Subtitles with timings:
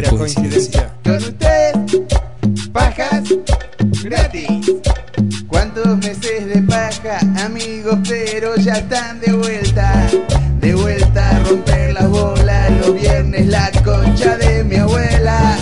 [0.00, 0.92] mera coincidencia.
[1.02, 1.72] Con usted,
[2.72, 3.24] pajas
[4.04, 4.72] gratis.
[5.48, 7.98] ¿Cuántos meses de paja, amigos?
[8.08, 10.06] Pero ya están de vuelta.
[10.60, 12.70] De vuelta a romper las bolas.
[12.80, 15.58] Los viernes la concha de mi abuela.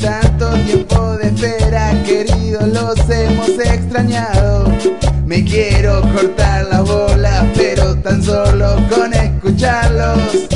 [0.00, 4.70] Tanto tiempo de espera, queridos, los hemos extrañado.
[5.24, 10.48] Me quiero cortar las bolas, pero tan solo con escucharlos.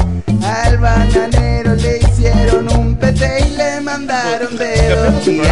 [0.43, 2.06] Al bananero le
[2.57, 5.27] hicieron un pete y le mandaron dedos.
[5.29, 5.43] Y de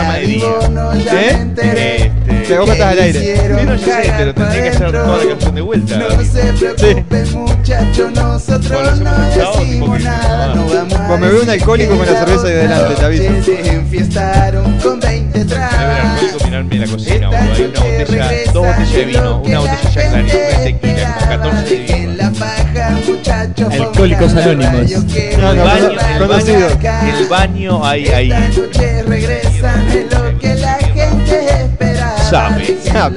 [1.05, 1.35] ya ¿Eh?
[1.35, 1.97] me enteré.
[2.27, 3.37] Este, Te vos estás al aire.
[3.67, 5.29] yo sé, pero tendría que hacer pa' toda la dentro.
[5.31, 5.99] canción de vuelta.
[5.99, 11.47] No se preocupen muchachos, nosotros no decimos nada, no vamos a Pues me veo un
[11.47, 13.31] decir alcohólico que con la cerveza ahí otra delante, te aviso.
[13.31, 15.14] noche Se enfiestaron con 20 Debe haber
[16.55, 16.55] trabas.
[16.55, 17.53] alcohólico mirarme en la cocina, boludo.
[17.53, 21.17] Hay una botella, dos botellas de vino, una la botella ya clarito, gente una tequila,
[21.19, 21.45] como esperaba.
[21.45, 21.71] 14 de
[23.55, 23.83] vino.
[23.85, 24.91] Alcohólicos Anónimos.
[25.39, 26.69] No, El baño, el baño,
[27.19, 28.07] el baño hay,
[31.49, 32.19] esperaba.
[32.31, 32.77] Sabe.
[32.83, 33.17] Sabe.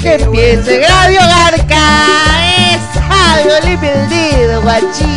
[0.00, 1.82] Que empiece Radio Garca.
[2.72, 3.54] Es algo
[4.08, 5.04] dedo, guachín.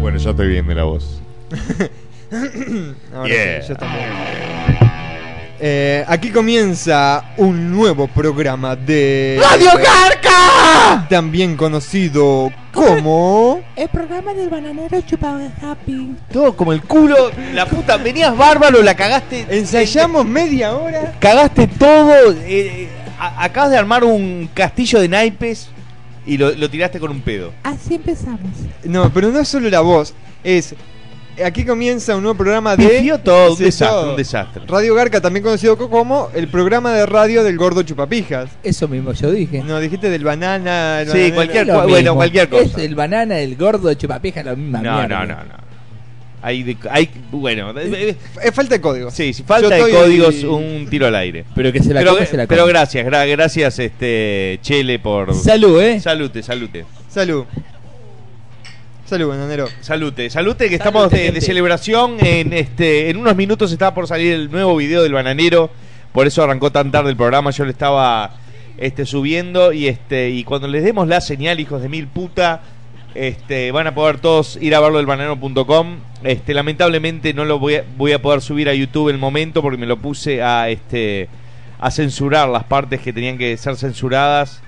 [0.00, 1.20] Bueno, yo estoy bien de la voz.
[3.14, 3.62] Ahora Yeah.
[3.62, 3.96] sí, ya estamos.
[5.62, 11.06] Eh, aquí comienza un nuevo programa de ¡Radio Garca!
[11.10, 16.14] también conocido como El programa del bananero chupado de Happy.
[16.32, 17.30] Todo como el culo.
[17.52, 19.44] La puta, venías bárbaro, la cagaste.
[19.50, 21.14] ensayamos media hora.
[21.20, 22.32] Cagaste todo.
[22.46, 22.88] eh,
[23.18, 25.68] a- acabas de armar un castillo de naipes
[26.24, 27.52] y lo, lo tiraste con un pedo.
[27.64, 28.40] Así empezamos.
[28.84, 30.74] No, pero no es solo la voz, es
[31.44, 34.10] aquí comienza un nuevo programa de Pifió todo, un Sí, desastre, todo.
[34.10, 34.62] un desastre.
[34.66, 38.50] Radio Garca, también conocido co- como el programa de radio del gordo chupapijas.
[38.62, 39.62] Eso mismo yo dije.
[39.64, 41.00] No, dijiste del banana.
[41.02, 41.34] el Sí, bananero.
[41.34, 42.62] cualquier cu- bueno, cualquier cosa.
[42.64, 45.26] Es el banana, el gordo, chupapija, la misma No, mierda.
[45.26, 45.70] no, no, no.
[46.42, 48.16] Hay, de- hay bueno, Es
[48.54, 49.10] falta de código.
[49.10, 51.44] sí, si falta de códigos, un tiro al aire.
[51.54, 52.56] Pero que se la Pero, come, se la come.
[52.56, 56.00] pero gracias, gra- gracias, este Chele por Salud, eh.
[56.00, 56.86] salute, salute.
[57.10, 57.44] Salud.
[59.10, 59.66] Salud, bananero.
[59.80, 64.32] Salute, salute que Salute, estamos de, celebración en este en unos minutos está por salir
[64.34, 65.68] el nuevo video del bananero,
[66.12, 68.36] por eso arrancó tan tarde el programa, yo le estaba
[68.78, 72.60] este subiendo y este y cuando les demos la señal hijos de mil puta
[73.16, 75.96] este van a poder todos ir a verlo del bananero.com.
[76.22, 79.60] Este lamentablemente no lo voy a, voy a poder subir a YouTube en el momento
[79.60, 81.28] porque me lo puse a este
[81.80, 84.62] a censurar las partes que tenían que ser censuradas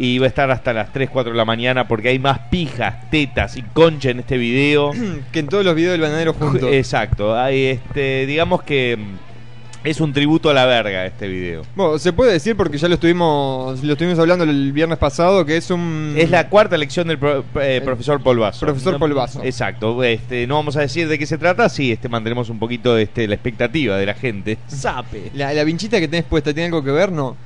[0.00, 3.10] y va a estar hasta las 3, 4 de la mañana porque hay más pijas,
[3.10, 4.92] tetas y concha en este video.
[5.32, 6.70] Que en todos los videos del bananero juntos.
[6.72, 11.62] Exacto, hay este, digamos que mm, es un tributo a la verga este video.
[11.74, 15.56] Bueno, se puede decir porque ya lo estuvimos lo estuvimos hablando el viernes pasado que
[15.56, 18.66] es un Es la cuarta elección del pro- eh, profesor Polvazo.
[18.66, 19.42] profesor No- Polvazo.
[19.42, 22.96] Exacto, este, no vamos a decir de qué se trata, sí, este, mantenemos un poquito
[22.98, 24.58] este, la expectativa de la gente.
[24.68, 25.30] Sape.
[25.34, 27.36] la, la vinchita que tenés puesta tiene algo que ver, ¿no?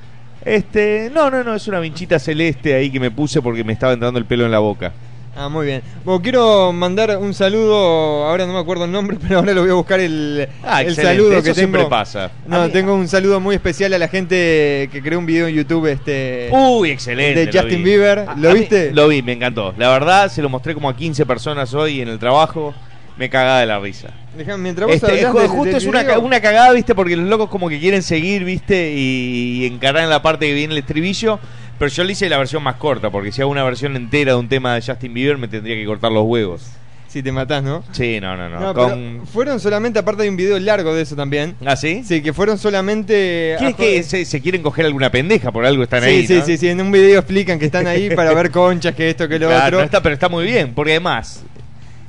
[0.45, 3.93] Este, no, no, no, es una vinchita celeste ahí que me puse porque me estaba
[3.93, 4.91] entrando el pelo en la boca.
[5.35, 5.81] Ah, muy bien.
[6.05, 9.71] Bueno, quiero mandar un saludo, ahora no me acuerdo el nombre, pero ahora lo voy
[9.71, 11.89] a buscar el, Ah, el saludo eso que siempre tengo.
[11.89, 12.29] pasa.
[12.45, 15.87] No, tengo un saludo muy especial a la gente que creó un video en YouTube
[15.87, 17.47] este Uy, excelente.
[17.47, 17.83] de Justin.
[17.83, 18.19] Bieber.
[18.19, 18.91] A- ¿Lo a mí- viste?
[18.91, 19.73] Lo vi, me encantó.
[19.77, 22.75] La verdad, se lo mostré como a 15 personas hoy en el trabajo.
[23.17, 24.09] Me cagaba de la risa.
[24.37, 27.49] Dejá, mientras vos Este, del- justo es una, video- una cagada, viste, porque los locos
[27.49, 31.39] como que quieren seguir, viste, y, y encarar en la parte que viene el estribillo.
[31.77, 34.37] Pero yo le hice la versión más corta, porque si hago una versión entera de
[34.39, 36.63] un tema de Justin Bieber, me tendría que cortar los huevos.
[37.07, 37.83] Si te matás, ¿no?
[37.91, 38.59] Sí, no, no, no.
[38.59, 38.89] No, Con...
[38.89, 41.55] pero fueron solamente, aparte de un video largo de eso también.
[41.63, 42.01] ¿Ah, sí?
[42.03, 43.55] Sí, que fueron solamente.
[43.59, 45.51] ¿Qué es que se, se quieren coger alguna pendeja?
[45.51, 46.25] Por algo están sí, ahí.
[46.27, 46.45] sí, ¿no?
[46.45, 49.37] sí, sí, en un video explican que están ahí para ver conchas, que esto, que
[49.37, 49.77] lo Claro, otro.
[49.79, 51.43] no está, pero está muy bien, porque además,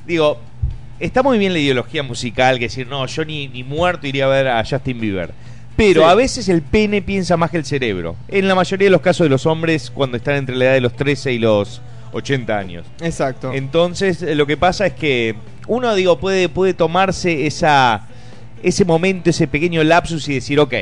[0.07, 0.39] digo,
[0.99, 4.29] está muy bien la ideología musical, que decir, no, yo ni, ni muerto iría a
[4.29, 5.31] ver a Justin Bieber.
[5.75, 6.07] Pero Sí.
[6.09, 8.15] a veces el pene piensa más que el cerebro.
[8.29, 10.81] En la mayoría de los casos de los hombres, cuando están entre la edad de
[10.81, 11.81] los 13 y los
[12.13, 12.85] 80 años.
[13.01, 13.51] Exacto.
[13.53, 15.35] Entonces, eh, lo que pasa es que
[15.67, 18.07] uno, digo, puede, puede tomarse esa,
[18.63, 20.73] ese momento, ese pequeño lapsus y decir, ok,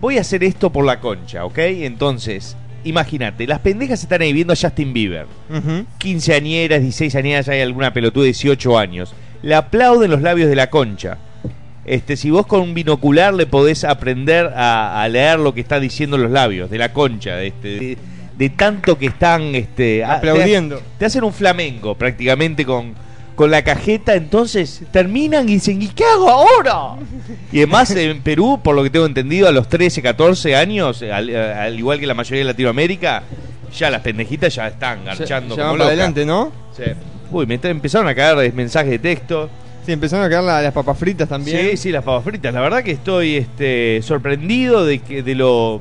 [0.00, 1.58] voy a hacer esto por la concha, ¿ok?
[1.58, 5.26] Entonces, imagínate, las pendejas están ahí viendo a Justin Bieber.
[5.50, 5.84] Ujú.
[5.98, 9.14] 15 añeras, 16 añeras, hay alguna pelotuda de 18 años.
[9.46, 11.18] Le aplauden los labios de la concha.
[11.84, 15.80] Este, si vos con un binocular le podés aprender a, a leer lo que están
[15.82, 17.98] diciendo los labios de la concha, de, este, de,
[18.36, 20.78] de tanto que están este, a- Aplaudiendo.
[20.78, 22.94] Te, te hacen un flamenco prácticamente con,
[23.36, 27.00] con la cajeta, entonces terminan y dicen, ¿y qué hago ahora?
[27.52, 31.36] Y además en Perú, por lo que tengo entendido, a los 13, 14 años, al,
[31.36, 33.22] al igual que la mayoría de Latinoamérica,
[33.72, 36.50] ya las pendejitas ya están garchando ya como van para adelante, ¿no?
[36.76, 36.82] Sí.
[37.30, 39.48] Uy, me empezaron a caer mensajes de texto.
[39.84, 41.70] Sí, empezaron a caer la- las papas fritas también.
[41.70, 42.52] Sí, sí, las papas fritas.
[42.52, 45.80] La verdad que estoy este, sorprendido de que de lo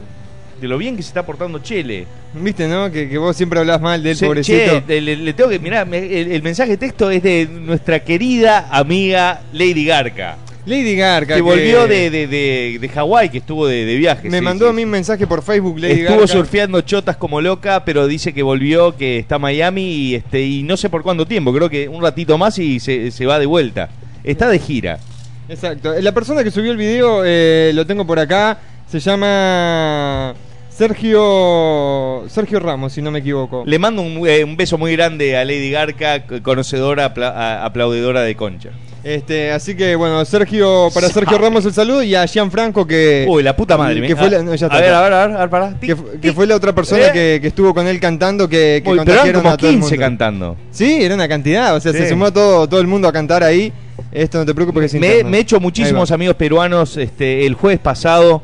[0.61, 2.05] de lo bien que se está portando Chele.
[2.33, 2.89] Viste, ¿no?
[2.91, 4.83] Que, que vos siempre hablás mal del Sí, pobrecito.
[4.87, 8.69] che, le, le tengo que mirar el, el mensaje de texto es de nuestra querida
[8.71, 11.35] amiga Lady Garca, Lady Garca.
[11.35, 14.29] que volvió de, de, de, de Hawái, que estuvo de, de viaje.
[14.29, 14.69] Me sí, mandó sí.
[14.71, 16.27] a mí un mensaje por Facebook, Lady Estuvo Garca.
[16.33, 20.75] surfeando chotas como loca, pero dice que volvió, que está Miami y este y no
[20.77, 23.89] sé por cuánto tiempo, creo que un ratito más y se, se va de vuelta.
[24.23, 24.99] Está de gira.
[25.47, 25.93] Exacto.
[26.01, 28.57] La persona que subió el video, eh, lo tengo por acá,
[28.89, 30.33] se llama
[30.69, 33.63] Sergio Sergio Ramos, si no me equivoco.
[33.65, 38.35] Le mando un, eh, un beso muy grande a Lady Garca, conocedora, apla- aplaudidora de
[38.35, 38.71] concha.
[39.05, 43.43] Este, así que bueno, Sergio, para Sergio Ramos el saludo y a Gianfranco que Uy,
[43.43, 44.01] la puta madre.
[44.07, 45.49] que fue la, a, no, ya está, a ver, a ver, a ver, a ver,
[45.51, 45.77] pará.
[45.79, 47.11] que, fu- que fue la otra persona ¿Eh?
[47.13, 49.69] que, que estuvo con él cantando que, que Uy, pero eran contagiaron como a todo
[49.69, 50.03] el 15 mundo.
[50.03, 50.57] cantando.
[50.71, 53.71] Sí, era una cantidad, o sea, se sumó todo, todo el mundo a cantar ahí.
[54.11, 57.53] Esto no te preocupes que es Me, me he hecho muchísimos amigos peruanos este, el
[57.53, 58.41] jueves pasado.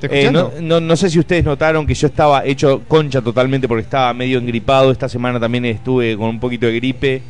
[0.00, 3.66] ¿Te Eh, no, no- no sé si ustedes notaron que yo estaba hecho concha totalmente
[3.66, 4.92] porque estaba medio engripado.
[4.92, 7.22] Esta semana también estuve con un poquito de gripe.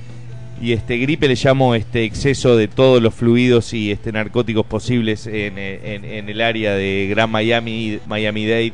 [0.60, 5.26] Y este gripe le llamo este exceso de todos los fluidos y este narcóticos posibles
[5.26, 8.72] en, en- en el área de Gran Miami, Miami Dade.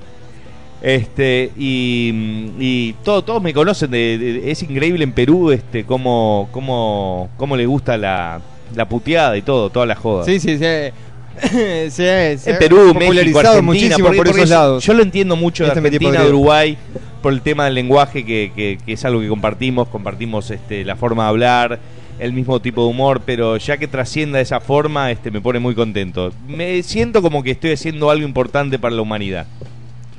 [0.83, 2.13] Este, y,
[2.59, 7.57] y todo- todos me conocen, de, de- es increíble en Perú este cómo, cómo, cómo
[7.57, 8.41] le gusta la,
[8.75, 10.25] la puteada y todo, toda la joda.
[10.25, 10.65] Sí, sí, sí.
[11.43, 14.85] En Perú, México, Argentina, muchísimo por porque esos yo- lados.
[14.85, 16.79] Yo lo entiendo mucho de Este Argentina, de Uruguay,
[17.27, 20.95] por el tema del lenguaje, que, que- que es algo que compartimos, compartimos este, la
[20.95, 21.79] forma de hablar,
[22.21, 25.75] el mismo tipo de humor, pero ya que trascienda esa forma, este, me pone muy
[25.75, 26.33] contento.
[26.47, 29.45] Me siento como que estoy haciendo algo importante para la humanidad.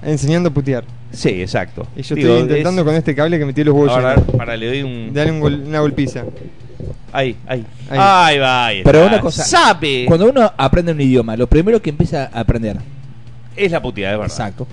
[0.03, 0.83] Enseñando a putear.
[1.13, 1.87] Sí, exacto.
[1.95, 4.57] Y yo Digo, estoy intentando es- con este cable que metí los huevos Ahora, para,
[4.57, 5.13] le doy un...
[5.13, 6.25] Dale un gol- una golpiza.
[7.13, 7.65] Ahí, ahí.
[7.89, 7.99] Ahí.
[8.01, 10.03] Ahí va, ahí Pero una cosa, ¡Sabe!
[10.07, 12.75] Cuando uno aprende un idioma, lo primero que empieza a aprender.
[13.55, 14.35] Es la puteada, es verdad.
[14.37, 14.67] Exacto.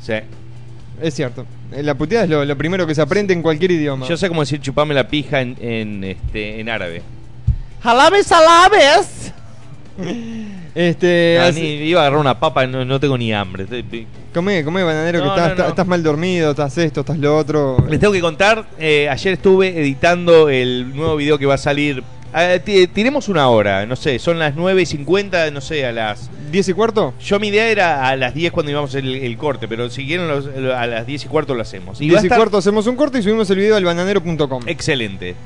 [0.00, 0.14] Sí.
[1.02, 1.44] Es cierto.
[1.76, 4.06] La puteada es lo, lo primero que se aprende en cualquier idioma.
[4.06, 7.02] Yo sé cómo decir chupame la pija en, en, este, en árabe.
[7.82, 9.32] Jalabes, jalabes.
[10.74, 13.66] Este, Ah, así- ni- iba a agarrar una papa, no, no tengo ni hambre.
[14.32, 15.52] Comé, comé, bananero, que No, estás, no, no.
[15.54, 17.76] estás- estás mal dormido, estás esto, estás lo otro.
[17.88, 22.02] Les tengo que contar, eh, ayer estuve editando el nuevo video que va a salir.
[22.36, 25.92] Ah, ti- tiremos una hora, no sé, son las 9 y 50, no sé, a
[25.92, 26.28] las...
[26.50, 27.14] ¿Diez y cuarto?
[27.24, 30.26] Yo mi idea era a las 10 cuando íbamos el, el corte, pero si quieren
[30.26, 32.00] los- a las 10 y cuarto lo hacemos.
[32.00, 33.84] Y va a Diez y estar cuarto hacemos un corte y subimos el video al
[33.84, 34.64] bananero.com.
[34.66, 35.36] excelente.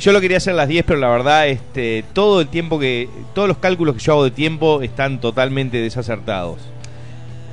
[0.00, 3.08] Yo lo quería hacer a las 10, pero la verdad, este, todo el tiempo que...
[3.36, 6.58] Todos los cálculos que yo hago de tiempo están totalmente desacertados.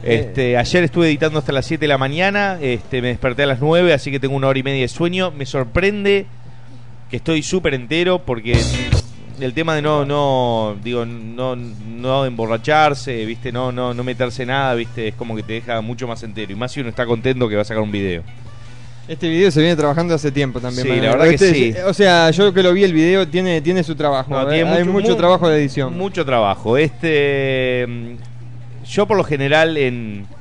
[0.02, 3.60] Este, ayer estuve editando hasta las 7 de la mañana, este, me desperté a las
[3.60, 5.30] 9, así que tengo una hora y media de sueño.
[5.32, 6.26] Me sorprende
[7.10, 8.58] que estoy súper entero porque
[9.40, 14.74] el tema de no, no, digo, no, no emborracharse, viste, no, no, no meterse nada,
[14.76, 16.52] viste, es como que te deja mucho más entero.
[16.52, 18.24] Y más si uno está contento que va a sacar un video.
[19.08, 20.86] Este video se viene trabajando hace tiempo también.
[20.86, 21.74] Sí, la verdad que Este- sí.
[21.88, 24.30] O sea, yo que lo vi el video tiene, tiene su trabajo.
[24.30, 24.64] No, eh.
[24.64, 25.98] Hay mucho mu- trabajo de edición.
[25.98, 26.78] Mucho trabajo.
[26.78, 30.39] Este, mm, yo por lo general en eh,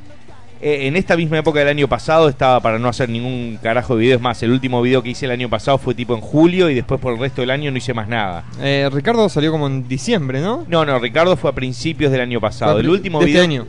[0.61, 4.21] en esta misma época del año pasado estaba para no hacer ningún carajo de videos
[4.21, 4.43] más.
[4.43, 7.13] El último video que hice el año pasado fue tipo en julio y después por
[7.13, 8.45] el resto del año no hice más nada.
[8.61, 10.65] Eh, Ricardo salió como en diciembre, ¿no?
[10.69, 12.81] No, no, Ricardo fue a principios del año pasado.
[12.81, 13.67] El último de video este año.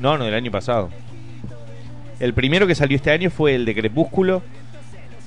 [0.00, 0.90] No, no, del año pasado.
[2.20, 4.42] El primero que salió este año fue el de Crepúsculo.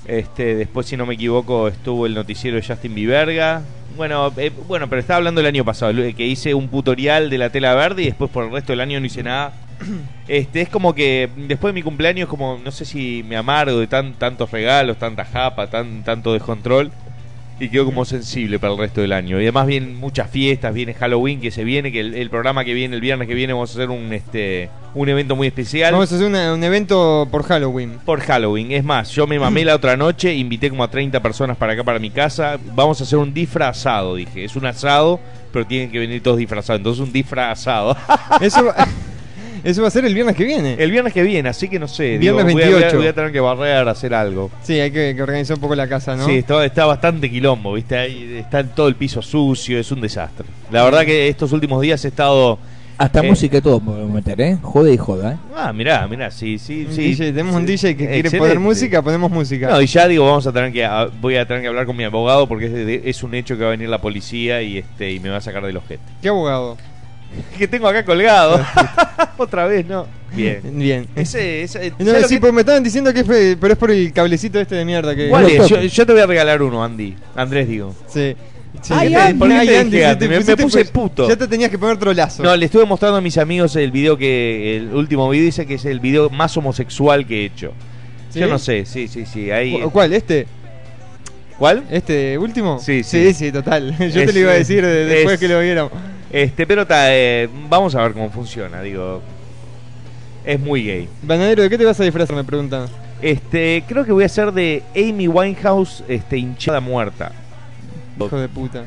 [0.06, 3.62] Este, después, si no me equivoco, estuvo el noticiero de Justin Bieberga.
[3.96, 7.50] Bueno, eh, bueno, pero estaba hablando del año pasado, que hice un tutorial de la
[7.50, 9.52] tela verde y después por el resto del año no hice nada.
[10.28, 13.86] Este, es como que después de mi cumpleaños, como no sé si me amargo de
[13.88, 16.92] tan, tantos regalos, tanta japa, tan, tanto descontrol.
[17.62, 19.38] Y quedo como sensible para el resto del año.
[19.38, 22.72] Y además vienen muchas fiestas, viene Halloween que se viene, que el, el programa que
[22.72, 25.92] viene el viernes que viene vamos a hacer un este un evento muy especial.
[25.92, 27.98] Vamos a hacer una- un evento por Halloween.
[28.06, 31.58] Por Halloween, es más, yo me mamé la otra noche, invité como a 30 personas
[31.58, 32.56] para acá, para mi casa.
[32.74, 34.42] Vamos a hacer un disfrazado, dije.
[34.42, 35.20] Es un asado,
[35.52, 36.78] pero tienen que venir todos disfrazados.
[36.80, 37.94] Entonces, un disfrazado.
[38.40, 38.72] Eso,
[39.64, 40.74] Eso va a ser el viernes que viene.
[40.78, 42.18] El viernes que viene, así que no sé.
[42.18, 42.96] Viernes voy a- voy a- 28.
[42.98, 44.50] Voy a, tener que barrer, hacer algo.
[44.62, 46.24] Sí, hay que, que organizar un poco la casa, ¿no?
[46.26, 47.96] Sí, está, está bastante quilombo, ¿viste?
[47.96, 50.46] Ahí está todo el piso sucio, es un desastre.
[50.70, 52.58] La verdad que estos últimos días he estado.
[52.98, 53.28] Hasta Eh.
[53.30, 54.58] música y todo podemos meter, ¿eh?
[54.60, 55.36] Joda y joda, ¿eh?
[55.56, 57.00] Ah, mirá, mirá, sí, sí, Un sí.
[57.04, 58.38] DJ, tenemos un Sí, DJ que quiere excelente.
[58.40, 59.70] poner música, ponemos música.
[59.70, 61.96] No, y ya digo, vamos a tener que a- voy a tener que hablar con
[61.96, 64.76] mi abogado porque es, de- es un hecho que va a venir la policía y
[64.76, 66.02] este y me va a sacar del ojete.
[66.20, 66.76] ¿Qué abogado?
[67.58, 68.60] Que tengo acá colgado.
[69.36, 70.06] Otra vez, ¿no?
[70.34, 70.60] Bien.
[70.64, 71.06] Bien.
[71.16, 73.72] Ese, ese- No, ¿sabes lo sí, que- pues me estaban diciendo que es, pe- pero
[73.72, 75.28] es por el cablecito este de mierda que.
[75.28, 75.68] ¿Cuál es?
[75.68, 77.14] Yo, yo te voy a regalar uno, Andy.
[77.34, 77.94] Andrés, digo.
[78.06, 78.36] Sí.
[78.82, 80.44] Sí, Ay, que Andy, ¿por qué te Andy, dije sí, Andy?
[80.44, 81.28] te Me- puse puto.
[81.28, 82.42] Ya te tenías que poner trolazo.
[82.44, 84.76] No, le estuve mostrando a mis amigos el video que.
[84.76, 87.72] El último video dice que es el video más homosexual que he hecho.
[88.30, 88.38] ¿Sí?
[88.38, 89.50] Yo no sé, sí, sí, sí.
[89.50, 89.80] Ahí.
[89.80, 90.12] ¿Cu- ¿Cuál?
[90.12, 90.46] ¿Este?
[91.58, 91.84] ¿Cuál?
[91.90, 92.78] ¿Este último?
[92.78, 93.32] Sí, sí.
[93.32, 93.46] sí.
[93.46, 93.96] Sí, total.
[93.98, 95.90] Yo Es- te lo iba a decir de- después es- que lo vieron.
[96.30, 99.20] Este, pero ta, eh, vamos a ver cómo funciona, digo.
[100.44, 101.08] Es muy gay.
[101.22, 102.36] Banadero, ¿de qué te vas a disfrazar?
[102.36, 102.86] Me preguntan.
[103.20, 107.32] Este, creo que voy a hacer de Amy Winehouse, este, hinchada muerta.
[108.18, 108.84] Hijo de puta.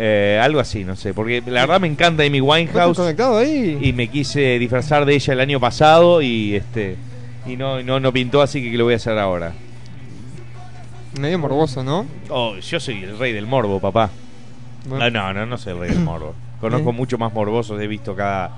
[0.00, 3.78] Eh, algo así, no sé, porque la verdad me encanta Amy ¿No Winehouse conectado ahí?
[3.82, 6.96] y me quise disfrazar de ella el año pasado y este
[7.44, 9.54] y no no no pintó, así que lo voy a hacer ahora.
[11.18, 12.06] Medio morboso, ¿no?
[12.28, 14.10] Oh, yo soy el rey del morbo, papá.
[14.88, 15.04] Bueno.
[15.04, 16.34] Ah, no, no, no soy el rey del morbo.
[16.60, 16.92] Conozco Eh.
[16.92, 18.50] mucho más morbosos, he visto cada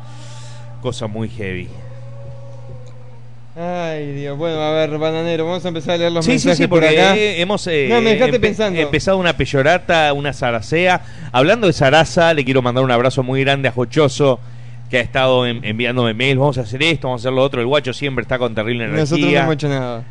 [0.81, 1.69] cosa muy heavy.
[3.57, 4.39] Ay, Dios.
[4.39, 6.81] Bueno, a ver, bananero, vamos a empezar a leer los Sí, sí, mensajes sí, por
[6.81, 7.17] porque acá.
[7.17, 8.81] eh, hemos eh, No, me empe- pensando.
[8.81, 11.03] empezado una peyorata, una zaracea.
[11.33, 14.39] Hablando de zaraza, le quiero mandar un abrazo muy grande a Jochoso,
[14.89, 16.39] que ha estado en- enviándome mails.
[16.39, 17.61] Vamos a hacer esto, vamos a hacer lo otro.
[17.61, 19.01] El guacho siempre está con terrible energía.
[19.01, 20.05] Nosotros no hemos hecho nada.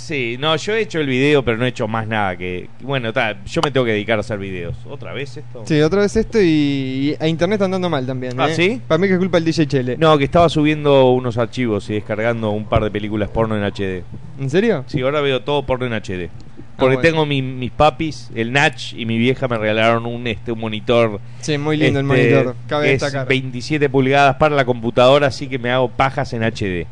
[0.00, 2.68] Sí, no, yo he hecho el video, pero no he hecho más nada que...
[2.80, 4.74] Bueno, ta, yo me tengo que dedicar a hacer videos.
[4.88, 5.62] ¿Otra vez esto?
[5.66, 8.40] Sí, otra vez esto y, y a internet andando mal también.
[8.40, 8.54] ¿Ah, ¿eh?
[8.54, 8.80] sí?
[8.88, 9.96] Para mí que es culpa del DJ Chele.
[9.98, 14.02] No, que estaba subiendo unos archivos y descargando un par de películas porno en HD.
[14.40, 14.84] ¿En serio?
[14.86, 16.28] Sí, ahora veo todo porno en HD.
[16.76, 17.00] Porque bueno.
[17.02, 21.20] tengo mi- mis papis, el Natch y mi vieja me regalaron un este un monitor.
[21.42, 22.56] Sí, muy lindo el este, monitor.
[22.66, 23.28] Cabe es destacar.
[23.28, 26.86] 27 pulgadas para la computadora, así que me hago pajas en HD.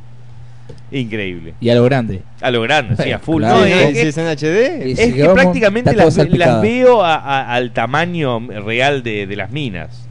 [0.91, 1.55] Increíble.
[1.61, 2.23] Y a lo grande.
[2.41, 3.43] A lo grande, sí, a full.
[3.43, 3.59] Claro.
[3.61, 4.91] No, es, es- es en HD.
[4.93, 9.51] Es si que vamos, prácticamente las, veo a- a- al tamaño real de, de las
[9.51, 10.05] minas.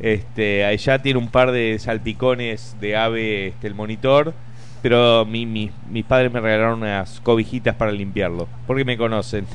[0.00, 4.34] Este, allá tiene un par de salpicones de ave este, el monitor,
[4.82, 9.46] pero mi- mi- mis padres me regalaron unas cobijitas para limpiarlo, porque me conocen.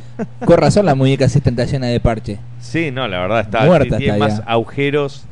[0.43, 2.39] Con razón la muñeca sí está llena de parche.
[2.59, 4.43] Sí, no, la verdad está, Muerta tiene está más ya.
[4.45, 5.25] agujeros.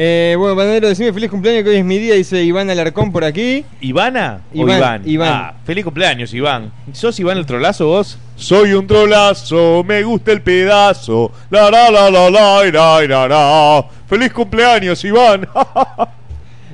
[0.00, 3.24] Eh, bueno, Banadero, decime feliz cumpleaños que hoy es mi día, dice Iván Alarcón por
[3.24, 3.64] aquí.
[3.80, 5.02] ¿Ivana o Iván, Iván?
[5.06, 5.28] Iván.
[5.32, 6.70] Ah, feliz cumpleaños, Iván.
[6.92, 8.16] ¿Sos Iván el trolazo vos?
[8.36, 11.32] Soy un trolazo, me gusta el pedazo.
[11.50, 13.86] La la la la la la la la.
[14.06, 15.48] Feliz cumpleaños, Iván.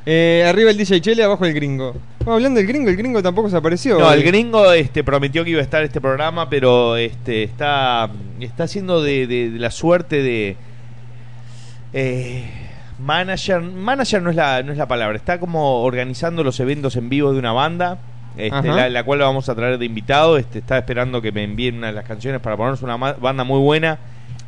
[0.06, 1.94] Eh, arriba el DJ Chele, abajo el gringo.
[2.18, 3.98] Bueno, hablando del gringo, el gringo tampoco se apareció.
[3.98, 4.18] No, hoy.
[4.18, 9.02] el gringo este, prometió que iba a estar este programa, pero este está está haciendo
[9.02, 10.56] de, de- de la suerte de
[11.94, 12.44] eh,
[13.04, 13.60] manager.
[13.60, 15.16] Manager no es la no es la palabra.
[15.16, 17.98] Está como organizando los eventos en vivo de una banda.
[18.36, 20.36] Este, la, la cual lo vamos a traer de invitado.
[20.38, 23.60] Este, está esperando que me envíen una de las canciones para ponernos una banda muy
[23.60, 23.98] buena.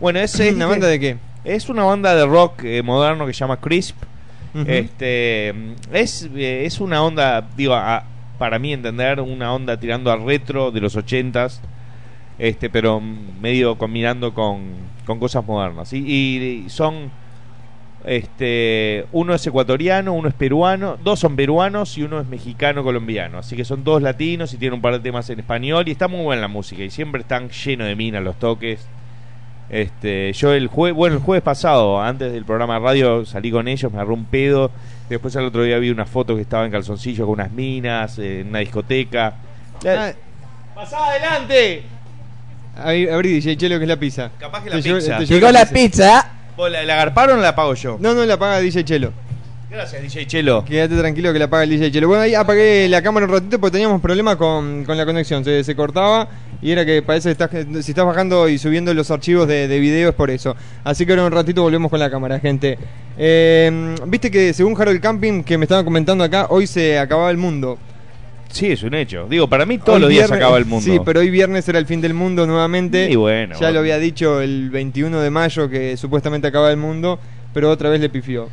[0.00, 1.16] Bueno, es, es- ¿Una banda de qué?
[1.44, 3.96] es una banda de rock eh, moderno que se llama Crisp.
[4.66, 5.54] Este
[5.92, 8.04] es, eh, es una onda, digo, a-
[8.38, 11.60] para mí entender, una onda tirando al retro de los ochentas,
[12.38, 14.62] este, pero medio combinando con,
[15.06, 15.92] con cosas modernas.
[15.92, 17.10] Y, y son
[18.06, 23.38] este uno es ecuatoriano, uno es peruano, dos son peruanos y uno es mexicano colombiano.
[23.38, 26.06] Así que son todos latinos y tienen un par de temas en español y está
[26.06, 28.86] muy buena la música y siempre están llenos de minas los toques.
[29.68, 33.66] Este, yo el jueves, bueno, el jueves pasado, antes del programa de radio, salí con
[33.66, 34.70] ellos, me agarré un pedo.
[35.08, 38.42] Después al otro día vi una foto que estaba en calzoncillo con unas minas, eh,
[38.42, 39.34] en una discoteca.
[39.84, 40.12] Ah,
[40.76, 41.82] ¡Pasá adelante!
[42.76, 44.30] ahí, abrí DJ Chelo que es la pizza.
[44.38, 45.18] Capaz que la pizza.
[45.20, 46.30] Llegó la pizza.
[46.56, 47.98] ¿Vos ¿La, la agarparon o la pago yo?
[48.00, 49.12] No, no la paga DJ Chelo.
[49.70, 50.64] Gracias, DJ Chelo.
[50.64, 52.08] Quédate tranquilo que la paga el DJ Chelo.
[52.08, 55.44] Bueno, ahí apagué la cámara un ratito porque teníamos problemas con, con la conexión.
[55.44, 56.28] Se, se cortaba
[56.62, 57.50] y era que parece que estás,
[57.84, 60.56] si estás bajando y subiendo los archivos de, de video es por eso.
[60.84, 62.78] Así que ahora un ratito volvemos con la cámara, gente.
[63.18, 67.36] Eh, Viste que según Harold Camping, que me estaban comentando acá, hoy se acababa el
[67.36, 67.76] mundo.
[68.50, 69.26] Sí, es un hecho.
[69.28, 70.84] Digo, para mí todos Hoy los días viernes- acaba el mundo.
[70.90, 73.10] Sí, pero hoy viernes era el fin del mundo nuevamente.
[73.10, 73.74] Y bueno, Ya bueno.
[73.74, 77.18] lo había dicho el 21 de mayo que supuestamente acaba el mundo,
[77.52, 78.48] pero otra vez le pifió.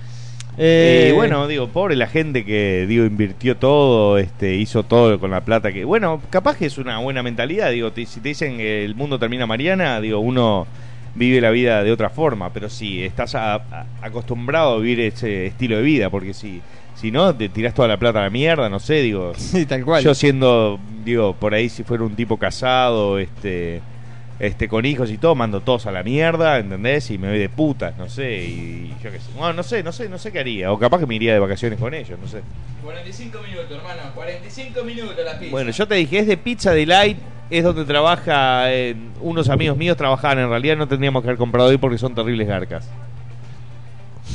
[0.58, 5.32] Eh, y bueno, digo, pobre la gente que digo invirtió todo, este, hizo todo con
[5.32, 8.58] la plata que, bueno, capaz que es una buena mentalidad, digo, te- si te dicen
[8.58, 10.68] que el mundo termina mañana, digo, uno
[11.16, 15.46] vive la vida de otra forma, pero si estás a- a- acostumbrado a vivir ese
[15.48, 16.62] estilo de vida, porque si
[16.96, 19.34] Si no, te tirás toda la plata a la mierda, no sé, digo.
[19.38, 20.04] Sí, tal cual.
[20.04, 23.82] Yo siendo, digo, por ahí si fuera un tipo casado, este,
[24.40, 27.10] este, con hijos y todo, mando todos a la mierda, ¿entendés?
[27.10, 29.32] Y me voy de putas, no sé, y, yo qué sé.
[29.36, 30.72] Bueno, no sé, no sé, no sé qué haría.
[30.72, 32.42] O capaz que me iría de vacaciones con ellos, no sé.
[32.84, 34.02] 45 minutos, hermano.
[34.14, 35.52] 45 minutos la pizza.
[35.52, 37.18] Bueno, yo te dije, es de Pizza Delight,
[37.58, 41.70] es donde trabaja, eh, unos amigos míos trabajaban, en realidad no tendríamos que haber comprado
[41.70, 42.90] hoy porque son terribles garcas.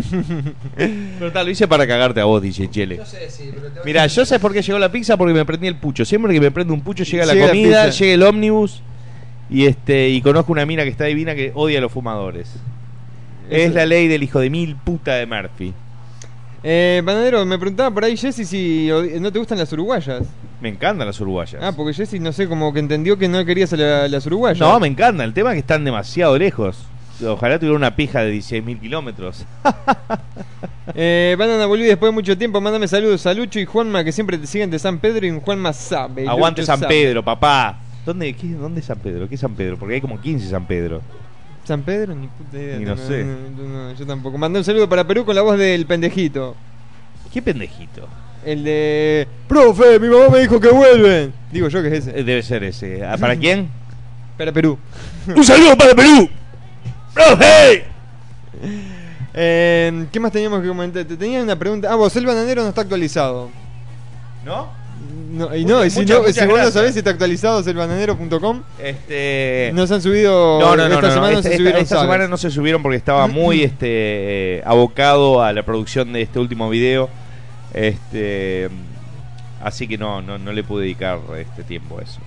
[1.18, 2.96] Pero tal, lo hice para cagarte a vos, DJ Chele.
[2.98, 5.16] Yo sé, sí, pero te voy a- Mira, yo sé por qué llegó la pizza
[5.16, 6.04] porque me prendí el pucho.
[6.04, 7.98] Siempre que me prende un pucho llega la Llega la comida, pizza.
[7.98, 8.82] llega el ómnibus
[9.50, 12.54] y este y conozco una mina que está divina que odia a los fumadores.
[13.50, 15.74] Es la ley del hijo de mil puta de Murphy.
[16.64, 18.88] Eh, Panadero, me preguntaba por ahí Jessy si
[19.20, 20.22] no te gustan las uruguayas.
[20.60, 21.60] Me encantan las uruguayas.
[21.62, 24.60] Ah, porque Jessy, no sé, como que entendió que no querías a la- las uruguayas.
[24.60, 25.24] no, me encanta.
[25.24, 26.78] El tema es que están demasiado lejos.
[27.24, 29.44] Ojalá tuviera una pija de 16.000 kilómetros.
[30.94, 32.60] Eh, Banana volví después de mucho tiempo.
[32.60, 35.24] Mándame saludos a Lucho y Juanma, que siempre te siguen de San Pedro.
[35.26, 36.28] Y Juanma sabe.
[36.28, 36.92] Aguante Lucho San sabe.
[36.92, 37.78] Pedro, papá.
[38.04, 39.28] ¿Dónde, qué, ¿Dónde es San Pedro?
[39.28, 39.76] ¿Qué es San Pedro?
[39.78, 41.00] Porque hay como 15 San Pedro.
[41.64, 42.14] ¿San Pedro?
[42.14, 42.78] Ni puta idea.
[42.78, 43.24] Ni no sé.
[43.24, 44.36] no, no, yo tampoco.
[44.36, 46.56] Mandé un saludo para Perú con la voz del pendejito.
[47.32, 48.08] ¿Qué pendejito?
[48.44, 49.28] El de.
[49.48, 51.32] Profe, mi mamá me dijo que vuelven.
[51.52, 52.18] Digo yo que es ese.
[52.18, 53.04] Eh, Debe ser ese.
[53.04, 53.70] ¿Ah, ¿Para quién?
[54.36, 54.78] Para Perú.
[55.28, 56.28] ¡Un saludo para Perú!
[57.14, 57.84] ¡Profe!
[59.34, 61.04] Eh, ¿Qué más teníamos que comentar?
[61.04, 61.90] Te tenía una pregunta.
[61.90, 63.50] Ah, vos, el bananero no está actualizado.
[64.44, 64.81] ¿No?
[65.32, 67.60] No, y no, y si, Muchas- no, muchas si vos no sabés si está actualizado
[67.60, 68.62] es elbananero.com.
[68.78, 69.70] Este.
[69.74, 70.60] No se han subido.
[70.60, 72.50] No, no, no, esta no, semana no Esta, se esta- subieron esta semana no se
[72.50, 77.08] subieron porque estaba muy este abocado a la producción de este último video.
[77.72, 78.68] Este
[79.62, 82.20] así que no, no, no le pude dedicar este tiempo a eso.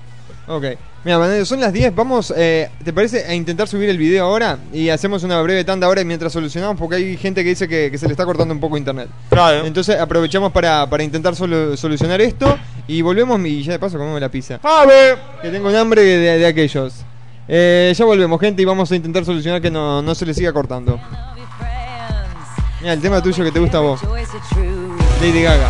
[0.48, 0.64] Ok.
[1.04, 1.94] Mira, Bananero, son las 10.
[1.96, 4.58] Vamos, eh, ¿te parece a intentar subir el video ahora?
[4.74, 7.98] Y hacemos una breve tanda ahora mientras solucionamos, porque hay gente que dice que, que
[7.98, 9.08] se le está cortando un poco internet.
[9.30, 9.66] Claro.
[9.66, 14.20] Entonces aprovechamos para, para intentar solu- solucionar esto y volvemos y ya de paso comemos
[14.22, 14.60] la pizza.
[14.64, 15.18] ¡Ave!
[15.42, 17.04] Que tengo un hambre de, de aquellos.
[17.48, 20.52] Eh, ya volvemos, gente, y vamos a intentar solucionar que no, no se le siga
[20.52, 21.00] cortando.
[22.82, 24.02] Mira, el tema tuyo que te gusta a vos.
[25.22, 25.70] Lady Gaga.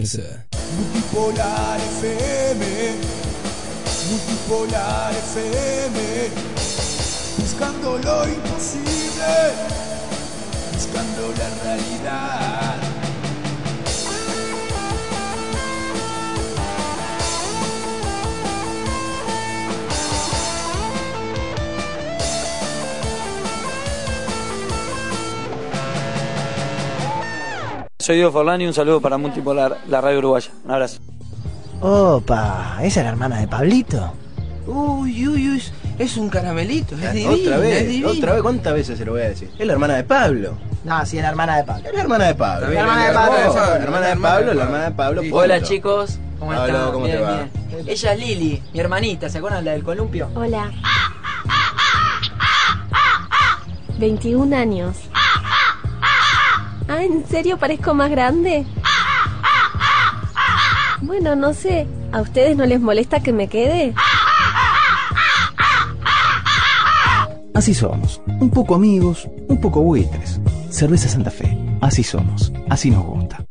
[0.00, 0.18] Nice.
[0.18, 0.49] Uh,
[28.10, 30.50] soy Diego Forlán y un saludo para Multipolar, la radio uruguaya.
[30.64, 30.98] Un abrazo.
[31.80, 34.12] Opa, esa es la hermana de Pablito.
[34.66, 35.62] Uy, uy, uy,
[35.96, 39.28] es un caramelito, es divino, Otra vez, otra vez, ¿cuántas veces se lo voy a
[39.28, 39.48] decir?
[39.56, 40.58] Es la hermana de Pablo.
[40.82, 41.86] No, sí, es la hermana de Pablo.
[41.86, 42.68] Es la hermana de Pablo.
[42.68, 44.54] La hermana de Pablo.
[44.54, 47.48] La hermana de Pablo, Hola chicos, ¿cómo están?
[47.86, 50.28] Ella es Lili, mi hermanita, ¿se acuerdan la del columpio?
[50.34, 50.72] Hola.
[54.00, 54.96] 21 años.
[56.92, 58.66] Ah, ¿en serio parezco más grande?
[61.02, 61.86] Bueno, no sé.
[62.10, 63.94] ¿A ustedes no les molesta que me quede?
[67.54, 68.20] Así somos.
[68.26, 70.40] Un poco amigos, un poco buitres.
[70.68, 71.56] Cerveza Santa Fe.
[71.80, 72.52] Así somos.
[72.68, 73.46] Así nos gusta.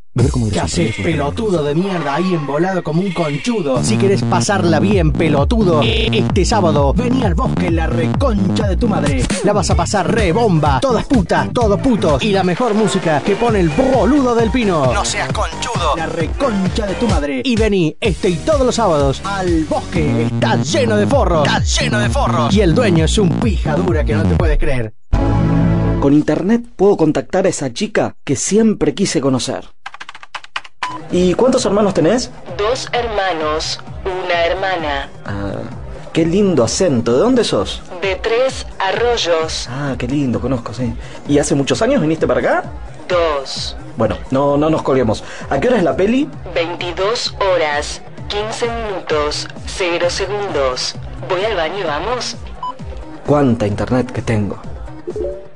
[0.51, 3.83] ¿Qué haces, pelotudo de mierda, ahí embolado como un conchudo?
[3.83, 9.23] Si querés pasarla bien, pelotudo, este sábado vení al bosque, la reconcha de tu madre.
[9.43, 13.35] La vas a pasar re bomba, todas putas, todos putos, y la mejor música que
[13.35, 14.91] pone el boludo del pino.
[14.91, 17.41] No seas conchudo, la reconcha de tu madre.
[17.45, 21.99] Y vení este y todos los sábados al bosque, está lleno de forros, está lleno
[21.99, 22.53] de forros.
[22.53, 24.95] Y el dueño es un pija dura que no te puedes creer.
[25.99, 29.65] Con internet puedo contactar a esa chica que siempre quise conocer.
[31.11, 32.31] ¿Y cuántos hermanos tenés?
[32.57, 35.09] Dos hermanos, una hermana.
[35.25, 35.53] Ah,
[36.13, 37.13] qué lindo acento.
[37.13, 37.81] ¿De dónde sos?
[38.01, 39.67] De tres arroyos.
[39.69, 40.93] Ah, qué lindo, conozco, sí.
[41.27, 42.63] ¿Y hace muchos años viniste para acá?
[43.07, 43.75] Dos.
[43.97, 45.23] Bueno, no, no nos colguemos.
[45.49, 46.29] ¿A qué hora es la peli?
[46.53, 50.95] 22 horas, 15 minutos, 0 segundos.
[51.27, 52.37] Voy al baño, vamos.
[53.25, 54.61] ¿Cuánta internet que tengo?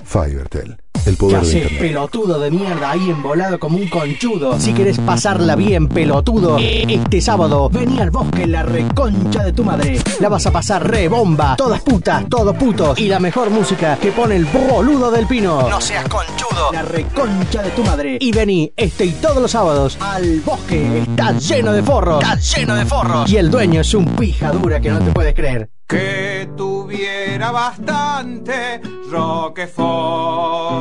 [0.03, 1.79] Fivertel, el ¿Qué poder de Internet.
[1.79, 4.59] pelotudo de mierda, ahí embolado como un conchudo?
[4.59, 9.99] Si querés pasarla bien, pelotudo, este sábado vení al bosque, la reconcha de tu madre.
[10.19, 14.11] La vas a pasar re bomba, todas putas, todos putos, y la mejor música que
[14.11, 15.67] pone el boludo del pino.
[15.69, 18.17] No seas conchudo, la reconcha de tu madre.
[18.19, 22.75] Y vení este y todos los sábados al bosque, está lleno de forros, está lleno
[22.75, 23.29] de forros.
[23.31, 25.69] Y el dueño es un pija dura que no te puedes creer.
[25.93, 30.73] Que tuviera bastante Roquefort.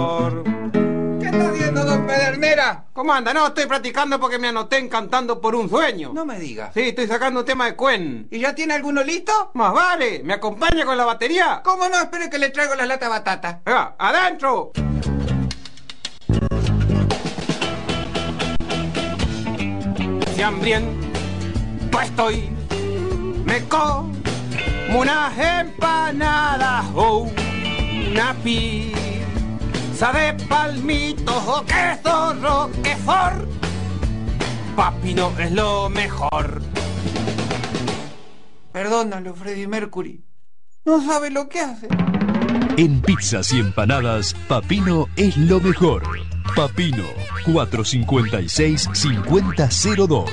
[1.20, 2.87] ¿Qué está haciendo, don Pedernera?
[2.94, 3.35] ¿Cómo anda?
[3.35, 6.12] No, estoy practicando porque me anoté en Cantando por un sueño.
[6.14, 6.70] No me diga.
[6.72, 8.27] Sí, estoy sacando un tema de Cuen.
[8.31, 9.51] ¿Y ya tiene alguno listo?
[9.53, 11.61] Más vale, ¿me acompaña con la batería?
[11.62, 11.96] ¿Cómo no?
[11.98, 13.61] Espere que le traigo las latas batata.
[13.66, 14.72] Venga, adentro.
[20.35, 22.48] Si hambriento estoy,
[23.44, 24.21] me como
[24.94, 27.28] unas empanadas o
[28.11, 33.48] una pizza de palmitos o queso roquefort.
[34.76, 36.62] Papino es lo mejor.
[38.72, 40.24] Perdónalo, Freddie Mercury.
[40.85, 41.88] No sabe lo que hace.
[42.76, 46.02] En pizzas y empanadas, Papino es lo mejor.
[46.54, 47.04] Papino
[47.46, 50.28] 456-5002,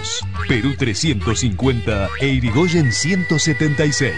[0.47, 4.13] Perú 350 e Irigoyen 176.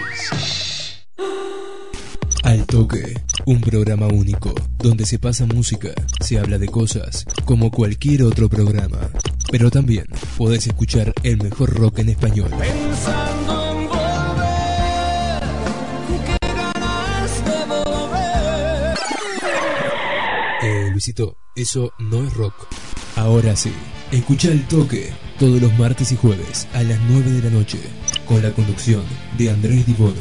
[2.42, 8.24] Al Toque, un programa único, donde se pasa música, se habla de cosas, como cualquier
[8.24, 8.98] otro programa.
[9.52, 12.50] Pero también podés escuchar el mejor rock en español.
[12.58, 13.41] Pensando
[21.02, 22.54] Luisito, eso no es rock.
[23.16, 23.72] Ahora sí,
[24.12, 27.80] escucha El Toque todos los martes y jueves a las 9 de la noche,
[28.24, 29.02] con la conducción
[29.36, 30.14] de Andrés Dibono.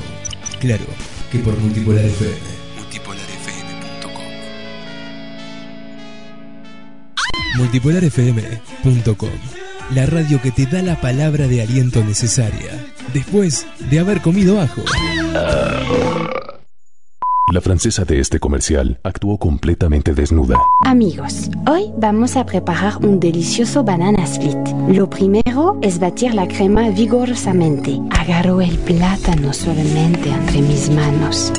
[0.59, 0.85] Claro,
[1.31, 2.35] que por Multipolar FM.
[2.79, 4.25] Multipolarfm.com
[7.57, 9.29] Multipolarfm.com
[9.93, 14.81] La radio que te da la palabra de aliento necesaria después de haber comido ajo.
[17.51, 20.55] La francesa de este comercial actuó completamente desnuda.
[20.85, 24.57] Amigos, hoy vamos a preparar un delicioso banana split.
[24.87, 27.99] Lo primero es batir la crema vigorosamente.
[28.09, 31.51] Agarro el plátano suavemente entre mis manos.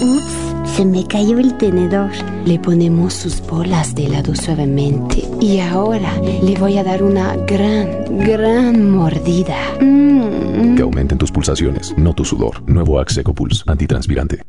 [0.00, 2.12] Ups, se me cayó el tenedor.
[2.46, 5.28] Le ponemos sus bolas de helado suavemente.
[5.38, 9.58] Y ahora le voy a dar una gran, gran mordida.
[9.82, 10.76] Mm.
[10.76, 12.62] Que aumenten tus pulsaciones, no tu sudor.
[12.66, 14.40] Nuevo Axe Seco Pulse, antitranspirante.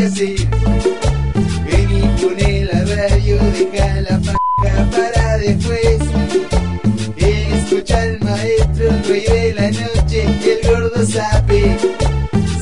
[0.00, 0.48] Nada que hacer.
[1.66, 5.98] Vení, poné la radio, deja la paja para después.
[7.16, 11.76] Escucha al maestro, el rey de la noche, el gordo sabe.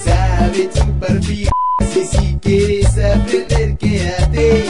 [0.04, 4.64] Sabe chupar pijas y si quieres aprender, quédate.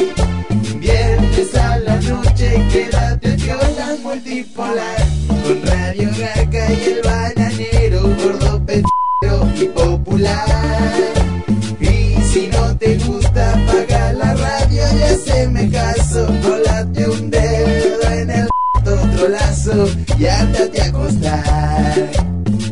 [0.78, 5.06] Viernes a la noche, quédate con la multipolar.
[5.28, 11.17] Con Radio Gaca y el bananero, gordo pendejo y popular.
[15.48, 16.26] Y haceme caso.
[16.42, 22.10] Colate un dedo en el otro lazo y ándate a acostar.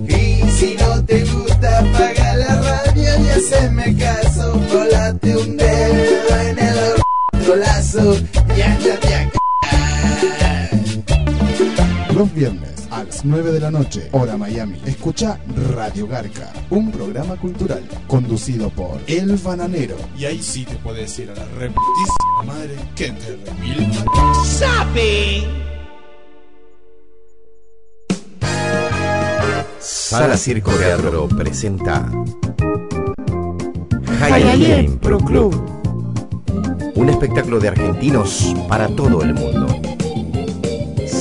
[0.09, 4.61] Y si no te gusta, apaga la radio y haceme caso.
[4.71, 6.79] Colate un dedo en el
[7.33, 8.17] otro lazo
[8.57, 9.31] y ándate a
[12.12, 12.76] Los viernes
[13.27, 14.81] 9 de la noche, hora Miami.
[14.87, 15.41] Escucha
[15.75, 19.97] Radio Garca, un programa cultural conducido por El Bananero.
[20.17, 23.93] Y ahí sí te puedes ir a la reputísima madre que te remil.
[24.45, 25.45] ¡Sabe!
[29.81, 32.09] Sala Circo Teatro presenta
[34.21, 35.53] Hialeah Impro Club.
[36.95, 39.76] Un espectáculo de argentinos para todo el mundo.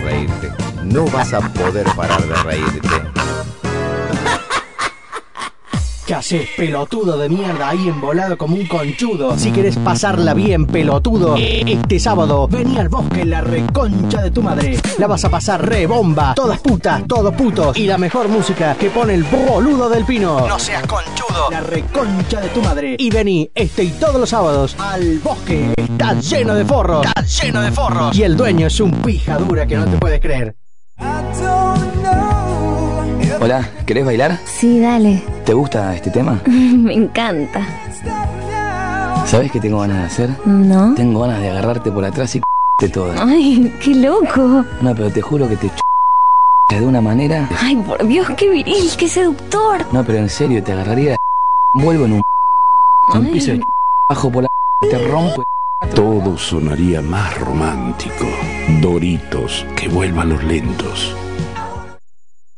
[0.83, 2.89] No vas a poder parar de reírte.
[6.13, 9.35] ¿Qué haces, pelotudo de mierda, ahí embolado como un conchudo?
[9.35, 14.77] Si querés pasarla bien, pelotudo, este sábado vení al bosque la reconcha de tu madre.
[14.99, 18.91] La vas a pasar re bomba, todas putas, todos putos y la mejor música que
[18.91, 20.47] pone el boludo del pino.
[20.47, 22.95] No seas conchudo, la reconcha de tu madre.
[22.99, 25.73] Y vení este y todos los sábados al bosque.
[25.75, 28.15] Está lleno de forros, está lleno de forros.
[28.15, 30.55] Y el dueño es un pija dura que no te puedes creer.
[33.41, 34.39] Hola, ¿querés bailar?
[34.45, 35.32] Sí, dale.
[35.45, 36.41] ¿Te gusta este tema?
[36.47, 37.67] Me encanta.
[39.25, 40.47] ¿Sabes qué tengo ganas de hacer?
[40.47, 40.93] ¿No?
[40.95, 42.41] Tengo ganas de agarrarte por atrás y
[42.79, 43.13] de todo.
[43.17, 44.63] Ay, qué loco.
[44.81, 45.81] No, pero te juro que te ch
[46.69, 47.49] de una manera.
[47.59, 49.85] Ay, por Dios, qué viril, qué seductor.
[49.91, 51.17] No, pero en serio, te agarraría.
[51.73, 52.23] Vuelvo en un.
[53.13, 53.31] Un Ay.
[53.33, 53.63] piso de
[54.09, 54.49] bajo por la.
[54.81, 55.43] Te rompo.
[55.93, 58.25] Todo sonaría más romántico.
[58.81, 61.15] Doritos, que vuelvan los lentos.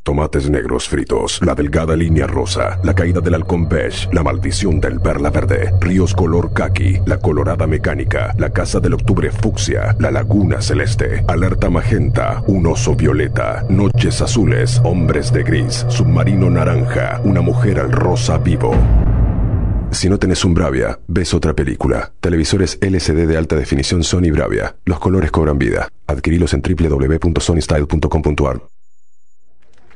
[0.05, 5.01] Tomates negros fritos, la delgada línea rosa, la caída del halcón beige, la maldición del
[5.01, 10.61] perla verde, ríos color kaki, la colorada mecánica, la casa del octubre fucsia, la laguna
[10.61, 17.79] celeste, alerta magenta, un oso violeta, noches azules, hombres de gris, submarino naranja, una mujer
[17.79, 18.75] al rosa vivo.
[19.89, 22.13] Si no tenés un Bravia, ves otra película.
[22.19, 24.75] Televisores LCD de alta definición Sony Bravia.
[24.85, 25.87] Los colores cobran vida.
[26.05, 28.74] Adquirilos en www.sonystyle.com.ar.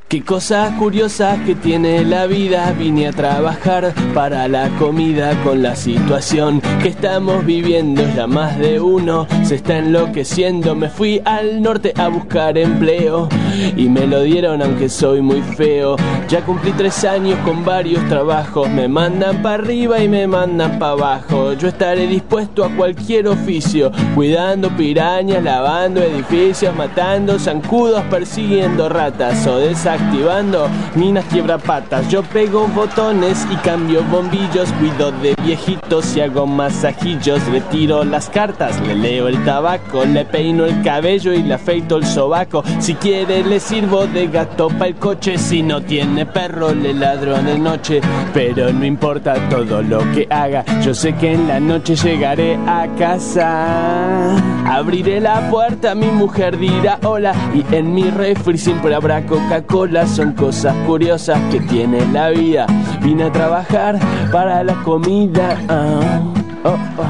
[0.10, 5.76] Qué cosas curiosas que tiene la vida, vine a trabajar para la comida con la
[5.76, 11.93] situación que estamos viviendo, ya más de uno se está enloqueciendo, me fui al norte
[11.95, 13.30] a buscar empleo
[13.78, 15.95] y me lo dieron aunque soy muy feo,
[16.28, 20.93] ya cumplí tres años con varios trabajos, me mandan para arriba y me mandan para
[20.93, 29.45] abajo, yo estaré dispuesto a cualquier oficio, cuidando pirañas, lavando edificios, matando zancudos, persiguiendo ratas
[29.45, 29.60] o
[30.00, 32.10] desactivando minas quiebrapatas.
[32.10, 37.46] Yo pego botones y cambio bombillos, cuido de viejitos y hago masajillos.
[37.48, 42.06] Retiro las cartas, le leo el tabaco, le peino el cabello y le afeito el
[42.06, 42.64] sobaco.
[42.80, 47.38] Si quiere le sirvo de gato para el coche, si no tiene perro le ladro
[47.42, 48.02] de noche.
[48.34, 52.88] Pero no importa todo lo que haga, yo sé que en la noche llegaré a
[52.98, 54.36] casa.
[54.66, 59.88] Abriré la puerta, mi mujer dirá hola y en mi refri siempre habrá Coca-Cola.
[59.89, 62.67] Son cosas curiosas que tiene la vida.
[63.02, 63.99] Vine a trabajar
[64.32, 65.60] para la comida.
[65.67, 66.21] Ah,
[66.63, 67.06] oh, oh,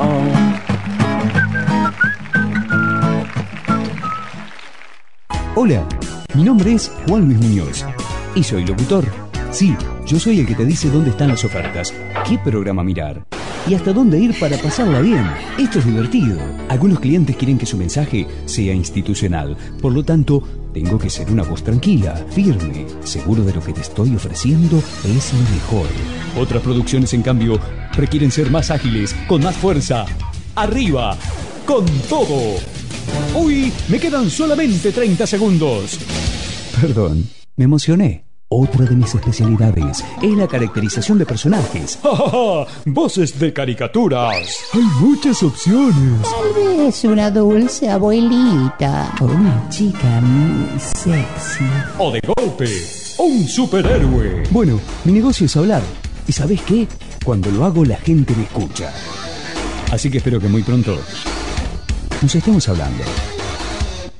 [0.00, 0.22] oh,
[5.54, 5.82] Hola,
[6.34, 7.86] mi nombre es Juan Luis Muñoz
[8.34, 9.06] y soy locutor.
[9.50, 9.74] Sí,
[10.06, 11.94] yo soy el que te dice dónde están las ofertas,
[12.28, 13.24] qué programa mirar
[13.68, 15.26] y hasta dónde ir para pasarla bien.
[15.58, 16.38] Esto es divertido.
[16.68, 20.42] Algunos clientes quieren que su mensaje sea institucional, por lo tanto,
[20.76, 25.32] tengo que ser una voz tranquila, firme, seguro de lo que te estoy ofreciendo es
[25.32, 25.88] lo mejor.
[26.38, 27.58] Otras producciones, en cambio,
[27.94, 30.04] requieren ser más ágiles, con más fuerza.
[30.54, 31.16] ¡Arriba!
[31.64, 32.58] ¡Con todo!
[33.34, 35.98] Uy, me quedan solamente 30 segundos.
[36.78, 38.25] Perdón, me emocioné.
[38.48, 41.98] Otra de mis especialidades es la caracterización de personajes.
[42.86, 44.36] ¡Voces de caricaturas!
[44.72, 46.22] Hay muchas opciones.
[46.22, 49.12] Tal vez una dulce abuelita.
[49.20, 51.64] O una chica muy sexy.
[51.98, 52.68] O de golpe,
[53.18, 54.44] un superhéroe.
[54.52, 55.82] Bueno, mi negocio es hablar.
[56.28, 56.86] ¿Y sabes qué?
[57.24, 58.92] Cuando lo hago la gente me escucha.
[59.90, 60.96] Así que espero que muy pronto
[62.22, 63.02] nos estemos hablando.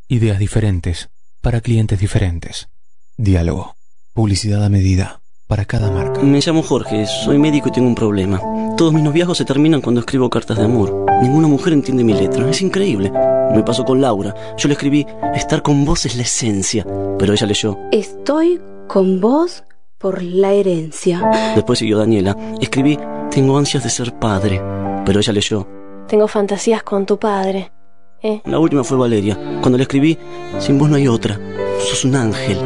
[0.09, 1.11] Ideas diferentes,
[1.41, 2.69] para clientes diferentes.
[3.17, 3.77] Diálogo.
[4.13, 5.21] Publicidad a medida.
[5.51, 6.21] para cada marca.
[6.21, 8.41] Me llamo Jorge, soy médico y tengo un problema.
[8.77, 11.07] Todos mis noviazgos se terminan cuando escribo cartas de amor.
[11.23, 13.11] Ninguna mujer entiende mi letra, es increíble.
[13.11, 14.33] Me pasó con Laura.
[14.57, 15.05] Yo le escribí,
[15.35, 16.87] estar con vos es la esencia.
[17.19, 17.77] Pero ella leyó.
[17.91, 19.65] Estoy con vos
[19.99, 21.21] por la herencia.
[21.57, 22.37] Después siguió Daniela.
[22.61, 22.97] Escribí,
[23.33, 24.63] tengo ansias de ser padre.
[25.05, 25.67] Pero ella leyó.
[26.11, 27.71] Tengo fantasías con tu padre.
[28.21, 28.41] ¿Eh?
[28.45, 29.39] La última fue Valeria.
[29.61, 30.19] Cuando le escribí,
[30.59, 31.39] sin vos no hay otra.
[31.79, 32.59] Sos un ángel.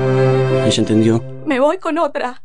[0.65, 1.23] Ella entendió.
[1.45, 2.43] Me voy con otra.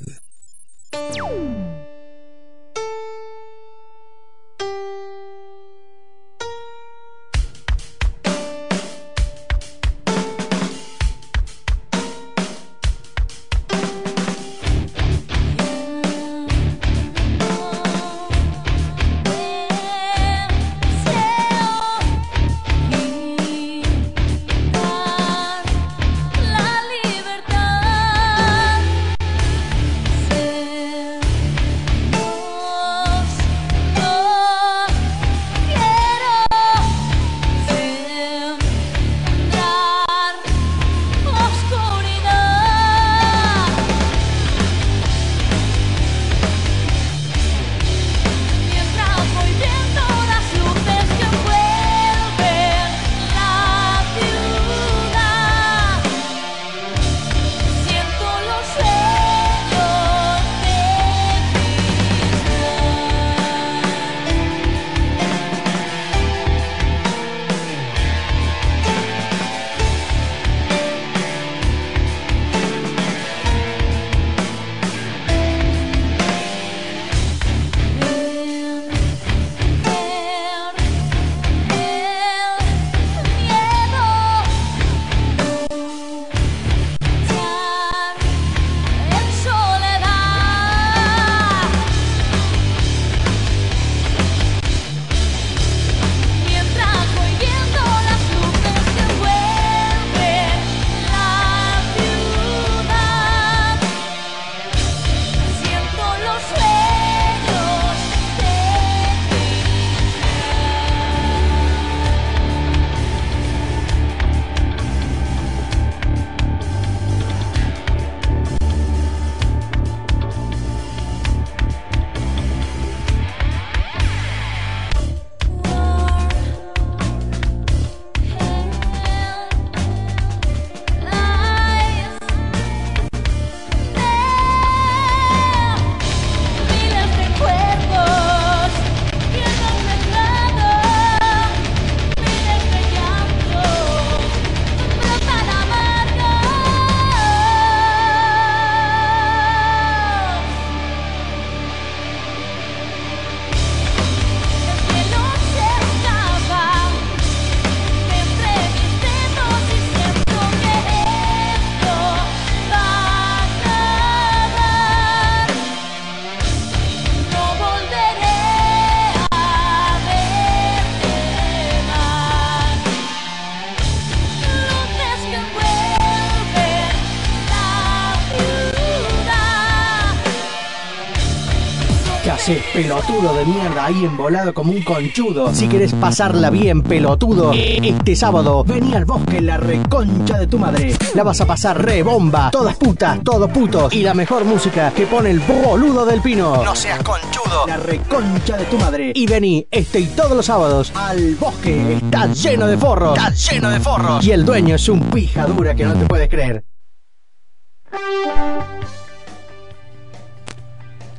[183.12, 185.54] Pelotudo de mierda, ahí embolado como un conchudo?
[185.54, 190.96] Si querés pasarla bien, pelotudo, este sábado vení al bosque la reconcha de tu madre.
[191.14, 195.06] La vas a pasar re bomba, todas putas, todos putos y la mejor música que
[195.08, 196.64] pone el boludo del pino.
[196.64, 197.68] No seas conchudo.
[197.68, 199.12] La reconcha de tu madre.
[199.14, 201.94] Y vení este y todos los sábados al bosque.
[201.94, 203.18] Está lleno de forros.
[203.18, 204.26] Está lleno de forros.
[204.26, 206.64] Y el dueño es un pija dura que no te puedes creer.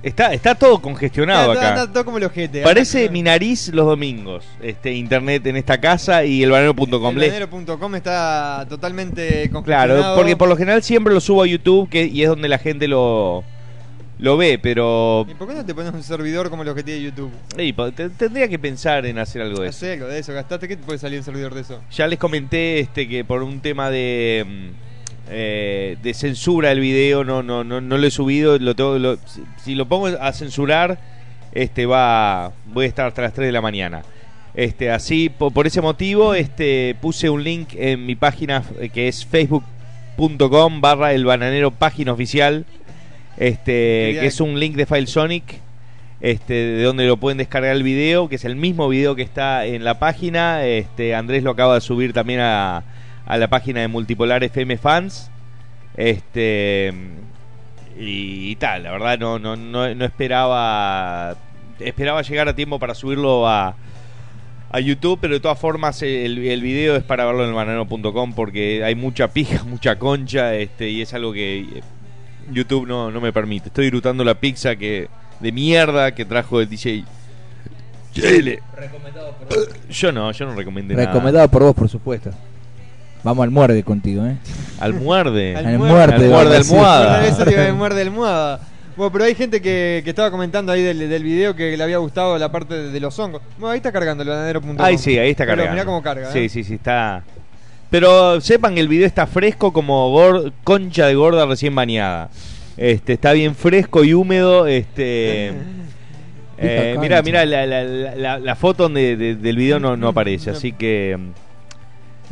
[0.02, 1.80] Está, está todo congestionado Está- acá.
[1.82, 2.62] está todo como el ojete.
[2.62, 4.44] Parece mi nariz los domingos.
[4.60, 7.14] Este internet en esta casa y el banero.com.
[7.16, 9.62] Le- Elbanero.com está totalmente congestionado.
[10.02, 12.58] Claro, porque por lo general siempre lo subo a YouTube que, y es donde la
[12.58, 13.44] gente lo,
[14.18, 17.00] lo ve, pero ¿Y por qué no te pones un servidor como el que tiene
[17.02, 17.30] YouTube?
[18.18, 19.76] Tendría que pensar en hacer algo de eso.
[19.78, 20.66] Hacé algo de eso, gastaste.
[20.66, 21.80] ¿Qué te puede salir un servidor de eso?
[21.92, 24.91] Ya les comenté este que por un tema de mm,
[25.32, 29.16] eh, de censura el video, no, no, no, no lo he subido, lo tengo, lo-
[29.26, 30.98] si, si lo pongo a censurar,
[31.52, 34.02] este va, voy a estar hasta las 3 de la mañana.
[34.54, 39.08] Este, así, po- por, ese motivo, este, puse un link en mi página eh, que
[39.08, 42.64] es facebook.com barra el bananero página oficial,
[43.38, 45.44] este, que es un link de FileSonic,
[46.20, 49.64] este, de donde lo pueden descargar el video, que es el mismo video que está
[49.66, 50.64] en la página.
[50.66, 52.84] Este, Andrés lo acaba de subir también a,
[53.32, 55.30] a la página de Multipolar FM Fans.
[55.96, 56.92] Este
[57.98, 61.34] y, y tal, la verdad no, no, no, no esperaba
[61.80, 63.74] esperaba llegar a tiempo para subirlo a,
[64.70, 68.34] a YouTube, pero de todas formas el, el video es para verlo en el banano.com
[68.34, 71.82] porque hay mucha pija, mucha concha, este, y es algo que eh,
[72.50, 73.68] YouTube no, no me permite.
[73.68, 75.08] Estoy disfrutando la pizza que
[75.40, 77.04] de mierda que trajo el DJ.
[78.12, 78.60] Chile.
[79.88, 81.06] Yo no, yo no recomendé nada.
[81.06, 82.30] Recomendado por vos, por supuesto.
[83.24, 84.36] Vamos al muerde contigo, ¿eh?
[84.80, 85.54] Al muerde.
[85.56, 86.24] Al muerde.
[86.24, 87.26] Al muerde almohada.
[87.26, 88.60] Eso te iba a muerde almohada.
[88.96, 91.96] Bueno, pero hay gente que, que estaba comentando ahí del, del video que le había
[91.98, 93.40] gustado la parte de, de los hongos.
[93.58, 94.76] Bueno, ahí está cargando el bananero.com.
[94.80, 95.72] Ahí sí, ahí está Pero cargando.
[95.72, 96.30] Mirá cómo carga.
[96.32, 96.48] Sí, ¿eh?
[96.48, 97.22] sí, sí, está.
[97.90, 102.28] Pero sepan que el video está fresco como gor- concha de gorda recién bañada.
[102.76, 104.66] Este, está bien fresco y húmedo.
[104.66, 105.52] Este.
[106.58, 107.22] Eh, concha.
[107.22, 110.72] mira, la, la- la- la- la foto donde- de- del video no, no aparece, así
[110.72, 111.30] que mm,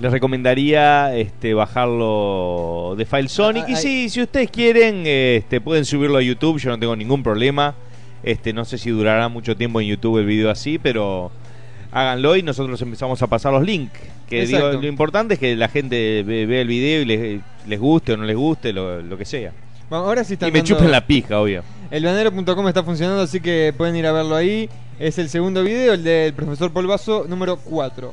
[0.00, 3.64] les recomendaría este, bajarlo de FileSonic.
[3.66, 6.96] Ah, y ah, sí, si ustedes quieren, este, pueden subirlo a YouTube, yo no tengo
[6.96, 7.74] ningún problema.
[8.22, 11.30] Este, no sé si durará mucho tiempo en YouTube el video así, pero
[11.92, 13.92] háganlo y nosotros empezamos a pasar los links.
[14.28, 17.80] Que digo, lo importante es que la gente ve- vea el video y les, les
[17.80, 19.52] guste o no les guste, lo, lo que sea.
[19.88, 21.62] Bueno, ahora sí están Y me dando- chupen la pija, obvio.
[21.90, 24.68] El bananero.com está funcionando, así que pueden ir a verlo ahí.
[25.00, 28.12] Es el segundo video, el del profesor Polvazo, número 4.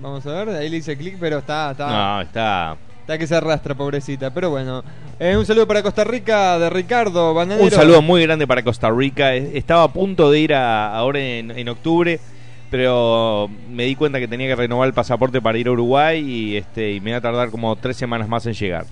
[0.00, 2.76] Vamos a ver, ahí le hice clic, pero está, está, No, está.
[3.00, 4.30] está que se arrastra, pobrecita.
[4.32, 4.82] Pero bueno,
[5.20, 7.64] Eh, un saludo para Costa Rica de Ricardo Bananero.
[7.64, 9.34] Un saludo muy grande para Costa Rica.
[9.34, 12.20] Es- Estaba a punto de ir a, ahora en, en octubre,
[12.70, 16.56] pero me di cuenta que tenía que renovar el pasaporte para ir a Uruguay y
[16.56, 18.84] este y me va a tardar como tres semanas más en llegar.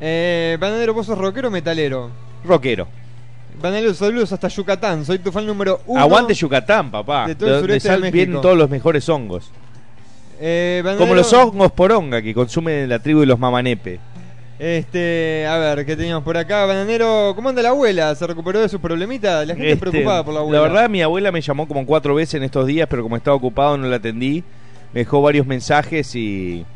[0.00, 2.10] Eh, Bananero, ¿vos sos rockero o metalero?
[2.44, 2.88] Rockero.
[3.62, 5.04] Bananero, saludos hasta Yucatán.
[5.04, 6.00] Soy tu fan número uno.
[6.00, 7.28] Aguante Yucatán, papá.
[7.28, 8.14] de todo el donde sureste de sal- México.
[8.16, 9.50] vienen todos los mejores hongos.
[10.42, 14.00] Eh, Como los hongos poronga que consumen la tribu de los mamanepe.
[14.58, 16.66] Este, a ver, ¿qué teníamos por acá?
[16.66, 18.14] Bananero, ¿cómo anda la abuela?
[18.14, 19.46] ¿Se recuperó de sus problemitas?
[19.46, 20.58] La gente Este, preocupada por la abuela.
[20.58, 23.36] La verdad, mi abuela me llamó como cuatro veces en estos días, pero como estaba
[23.36, 24.44] ocupado no la atendí.
[24.92, 26.66] Me dejó varios mensajes y,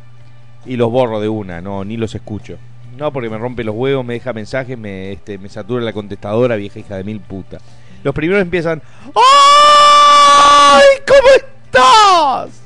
[0.64, 2.56] y los borro de una, no, ni los escucho.
[2.96, 6.56] No, porque me rompe los huevos, me deja mensajes, me, este, me satura la contestadora,
[6.56, 7.58] vieja hija de mil puta.
[8.02, 8.80] Los primeros empiezan,
[9.14, 10.84] ¡Ay!
[11.06, 12.63] ¿Cómo estás?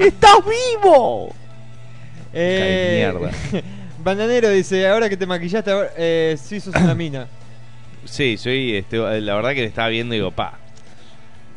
[0.00, 1.34] ¡Estás vivo!
[2.32, 3.30] Eh, mierda.
[4.02, 7.26] Bananero dice, ahora que te maquillaste, ahora- eh, sí sos una mina.
[8.04, 10.58] Sí, soy, este, la verdad que le estaba viendo y digo, pa.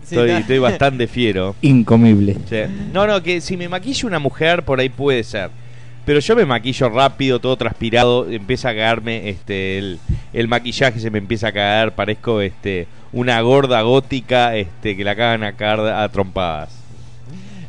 [0.03, 1.55] Sí, Estoy, bastante fiero.
[1.61, 2.35] Incomible.
[2.49, 2.57] Sí.
[2.91, 5.49] No, no, que si me maquilla una mujer, por ahí puede ser.
[6.05, 9.99] Pero yo me maquillo rápido, todo transpirado, empieza a caerme este el,
[10.33, 15.15] el maquillaje se me empieza a caer, parezco este una gorda gótica este que la
[15.15, 16.82] cagan a caer a trompadas.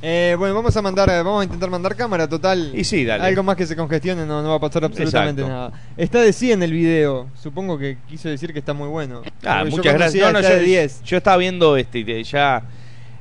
[0.07, 2.73] Eh, bueno, vamos a mandar, eh, vamos a intentar mandar cámara total.
[2.75, 3.25] Y sí, dale.
[3.25, 5.71] Algo más que se congestione no, no va a pasar absolutamente Exacto.
[5.71, 5.83] nada.
[5.97, 7.29] Está de 100 el video.
[7.41, 9.23] Supongo que quiso decir que está muy bueno.
[9.45, 10.27] Ah, Porque yo muchas gracias.
[10.27, 11.03] No, no, yo, de 10.
[11.05, 12.63] yo estaba viendo este ya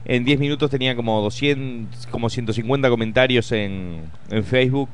[0.03, 4.89] en 10 minutos tenía como 200 como 150 comentarios en, en Facebook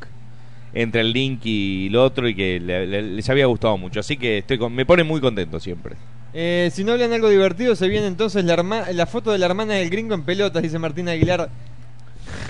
[0.76, 4.16] entre el link y el otro y que le- le- les había gustado mucho, así
[4.18, 5.96] que estoy con- me pone muy contento siempre.
[6.32, 9.48] Eh, si no hablan algo divertido, se viene entonces la, herma- la foto de la
[9.48, 11.50] hermana del gringo en pelotas, dice Martín Aguilar.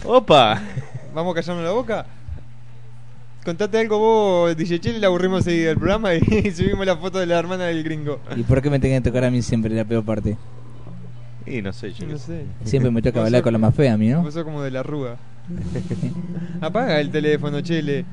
[0.05, 0.61] Opa.
[1.13, 2.05] ¿Vamos a callarnos la boca?
[3.43, 6.19] Contate algo vos, DJ Chile, le aburrimos seguir el programa y,
[6.51, 8.19] subimos la foto de la hermana del gringo.
[8.35, 10.37] ¿Y por qué me tengan que tocar a mí siempre la peor parte?
[11.45, 12.43] Y no sé, yo No qué sé.
[12.65, 14.29] Siempre me toca bailar sos- con la más fea a mí, ¿no?
[14.29, 15.17] Sos como de la rúa.
[16.61, 18.05] Apaga el teléfono, Chile.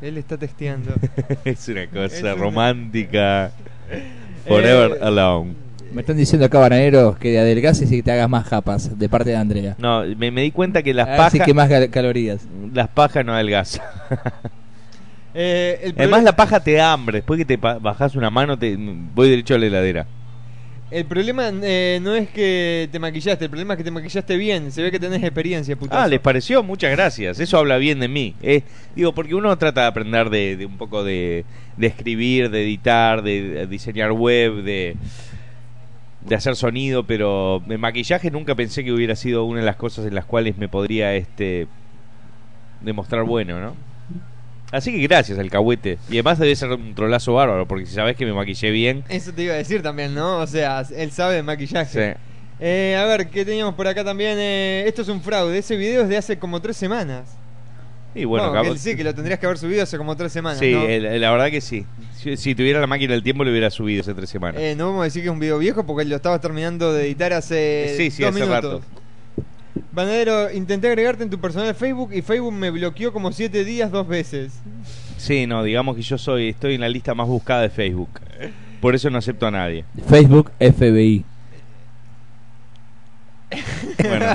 [0.00, 0.92] Él está testeando.
[1.44, 3.52] es una cosa Es una- romántica.
[4.46, 5.54] Forever Eh, alone.
[5.94, 9.30] Me están diciendo acá, bananeros, que adelgaces y que te hagas más japas, de parte
[9.30, 9.76] de Andrea.
[9.78, 12.42] No, me, me di cuenta que las pajas si quemas cal- calorías.
[12.72, 13.82] las pajas no adelgazan.
[15.36, 18.56] Eh, el, Además la paja te da hambre, después que te pa- bajas una mano
[18.56, 20.06] te voy derecho a la heladera.
[20.92, 24.70] el problema eh, no es que te maquillaste, el problema es que te maquillaste bien.
[24.70, 26.00] Se ve que tenés experiencia, putazo.
[26.02, 26.62] Ah, ¿les pareció?
[26.62, 27.40] Muchas gracias.
[27.40, 28.36] Eso habla bien de mí.
[28.42, 28.62] Eh,
[28.94, 31.44] digo, porque uno trata de aprender de, de un poco de,
[31.76, 34.94] de escribir, de editar, de, de diseñar web, de,
[36.24, 40.06] de hacer sonido, pero el maquillaje nunca pensé que hubiera sido una de las cosas
[40.06, 41.66] en las cuales me podría este
[42.80, 43.74] demostrar bueno, ¿no?
[44.72, 45.98] Así que gracias al cahuete.
[46.08, 49.04] Y además debe ser un trolazo bárbaro, porque si sabes que me maquillé bien.
[49.08, 50.38] Eso te iba a decir también, ¿no?
[50.38, 52.14] O sea, él sabe de maquillaje.
[52.14, 52.20] Sí.
[52.60, 54.36] Eh, a ver, ¿qué teníamos por acá también?
[54.38, 55.58] Eh, esto es un fraude.
[55.58, 57.36] Ese video es de hace como tres semanas.
[58.14, 60.58] Y bueno, No, sí, que lo tendrías que haber subido hace como tres semanas.
[60.60, 60.82] Sí, ¿no?
[60.86, 61.84] el- la verdad que sí.
[62.16, 64.60] Si, si tuviera la máquina del tiempo, lo hubiera subido hace tres semanas.
[64.62, 67.06] Eh, no vamos a decir que es un video viejo porque lo estabas terminando de
[67.06, 68.82] editar hace Sí, sí, dos hace minutos.
[68.82, 68.82] rato.
[69.92, 73.90] Banadero, intenté agregarte en tu personal de Facebook y Facebook me bloqueó como siete días
[73.90, 74.52] dos veces.
[75.16, 78.10] Sí, no, digamos que yo soy estoy en la lista más buscada de Facebook.
[78.80, 79.84] Por eso no acepto a nadie.
[80.08, 81.24] Facebook FBI.
[83.98, 84.26] Bueno,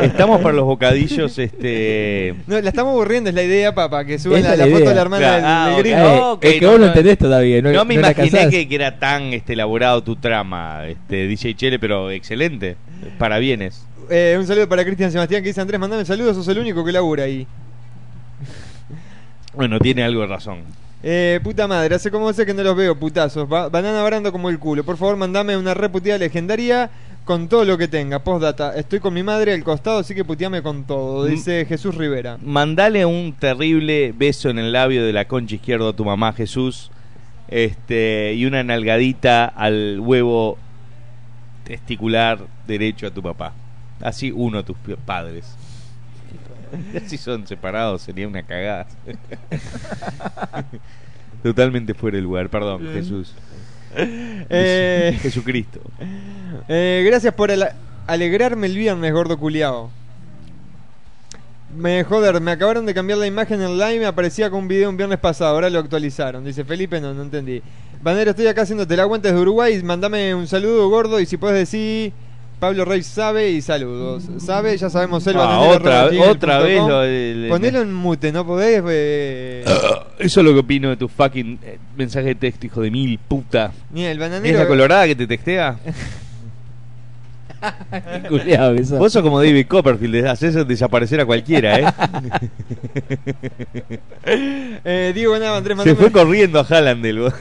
[0.02, 2.34] estamos para los bocadillos, este...
[2.46, 4.70] No, la estamos aburriendo, es la idea, papá, que suban Esa la, es la la
[4.70, 4.88] foto idea.
[4.90, 5.80] de la hermana Claro, del, ah, del ok.
[5.80, 6.32] gringo.
[6.32, 6.90] Ok, es que no, vos no no.
[6.92, 7.62] entendés todavía.
[7.62, 8.50] No, No me no la imaginé casás.
[8.50, 12.76] que, que era tan este, elaborado tu trama, este, DJ Chele, pero excelente.
[13.18, 13.84] Para bienes.
[14.10, 16.92] Eh, un saludo para Cristian Sebastián que dice Andrés, mandame saludos, sos el único que
[16.92, 17.46] labura ahí.
[19.54, 20.58] Bueno, tiene algo de razón.
[21.02, 23.50] Eh, puta madre, hace como sé que no los veo, putazos.
[23.52, 24.84] Va- banana barando como el culo.
[24.84, 26.90] Por favor, mandame una reputida legendaria
[27.28, 28.24] con todo lo que tenga.
[28.24, 31.26] Postdata, estoy con mi madre al costado, así que puteame con todo.
[31.26, 32.38] Dice Jesús Rivera.
[32.42, 36.90] Mandale un terrible beso en el labio de la concha izquierda a tu mamá Jesús.
[37.48, 40.56] Este, y una nalgadita al huevo
[41.64, 43.52] testicular derecho a tu papá.
[44.00, 45.54] Así uno a tus padres.
[47.06, 48.86] Si son separados sería una cagada.
[51.42, 53.34] Totalmente fuera de lugar, perdón, Jesús.
[54.50, 55.80] Eh, Jesucristo.
[56.68, 57.50] Eh, gracias por
[58.06, 59.90] alegrarme el viernes, gordo culiao.
[61.76, 64.88] Me joder, me acabaron de cambiar la imagen en live, me aparecía con un video
[64.88, 66.44] un viernes pasado, ahora lo actualizaron.
[66.44, 67.62] Dice Felipe, no, no entendí.
[68.00, 71.58] Bandero, estoy acá haciéndote la aguantes de Uruguay, mandame un saludo gordo y si puedes
[71.58, 72.12] decir
[72.60, 74.24] Pablo Rey sabe y saludos.
[74.38, 78.44] Sabe, ya sabemos el Ah, bananero otra, otra vez lo del- Ponelo en mute, no
[78.44, 78.82] podés.
[78.88, 79.64] eh,
[80.18, 83.16] Eso es lo que opino de tu fucking eh, mensaje de texto, hijo de mil
[83.18, 83.70] puta.
[83.92, 84.58] Mira, el ¿Es bananero.
[84.58, 85.78] la colorada que te textea?
[88.98, 91.86] Vos sos como David Copperfield, haces desaparecer a cualquiera, ¿eh?
[94.84, 97.20] Eh, Diego Nava, Andrés, Se fue corriendo a Hallandel.
[97.20, 97.34] vos.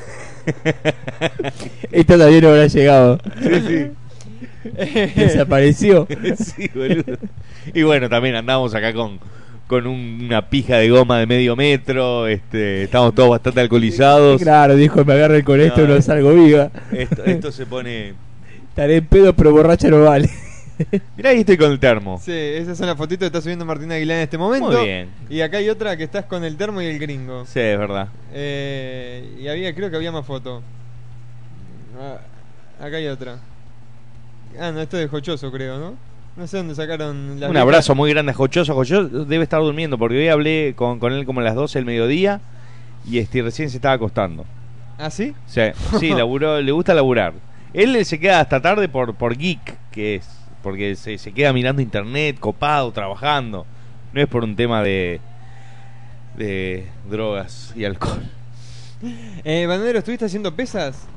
[1.91, 3.19] Esta también no habrá llegado.
[3.41, 3.87] Sí, sí.
[5.15, 6.07] Desapareció.
[6.37, 7.17] Sí, boludo.
[7.73, 9.19] Y bueno, también andamos acá con,
[9.67, 12.27] con un- una pija de goma de medio metro.
[12.27, 14.41] Este, estamos todos bastante alcoholizados.
[14.41, 16.71] Claro, dijo, me agarren con esto y No, salgo viva.
[16.91, 18.13] Esto, esto se pone.
[18.69, 20.29] Estaré en pedo, pero borracha no vale.
[21.15, 22.21] Mirá, ahí estoy con el termo.
[22.23, 24.69] Sí, esas son las fotitos que está subiendo Martín Aguilar en este momento.
[24.71, 25.09] Muy bien.
[25.27, 27.45] Y acá hay otra que estás con el termo y el gringo.
[27.47, 28.09] Sí, es verdad.
[28.31, 30.61] Eh, y había, creo que había más fotos.
[31.99, 32.19] Ah,
[32.85, 33.39] acá hay otra.
[34.59, 35.95] Ah, no, esto es de Jochoso, creo, ¿no?
[36.35, 38.73] No sé dónde sacaron la Un abrazo muy grande a Jochoso.
[38.73, 41.85] Jochoso debe estar durmiendo porque hoy hablé con, con él como a las 12 del
[41.85, 42.41] mediodía
[43.09, 44.45] y este recién se estaba acostando.
[44.97, 45.33] ¿Ah, sí?
[45.45, 45.61] Sí,
[45.99, 47.33] sí laburó, le gusta laburar.
[47.73, 50.29] Él se queda hasta tarde por, por geek, que es.
[50.63, 53.65] Porque se, se queda mirando internet, copado, trabajando.
[54.13, 55.19] No es por un tema de.
[56.35, 58.23] de drogas y alcohol.
[59.43, 61.07] Eh, Banadero, ¿estuviste haciendo pesas?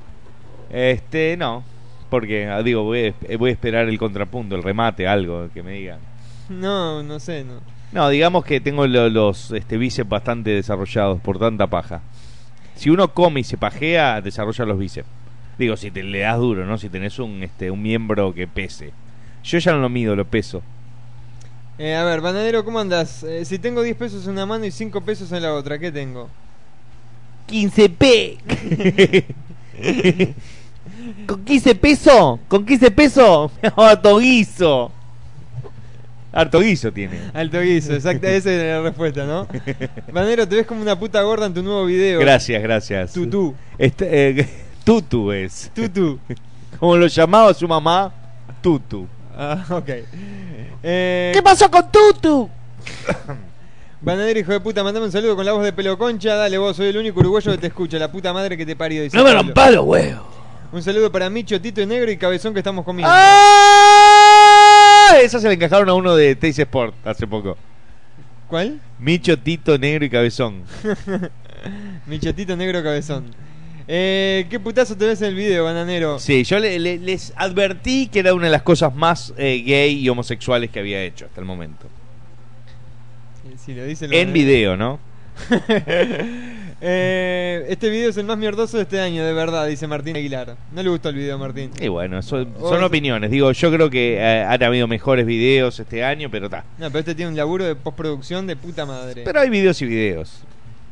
[0.71, 1.65] Este, no.
[2.11, 5.73] Porque, ah, digo, voy a, voy a esperar el contrapunto, el remate, algo que me
[5.73, 6.01] digan.
[6.49, 7.61] No, no sé, no.
[7.93, 12.03] No, digamos que tengo lo- los este, bíceps bastante desarrollados por tanta paja.
[12.75, 15.09] Si uno come y se pajea, desarrolla los bíceps.
[15.59, 16.79] Digo, si te le das duro, ¿no?
[16.79, 18.93] Si tenés un, este, un miembro que pese.
[19.45, 20.63] Yo ya no lo mido, lo peso.
[21.79, 23.23] Eh, a ver, Banadero, ¿cómo andas?
[23.23, 25.91] Eh, si tengo 10 pesos en una mano y 5 pesos en la otra, ¿qué
[25.93, 26.29] tengo?
[27.49, 28.39] 15p.
[31.27, 32.41] ¿Con 15 pesos?
[32.49, 33.53] ¿Con 15 pesos?
[33.77, 34.93] Harto guiso.
[36.33, 37.19] Harto guiso tiene.
[37.35, 39.49] Alto guiso, exacto, esa es la respuesta, ¿no?
[40.13, 42.21] Banadero, te ves como una puta gorda en tu nuevo video.
[42.21, 43.13] Gracias, gracias.
[43.13, 43.55] Tutú.
[43.79, 44.49] Este, eh,
[44.85, 45.71] tutu es.
[45.75, 46.19] Tutu.
[46.79, 48.13] Como lo llamaba su mamá,
[48.63, 49.07] Tutu.
[49.37, 49.89] Ah, ok.
[50.83, 52.49] Eh, ¿Qué pasó con Tutu?
[54.03, 56.35] Banadero, hijo de puta, mandame un saludo con la voz de pelo concha.
[56.35, 57.99] Dale vos, soy el único uruguayo que te escucha.
[57.99, 59.03] La puta madre que te parió.
[59.03, 60.40] dice No me rompa los huevos.
[60.73, 63.11] Un saludo para Micho, Tito y Negro y Cabezón que estamos comiendo.
[63.13, 65.15] ¡Ah!
[65.21, 67.57] Esa se le encajaron a uno de Teis Sport hace poco.
[68.47, 68.81] ¿Cuál?
[69.01, 70.63] Micho, Tito, Negro y Cabezón.
[72.07, 73.35] Micho, Tito, Negro, Cabezón.
[73.89, 76.21] Eh, ¿Qué putazo te ves en el video, bananero?
[76.21, 79.99] Sí, yo le- le- les advertí que era una de las cosas más eh, gay
[79.99, 81.89] y homosexuales que había hecho hasta el momento.
[83.65, 84.47] Si lo dice el En bananero.
[84.47, 85.01] video, ¿no?
[86.83, 90.57] Eh, este video es el más mierdoso de este año, de verdad, dice Martín Aguilar.
[90.73, 91.71] No le gustó el video, Martín.
[91.81, 93.31] Y bueno, son, O son sea- opiniones.
[93.31, 96.65] Digo, yo creo que eh, han habido mejores videos este año, pero está.
[96.79, 99.23] No, pero este tiene un laburo de postproducción de puta madre.
[99.25, 100.43] Pero hay videos y videos.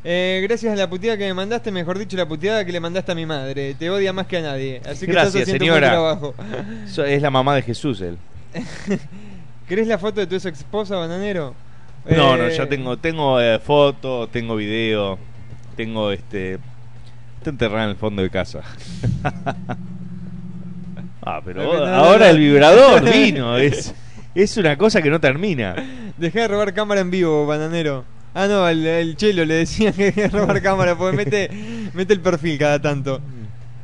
[0.05, 3.11] Eh, gracias a la puteada que me mandaste, mejor dicho, la puteada que le mandaste
[3.13, 3.75] a mi madre.
[3.75, 4.81] Te odia más que a nadie.
[4.85, 5.89] Así que Gracias, estás haciendo señora.
[5.91, 6.35] trabajo.
[6.87, 8.19] So- Es la mamá de Jesús, él.
[9.69, 11.55] ¿Querés la foto de tu ex esposa, bananero?
[12.09, 15.19] No, Eh, no, ya tengo, tengo eh, foto, tengo video,
[15.79, 16.55] tengo este.
[17.39, 18.63] Está enterrada en el fondo de casa.
[21.23, 22.31] ah, pero No, no, no, ahora no.
[22.33, 23.57] el vibrador vino.
[23.57, 23.95] Es,
[24.35, 25.77] es una cosa que no termina.
[26.17, 28.05] Dejá de robar cámara en vivo, bananero.
[28.35, 31.49] Ah, no, el, el chelo le decía que dejé de robar cámara porque mete,
[31.95, 33.21] mete el perfil cada tanto.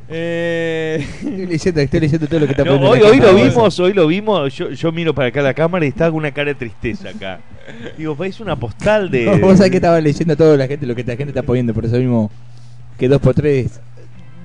[0.07, 1.03] Eh...
[1.03, 3.93] Estoy leyendo, estoy leyendo todo lo que está No, poniendo hoy, hoy lo vimos, hoy
[3.93, 4.53] lo vimos.
[4.53, 7.39] Yo, yo miro para acá la cámara y está con una cara de tristeza acá.
[7.97, 9.25] Digo, es una postal de.
[9.25, 11.73] No, vos sabés que estaba leyendo toda la gente, lo que la gente está poniendo,
[11.73, 12.31] por eso mismo
[12.97, 13.79] que dos por tres.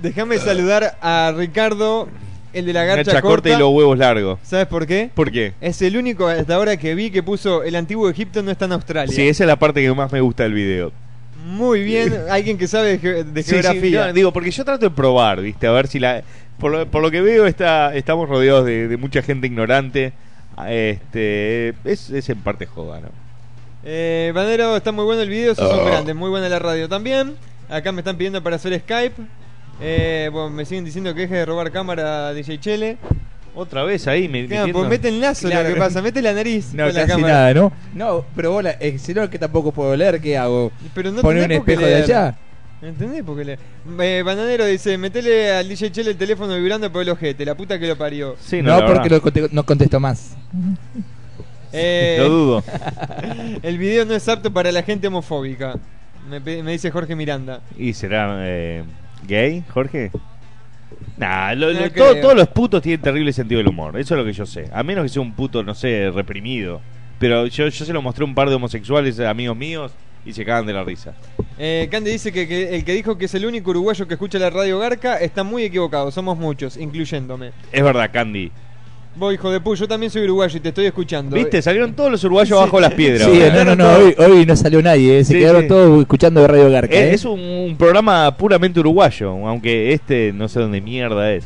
[0.02, 2.08] Déjame saludar a Ricardo,
[2.54, 4.38] el de la garcha, Garcha corta y los huevos largos.
[4.42, 5.10] ¿Sabes por qué?
[5.14, 5.52] ¿Por qué?
[5.60, 8.72] Es el único hasta ahora que vi que puso el antiguo Egipto no está en
[8.72, 9.14] Australia.
[9.14, 10.92] Sí, esa es la parte que más me gusta del video.
[11.46, 14.06] Muy bien, alguien que sabe de, ge- de Sí, sí, geografía.
[14.08, 15.66] no, digo, porque yo trato de probar, ¿viste?
[15.66, 16.22] A ver si la.
[16.58, 20.12] Por lo, por lo que veo, está, estamos rodeados de, de mucha gente ignorante.
[20.68, 21.74] Este.
[21.84, 23.08] Es, es en parte joda, ¿no?
[23.84, 25.84] Eh, Bandero, está muy bueno el video, son Oh.
[25.86, 27.34] grandes, muy buena la radio también.
[27.70, 29.14] Acá me están pidiendo para hacer Skype.
[29.80, 32.98] Eh, bueno, me siguen diciendo que deje de robar cámara a DJ Chele.
[33.54, 34.46] Otra vez ahí me.
[34.46, 35.68] Claro, pues mete el nazo Claro.
[35.68, 37.34] lo que pasa, mete la nariz No, con la casi cámara.
[37.34, 37.72] nada, ¿no?
[37.94, 40.70] No, pero vos, la, eh, si no, que tampoco puedo leer, ¿qué hago?
[40.94, 42.04] Pero no ¿Poner un tenés por qué espejo de leer.
[42.04, 42.38] allá?
[42.82, 43.22] ¿Entendés?
[43.26, 43.58] Porque le...
[44.00, 47.78] eh, Bananero dice, metele al DJ Chele el teléfono vibrando por el ojete, la puta
[47.78, 48.36] que lo parió.
[48.40, 49.10] Sí, no, la porque verdad.
[49.16, 50.34] lo conte- no contesto más.
[51.72, 52.64] Eh, Lo dudo.
[53.62, 55.74] el video no es apto para la gente homofóbica.
[56.28, 57.60] Me, pe- me dice Jorge Miranda.
[57.76, 58.82] ¿Y será eh,
[59.26, 60.10] gay, Jorge?
[61.20, 63.98] Nah, lo- No lo- todo- todos los putos tienen terrible sentido del humor.
[63.98, 64.68] Eso es lo que yo sé.
[64.72, 66.80] A menos que sea un puto, no sé, reprimido.
[67.18, 69.92] Pero yo, yo se lo mostré a un par de homosexuales, amigos míos,
[70.24, 71.14] y se cagan de la risa.
[71.58, 74.38] Eh, Candy dice que, que el que dijo que es el único uruguayo que escucha
[74.38, 76.10] la radio Garca está muy equivocado.
[76.10, 77.52] Somos muchos, incluyéndome.
[77.72, 78.50] Es verdad, Candy.
[79.16, 81.34] Vos, hijo de pu, yo también soy uruguayo y te estoy escuchando.
[81.36, 81.60] ¿Viste?
[81.60, 82.64] Salieron todos los uruguayos Sí.
[82.64, 83.28] bajo las piedras.
[83.30, 85.24] Sí, no, no, no, hoy, hoy no salió nadie, ¿eh?
[85.24, 85.68] se Sí, quedaron sí.
[85.68, 86.94] todos escuchando de Radio Garca.
[86.94, 87.14] Es, ¿eh?
[87.14, 91.44] es un, un programa puramente uruguayo, aunque este no sé dónde mierda es.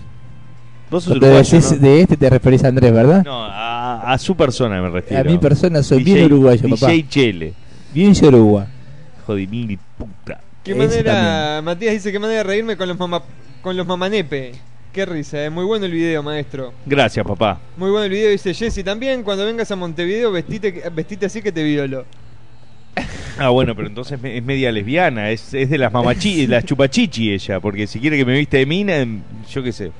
[0.90, 1.78] Vos sos uruguayo, decís ¿no?
[1.78, 3.24] de este te referís a Andrés, ¿verdad?
[3.24, 5.28] No, a, a su persona me refiero.
[5.28, 6.92] A mi persona soy DJ bien uruguayo, DJ papá.
[7.08, 7.54] Chele.
[7.94, 8.66] Bien yoruba.
[9.22, 10.40] Hijo de mil puta.
[10.62, 13.22] ¿Qué Ese manera, Matías dice, qué manera de reírme con los, mama,
[13.62, 14.52] con los mamanepe?
[14.94, 15.50] Qué risa, eh.
[15.50, 16.72] muy bueno el video, maestro.
[16.86, 17.60] Gracias, papá.
[17.76, 19.24] Muy bueno el video, dice Jesse también.
[19.24, 22.04] Cuando vengas a Montevideo, vestite, vestite así que te violo.
[23.36, 27.32] Ah, bueno, pero entonces me- es media lesbiana, es, es de las mamachi, las chupachichi
[27.32, 29.20] ella, porque si quiere que me viste de mina, em,
[29.52, 29.90] yo qué sé.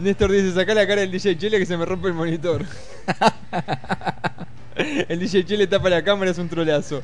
[0.00, 2.64] Néstor dice, saca la cara del DJ Chele que se me rompe el monitor.
[5.08, 7.02] el DJ Chele tapa la cámara, es un trolazo.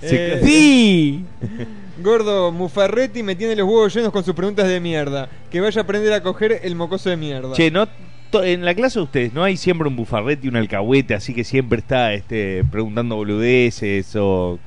[0.00, 1.24] Eh, ¡Sí!
[1.98, 5.28] Gordo, Mufarretti me tiene los huevos llenos con sus preguntas de mierda.
[5.50, 7.52] Que vaya a aprender a coger el mocoso de mierda.
[7.52, 7.88] Che, no
[8.32, 11.44] en la clase de ustedes no hay siempre un bufarrete y un alcahuete, así que
[11.44, 14.58] siempre está este preguntando boludeces o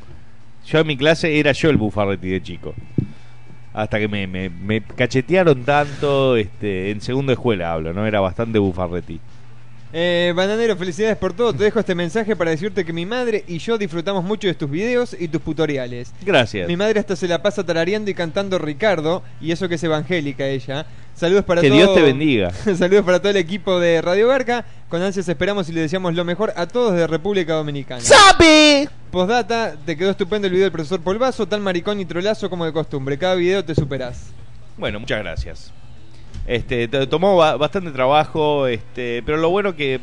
[0.65, 2.73] yo en mi clase era yo el bufarreti de chico.
[3.73, 8.05] Hasta que me, me, me cachetearon tanto, este, en segundo de escuela hablo, ¿no?
[8.05, 9.19] Era bastante bufarreti.
[9.93, 11.53] Eh, Bananero, felicidades por todo.
[11.53, 14.69] Te dejo este mensaje para decirte que mi madre y yo disfrutamos mucho de tus
[14.69, 16.13] videos y tus tutoriales.
[16.21, 16.67] Gracias.
[16.67, 20.47] Mi madre hasta se la pasa tarareando y cantando Ricardo, y eso que es evangélica
[20.47, 20.85] ella.
[21.15, 21.77] Saludos para Que todo.
[21.77, 22.51] Dios te bendiga.
[22.77, 24.65] Saludos para todo el equipo de Radio Garca.
[24.89, 28.01] Con ansias esperamos y le deseamos lo mejor a todos de República Dominicana.
[28.01, 28.87] ¡Sapi!
[29.11, 32.73] Postdata, te quedó estupendo el video del profesor Polvazo, tan maricón y trolazo como de
[32.73, 33.17] costumbre.
[33.17, 34.31] Cada video te superás.
[34.77, 35.71] Bueno, muchas gracias.
[36.47, 39.99] Este, tomó ba- bastante trabajo, este, pero lo bueno que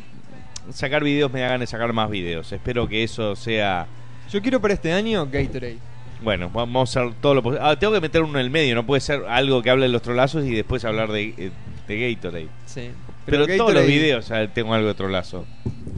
[0.71, 2.51] sacar videos me hagan sacar más videos.
[2.51, 3.87] Espero que eso sea
[4.31, 5.77] Yo quiero para este año Gatorade.
[6.21, 7.65] Bueno, vamos a hacer todo lo posible.
[7.65, 9.91] Ah, tengo que meter uno en el medio, no puede ser algo que hable de
[9.91, 11.51] los trolazos y después hablar de, eh,
[11.87, 12.47] de Gatorade.
[12.65, 12.89] Sí.
[13.25, 15.45] Pero, Pero todos los videos ah, tengo algo de trolazo.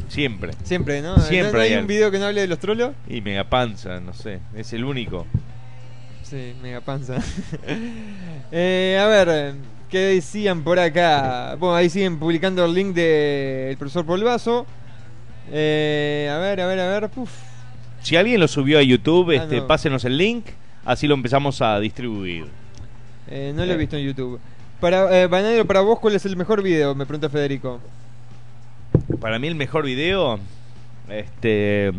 [0.09, 0.51] Siempre.
[0.63, 1.17] Siempre, ¿no?
[1.19, 2.91] Siempre ¿No hay hay un video que no hable de los trolos?
[3.07, 4.39] Y mega panza, no sé.
[4.53, 5.25] Es el único.
[6.23, 7.17] Sí, mega panza.
[8.51, 9.53] Eh, a ver,
[9.91, 11.55] ¿qué decían por acá?
[11.59, 14.65] Bueno, ahí siguen publicando el link del profesor Polvazo.
[15.51, 17.09] Eh, a ver, a ver, a ver.
[18.01, 19.67] Si alguien lo subió a YouTube, Ah, este, no.
[19.67, 20.45] pásenos el link,
[20.85, 22.45] así lo empezamos a distribuir.
[23.29, 24.39] Eh, no lo he visto en YouTube.
[24.79, 26.95] Para, eh, Bananero, para vos, ¿cuál es el mejor video?
[26.95, 27.79] Me pregunta Federico.
[29.19, 30.39] Para mí el mejor video,
[31.09, 31.91] este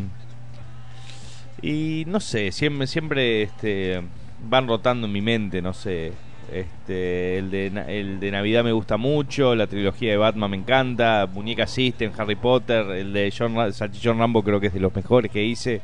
[1.60, 4.00] y no sé, siempre siempre este
[4.48, 6.12] van rotando en mi mente, no sé.
[6.52, 11.26] Este, el de el de Navidad me gusta mucho, la trilogía de Batman me encanta,
[11.32, 15.30] Muñeca System, Harry Potter, el de John Salchichón Rambo creo que es de los mejores
[15.30, 15.80] que hice.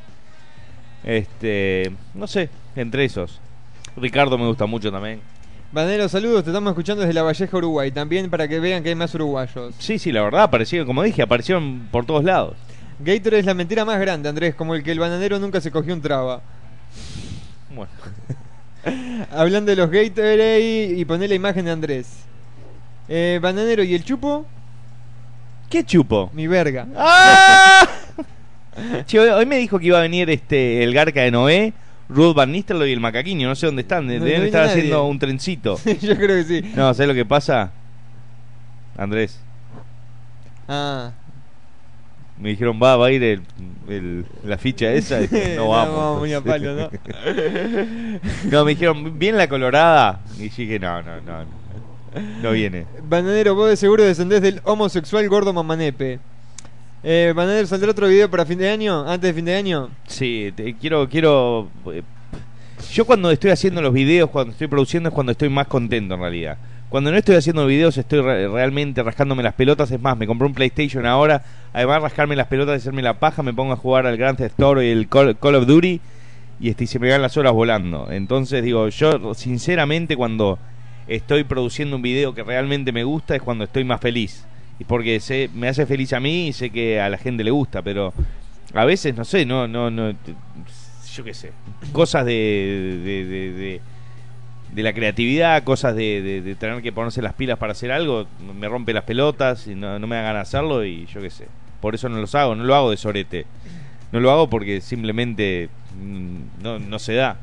[1.05, 3.41] Este, no sé, entre esos.
[3.97, 5.21] Ricardo me gusta mucho también.
[5.73, 7.91] Banero, saludos, te estamos escuchando desde La Valleja, Uruguay.
[7.91, 9.75] También para que vean que hay más uruguayos.
[9.79, 12.57] Sí, sí, la verdad, aparecieron, como dije, aparecieron por todos lados.
[13.01, 15.95] Gator es la mentira más grande, Andrés, como el que el bananero nunca se cogió
[15.95, 16.43] un traba.
[17.75, 17.91] Bueno.
[19.33, 22.09] Hablando de los Gatorade y poné la imagen de Andrés.
[23.09, 24.47] Eh, bananero, ¿y el chupo?
[25.71, 26.31] ¿Qué chupo?
[26.33, 26.87] Mi verga.
[26.97, 27.87] ¡Ah!
[29.07, 31.73] Che, hoy, hoy me dijo que iba a venir este el Garca de Noé,
[32.09, 34.73] Ruth Van Nistelrooy y el Macaquiño, no sé dónde están, deben no estar nadie.
[34.79, 35.79] haciendo un trencito.
[36.01, 36.73] Yo creo que sí.
[36.77, 37.71] No, ¿sabes lo que pasa?
[38.97, 39.41] Andrés,
[40.69, 41.13] Ah.
[42.41, 43.43] Me dijeron, va, va a ir el,
[43.89, 45.19] el- la ficha esa.
[45.21, 45.97] Dije, no No, vamos.
[45.97, 46.91] vamos, muy a palo, ¿no?
[48.51, 50.21] no, me dijeron, ¿viene la colorada?
[50.39, 51.39] Y dije, no, no, no.
[51.43, 51.47] No,
[52.43, 52.87] no viene.
[53.03, 56.19] Bananero, vos de seguro descendés del homosexual gordo mamanepe.
[57.05, 59.03] Eh, Bananero, ¿saldrá otro video para fin de año?
[59.09, 59.91] ¿Antes de fin de año?
[60.07, 61.69] Sí, te- quiero, quiero.
[61.93, 62.03] eh,
[62.93, 66.21] Yo cuando estoy haciendo los videos, cuando estoy produciendo, es cuando estoy más contento en
[66.21, 66.59] realidad.
[66.89, 69.91] Cuando no estoy haciendo videos, estoy re- realmente rascándome las pelotas.
[69.91, 71.43] Es más, me compré un PlayStation ahora.
[71.75, 74.39] Además, de rascarme las pelotas y hacerme la paja, me pongo a jugar al Grand
[74.39, 76.01] Theft Auto y el Call, Call of Duty.
[76.61, 78.11] Y este, se me van las horas volando.
[78.11, 80.59] Entonces, digo, yo sinceramente, cuando
[81.07, 84.45] estoy produciendo un video que realmente me gusta, es cuando estoy más feliz.
[84.79, 87.51] Y porque sé, me hace feliz a mí y sé que a la gente le
[87.51, 88.13] gusta, pero
[88.75, 90.11] a veces, no sé, no, no, no,
[91.15, 91.51] yo qué sé,
[91.93, 93.81] cosas de-
[94.79, 98.27] de la creatividad, cosas de, de- de tener que ponerse las pilas para hacer algo,
[98.57, 101.47] me rompe las pelotas y no, no me hagan hacerlo y yo qué sé.
[101.81, 103.45] Por eso no los hago, no lo hago de sorete.
[104.13, 105.69] No lo hago porque simplemente
[106.01, 107.37] mm, no, no se da.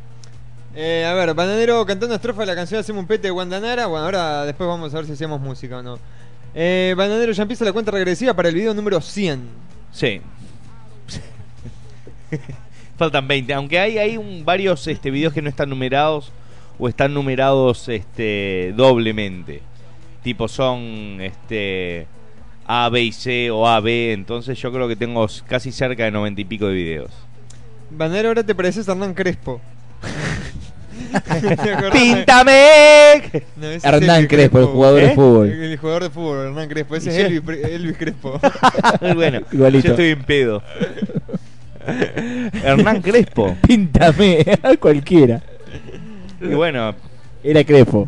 [0.76, 3.86] Eh, a ver, Bananero cantando estrofa de la canción Hacemos un pete de Guandanara.
[3.88, 6.00] Bueno, ahora después vamos a ver si hacemos música o no.
[6.54, 9.42] Eh, Bananero ya empieza la cuenta regresiva para el video número 100.
[9.92, 10.22] Sí.
[12.98, 16.32] Faltan 20, aunque hay, hay un- varios este, videos que no están numerados
[16.80, 19.62] o están numerados este, doblemente.
[20.24, 22.08] Tipo son este,
[22.66, 26.12] A, B y C o A, B, entonces yo creo que tengo casi cerca de
[26.12, 27.12] 90 y pico de videos.
[27.92, 29.62] Bananero, ahora te pareces a Hernán Crespo.
[31.94, 33.44] ¡Píntame!
[33.56, 35.16] No, Hernán Crespo, el jugador de ¿Eh?
[35.16, 35.50] fútbol.
[35.50, 36.96] El, el jugador de fútbol, Hernán Crespo.
[36.96, 37.20] Ese ¿Y es?
[37.20, 38.40] Elvis, Elvis Crespo.
[39.16, 39.88] bueno, Igualito.
[39.88, 40.64] yo estoy en pedo.
[42.64, 43.56] Hernán Crespo.
[43.68, 45.42] Píntame, a cualquiera.
[46.52, 46.96] Y bueno,
[47.44, 48.08] Era Crespo.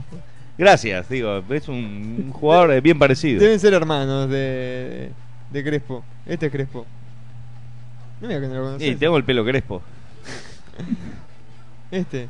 [0.58, 3.40] gracias, digo, es un, jugador bien parecido.
[3.42, 5.12] Deben ser hermanos de,
[5.52, 6.04] de Crespo.
[6.26, 6.86] Este es Crespo.
[8.22, 8.88] No mira que no lo conoces.
[8.88, 9.82] Sí, tengo el pelo crespo.
[11.92, 12.30] Este.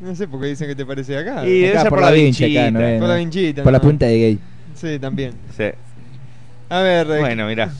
[0.00, 1.46] No sé por qué dicen que te parece acá.
[1.46, 2.70] Y Acá por por la la vincha, acá, vinchita.
[2.70, 2.80] ¿no?
[2.80, 3.00] es?
[3.00, 3.62] Por la vinchita.
[3.62, 4.38] Por la punta de gay.
[4.74, 5.32] Sí, también.
[5.56, 5.64] Sí.
[6.68, 7.72] A ver, eh, Bueno, mira.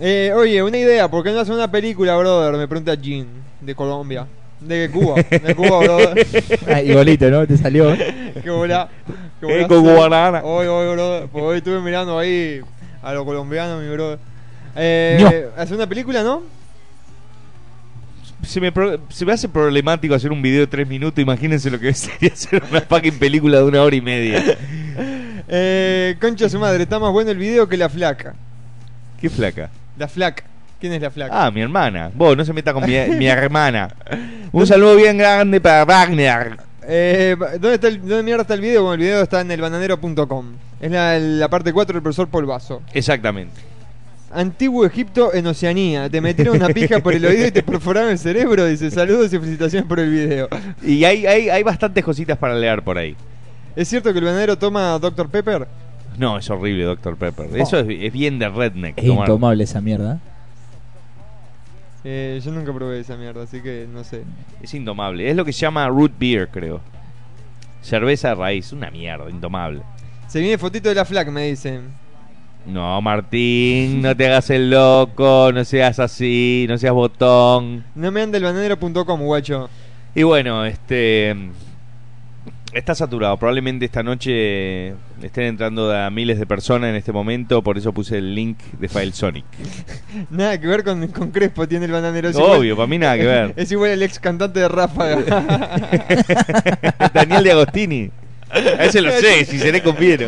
[0.00, 2.58] eh, oye, una idea, ¿por qué no hacen una película, brother?
[2.58, 3.26] Me pregunta Jean,
[3.60, 4.26] de Colombia.
[4.60, 6.26] De Cuba, de Cuba, brother.
[6.68, 7.46] Ah, igualito, ¿no?
[7.46, 7.96] Te salió.
[8.42, 8.88] Qué bola.
[9.40, 9.94] Qué Eh, bola hacer.
[9.96, 10.42] guarana.
[10.44, 11.28] Hoy, hoy, brother.
[11.32, 12.60] Porque hoy estuve mirando ahí
[13.02, 14.18] a los colombianos, mi brother.
[14.76, 15.18] Eh,
[15.56, 15.62] No.
[15.62, 16.42] ¿Hacer una película, no?
[18.46, 21.20] Se me, pro- se me hace problemático hacer un video de tres minutos.
[21.22, 24.42] Imagínense lo que sería hacer una fucking película de una hora y media.
[25.48, 28.34] Eh, concha su madre, está más bueno el video que la flaca.
[29.20, 29.70] ¿Qué flaca?
[29.98, 30.44] La flaca.
[30.80, 31.46] ¿Quién es la flaca?
[31.46, 32.10] Ah, mi hermana.
[32.14, 33.94] Vos, no se meta con mi, mi hermana.
[34.50, 36.56] Un saludo bien grande para Wagner.
[36.88, 38.82] Eh, ¿dónde, está el, ¿Dónde mierda está el video?
[38.82, 40.46] Bueno, el video está en elbananero.com.
[40.80, 42.80] Es la, la parte 4 del profesor Polvazo.
[42.94, 43.60] Exactamente.
[44.32, 46.08] Antiguo Egipto en Oceanía.
[46.08, 48.64] Te metieron una pija por el oído y te perforaron el cerebro.
[48.64, 50.48] Dice saludos y felicitaciones por el video.
[50.82, 53.14] Y hay, hay, hay bastantes cositas para leer por ahí.
[53.76, 55.28] ¿Es cierto que el bananero toma Dr.
[55.28, 55.68] Pepper?
[56.16, 57.16] No, es horrible, Dr.
[57.16, 57.48] Pepper.
[57.54, 58.98] Eso es, es bien de redneck.
[58.98, 59.28] Es tomar.
[59.28, 60.20] intomable esa mierda.
[62.04, 64.24] Eh, yo nunca probé esa mierda, así que no sé.
[64.62, 65.28] Es indomable.
[65.28, 66.80] Es lo que se llama root beer, creo.
[67.82, 68.72] Cerveza de raíz.
[68.72, 69.82] Una mierda, indomable.
[70.28, 71.88] Se viene fotito de la flaca, me dicen.
[72.66, 77.84] No, Martín, no te hagas el loco, no seas así, no seas botón.
[77.94, 79.70] No me anda el bananero.com, guacho.
[80.14, 81.34] Y bueno, este.
[82.72, 83.36] Está saturado.
[83.36, 84.90] Probablemente esta noche
[85.22, 87.62] estén entrando a miles de personas en este momento.
[87.62, 89.44] Por eso puse el link de File Sonic.
[90.30, 92.28] Nada que ver con, con Crespo tiene el bananero.
[92.28, 93.52] Es Obvio, igual- para mí nada que ver.
[93.56, 95.16] Es igual el ex cantante de Ráfaga.
[97.14, 98.10] Daniel de Agostini.
[98.52, 100.26] A ese lo sé, si se le conviene.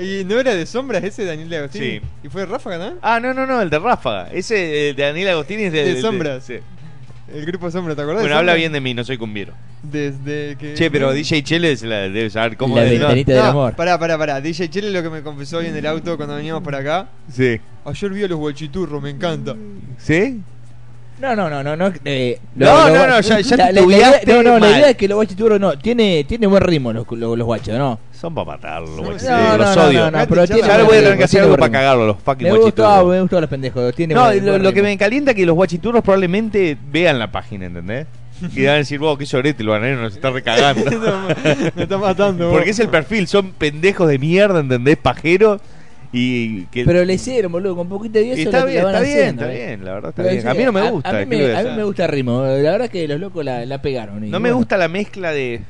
[0.00, 1.86] ¿Y no era de sombras ese Daniel de Agostini?
[1.86, 2.00] Sí.
[2.22, 2.94] ¿Y fue de Ráfaga, no?
[3.02, 4.28] Ah, no, no, no, el de Ráfaga.
[4.32, 6.44] Ese de Daniel Agostini es de, De sombras.
[6.44, 6.58] sí.
[7.32, 8.22] El grupo Sombra, ¿te acordás?
[8.22, 8.58] Bueno, de habla Sombra?
[8.60, 9.52] bien de mí, no soy cumbiero.
[9.82, 10.74] Desde que.
[10.74, 13.76] Che, pero DJ Chele se la debe saber cómo La ventanita del No, amor.
[13.76, 14.40] Pará, pará, pará.
[14.40, 17.08] DJ Chele lo que me confesó hoy en el auto cuando veníamos por acá.
[17.30, 17.60] Sí.
[17.84, 19.54] Ayer vi a los guachiturros, me encanta.
[19.98, 20.40] ¿Sí?
[21.20, 21.92] No, no, no, no, no.
[22.04, 23.80] eh, No, no, no, ya- ya la, la-
[24.26, 27.38] no, no, la idea es que los guachiturros no, tiene, tiene buen ritmo los, los,
[27.38, 27.98] los guachos, ¿no?
[28.12, 29.38] Son para matarlos, los No, guachiturros.
[29.48, 30.10] no, los no, odio.
[30.10, 32.44] no, no, pero tiene ya voy a tener que hacer algo para cagarlos, los fucking
[32.48, 33.12] Me gustó, guachiturros.
[33.14, 33.94] me gustó los pendejos.
[33.94, 37.18] Tiene No, buen- lo, buen lo que me calienta es que los guachiturros probablemente vean
[37.18, 38.06] la página, ¿entendés?
[38.54, 40.84] Y van a decir, vos, qué llorete, el bananero nos está recagando.
[41.76, 42.50] me está matando.
[42.50, 44.96] Porque es el perfil, son pendejos de mierda, ¿entendés?
[44.96, 45.60] Pajeros.
[46.16, 46.84] Y que...
[46.84, 49.54] Pero le hicieron, boludo, con poquito de Y eso está bien, está bien, haciendo, está
[49.54, 49.66] eh.
[49.66, 50.46] bien, la verdad está Pero bien.
[50.46, 52.04] en A mí no me gusta, A, mí, ¿qué me, a a mí me gusta
[52.04, 52.42] el ritmo.
[52.42, 54.24] La verdad que los locos la, la pegaron.
[54.24, 55.62] y No me gusta la mezcla de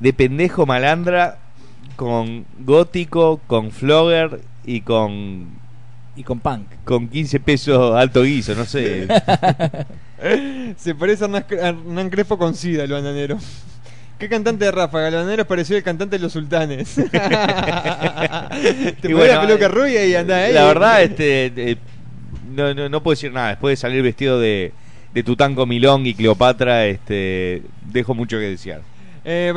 [0.00, 1.38] de pendejo malandra
[1.96, 5.46] con gótico, con flogger y con
[6.14, 6.66] y con punk.
[6.84, 9.08] Con 15 pesos alto guiso, no sé.
[10.76, 13.38] Se parece a Hernán, a Hernán Crespo con Sida, el bananero.
[14.18, 15.08] ¿Qué cantante de Ráfaga?
[15.08, 16.94] El bananero es parecido al cantante de los sultanes.
[16.94, 17.10] Te Y
[19.12, 20.52] pones la bueno, peluca eh, rubia y andás ahí.
[20.54, 21.76] La verdad, este eh,
[22.54, 23.50] no, no, no puedo decir nada.
[23.50, 24.72] Después de salir vestido de,
[25.12, 28.80] de Tutanco Milón y Cleopatra, este dejo mucho que desear.
[29.24, 29.52] Eh,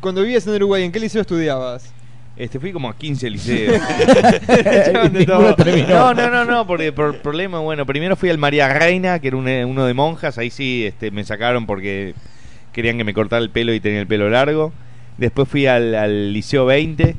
[0.00, 1.92] cuando vivías en Uruguay, ¿en qué liceo estudiabas?
[2.36, 3.82] Este, fui como a 15 liceos.
[5.26, 5.56] Todo.
[5.88, 9.36] no, no, no, no, porque por problema, bueno, primero fui al María Reina, que era
[9.36, 12.14] un- uno de monjas, ahí sí este, me sacaron porque
[12.72, 14.72] querían que me cortara el pelo y tenía el pelo largo.
[15.16, 17.16] Después fui al, al Liceo 20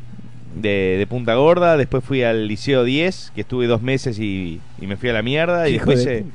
[0.56, 4.88] de, de Punta Gorda, después fui al Liceo 10, que estuve dos meses y, y
[4.88, 6.26] me fui a la mierda, y después de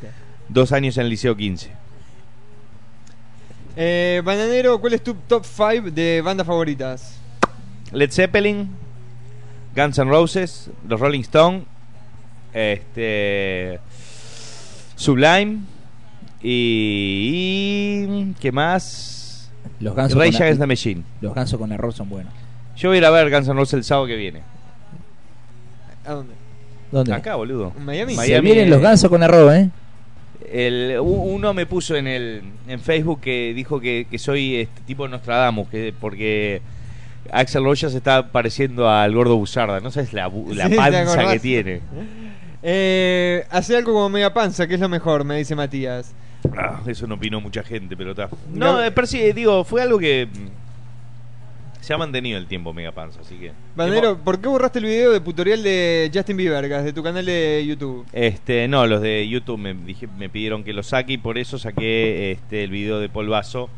[0.49, 1.71] dos años en el Liceo 15.
[3.77, 7.19] Eh, bananero, ¿cuál es tu top 5 de bandas favoritas?
[7.93, 8.69] Led Zeppelin,
[9.75, 11.65] Guns N' Roses, los Rolling Stones,
[12.53, 13.81] este,
[14.95, 15.59] Sublime
[16.47, 19.51] y, ¿qué más?
[19.81, 21.03] Los Rage Against the Machine.
[21.23, 22.33] Los gansos con arroz son buenos.
[22.77, 24.43] Yo voy a ir a ver Guns N' Roses el sábado que viene.
[26.05, 26.35] ¿A dónde?
[26.93, 27.15] ¿Dónde?
[27.15, 27.73] Acá, boludo.
[27.77, 28.15] ¿En Miami?
[28.15, 29.71] Se vienen los gansos con arroz, ¿eh?
[30.53, 35.09] El, uno me puso en el en Facebook que dijo que, que soy este tipo
[35.09, 36.61] Nostradamus, que porque
[37.33, 39.81] Axel Rogers se está pareciendo al gordo Buzarda.
[39.81, 41.81] No sabes la, la Sí, ¿te panza que tiene.
[42.63, 46.15] Eh, hace algo como media panza, que es lo mejor, me dice Matías.
[46.57, 48.29] Ah, eso no opinó mucha gente, pero está.
[48.53, 50.65] No, eh, pero sí, digo, fue algo que mm,
[51.85, 53.53] se ha mantenido el tiempo Mega Panza, así que.
[53.77, 57.63] Bananero, ¿por qué borraste el video de tutorial de Justin Bieber, de tu canal de
[57.67, 58.07] YouTube?
[58.13, 61.59] Este, no, los de YouTube me, dije, me pidieron que lo saque y por eso
[61.59, 63.69] saqué este, el video de Polvazo,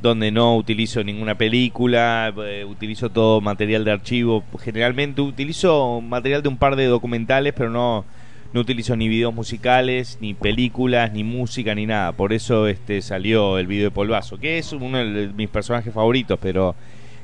[0.00, 4.44] donde no utilizo ninguna película, eh, utilizo todo material de archivo.
[4.60, 8.04] Generalmente utilizo material de un par de documentales, pero no,
[8.52, 12.12] no utilizo ni videos musicales, ni películas, ni música, ni nada.
[12.12, 16.38] Por eso este, salió el video de Polvazo, que es uno de mis personajes favoritos,
[16.40, 16.74] pero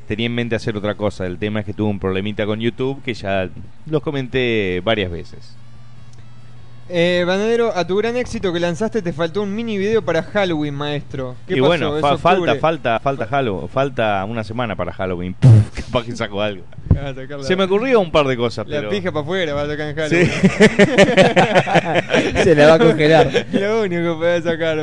[0.07, 1.27] tenía en mente hacer otra cosa.
[1.27, 3.49] El tema es que tuve un problemita con YouTube que ya
[3.87, 5.57] los comenté varias veces.
[6.89, 10.72] Eh, Bananero, a tu gran éxito que lanzaste te faltó un mini video para Halloween,
[10.74, 11.34] maestro.
[11.49, 11.66] ¿Qué y pasó?
[11.66, 12.61] bueno, fa- falta, octubre.
[12.61, 15.34] falta, falta Halloween, falta una semana para Halloween.
[15.74, 16.62] Capaz que saco algo.
[16.97, 17.12] Ah,
[17.43, 18.91] Se me ocurrió un par de cosas, La pero.
[18.91, 20.30] pija para afuera va a sacar en Sí.
[20.30, 22.37] Halloween.
[22.45, 23.47] Se la va a congelar.
[23.53, 24.76] Lo único que puede sacar.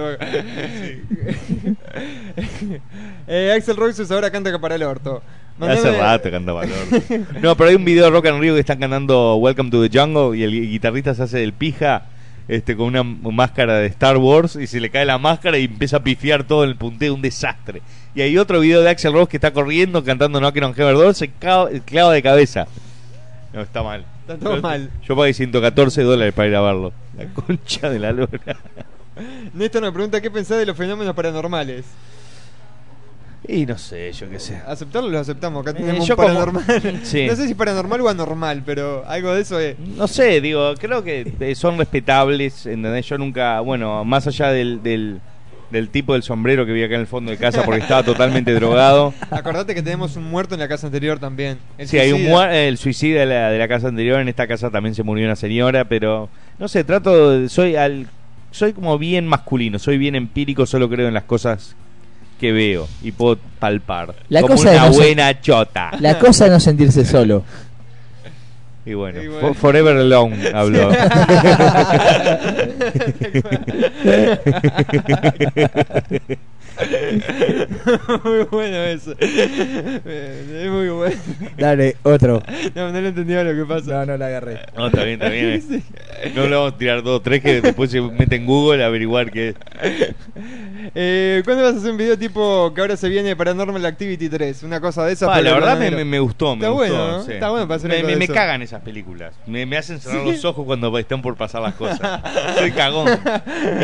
[3.27, 5.21] Eh, Axel Roses ahora canta para el orto.
[5.59, 7.23] Hace rato cantaba el orto.
[7.41, 9.97] No, pero hay un video de Rock and Rio que están cantando Welcome to the
[9.99, 12.03] Jungle y el guitarrista se hace del pija
[12.47, 15.97] este con una máscara de Star Wars y se le cae la máscara y empieza
[15.97, 17.81] a pifiar todo en el punteo, un desastre.
[18.15, 21.13] Y hay otro video de Axel Rose que está corriendo cantando Knockin' on Heaven Door,
[21.15, 22.67] se clava, de cabeza.
[23.53, 24.05] No, está mal.
[24.21, 24.89] Está todo Yo- mal.
[25.07, 26.91] Yo pagué 114 dólares para ir a verlo.
[27.17, 28.39] La concha de la lora.
[29.53, 31.85] Néstor me pregunta qué pensás de los fenómenos paranormales.
[33.47, 34.55] Y no sé, yo qué sé.
[34.65, 35.61] Aceptarlo lo aceptamos.
[35.61, 36.99] Acá Eh, tenemos yo un como- paranormal.
[37.03, 37.25] Sí.
[37.27, 39.77] No sé si paranormal o anormal, pero algo de eso es.
[39.79, 43.05] No sé, digo, creo que eh, son respetables, ¿entendés?
[43.07, 45.19] Yo nunca, bueno, más allá del, del,
[45.71, 48.53] del tipo del sombrero que vi acá en el fondo de casa porque estaba totalmente
[48.55, 49.13] drogado.
[49.29, 51.57] Acordate que tenemos un muerto en la casa anterior también.
[51.77, 54.69] El Sí, hay un el suicida de la, de la casa anterior, en esta casa
[54.69, 56.29] también se murió una señora, pero
[56.59, 58.07] no sé, trato, de- soy al
[58.51, 61.75] soy como bien masculino, soy bien empírico, solo creo en las cosas
[62.43, 64.13] que veo y puedo palpar.
[64.27, 65.91] La como cosa una no se- buena chota.
[66.01, 67.45] La cosa es no sentirse solo.
[68.85, 69.47] Y bueno, Y bueno.
[69.47, 70.91] for- Forever Alone habló.
[78.23, 79.13] muy bueno eso.
[79.19, 81.15] Eh, Es muy bueno.
[81.57, 82.41] Dale, otro.
[82.75, 83.91] No, no lo entendía lo que pasa.
[83.99, 84.59] No, no la agarré.
[84.75, 85.83] No, está bien, está bien.
[86.35, 89.31] No le vamos a tirar dos, tres que después se mete en Google a averiguar
[89.31, 89.55] qué es.
[90.95, 94.63] Eh, ¿Cuándo vas a hacer un video tipo que ahora se viene Paranormal Activity 3?
[94.63, 95.33] Una cosa de esa.
[95.33, 96.93] Ah, la verdad me, me- gustó, me Está gustó.
[96.93, 97.23] bueno, ¿no?
[97.23, 97.31] sí.
[97.33, 99.33] Está bueno para hacer me, cagan esas películas.
[99.45, 100.31] Me, me hacen cerrar ¿Sí?
[100.31, 101.99] los ojos cuando están por pasar las cosas.
[102.57, 103.09] Soy cagón.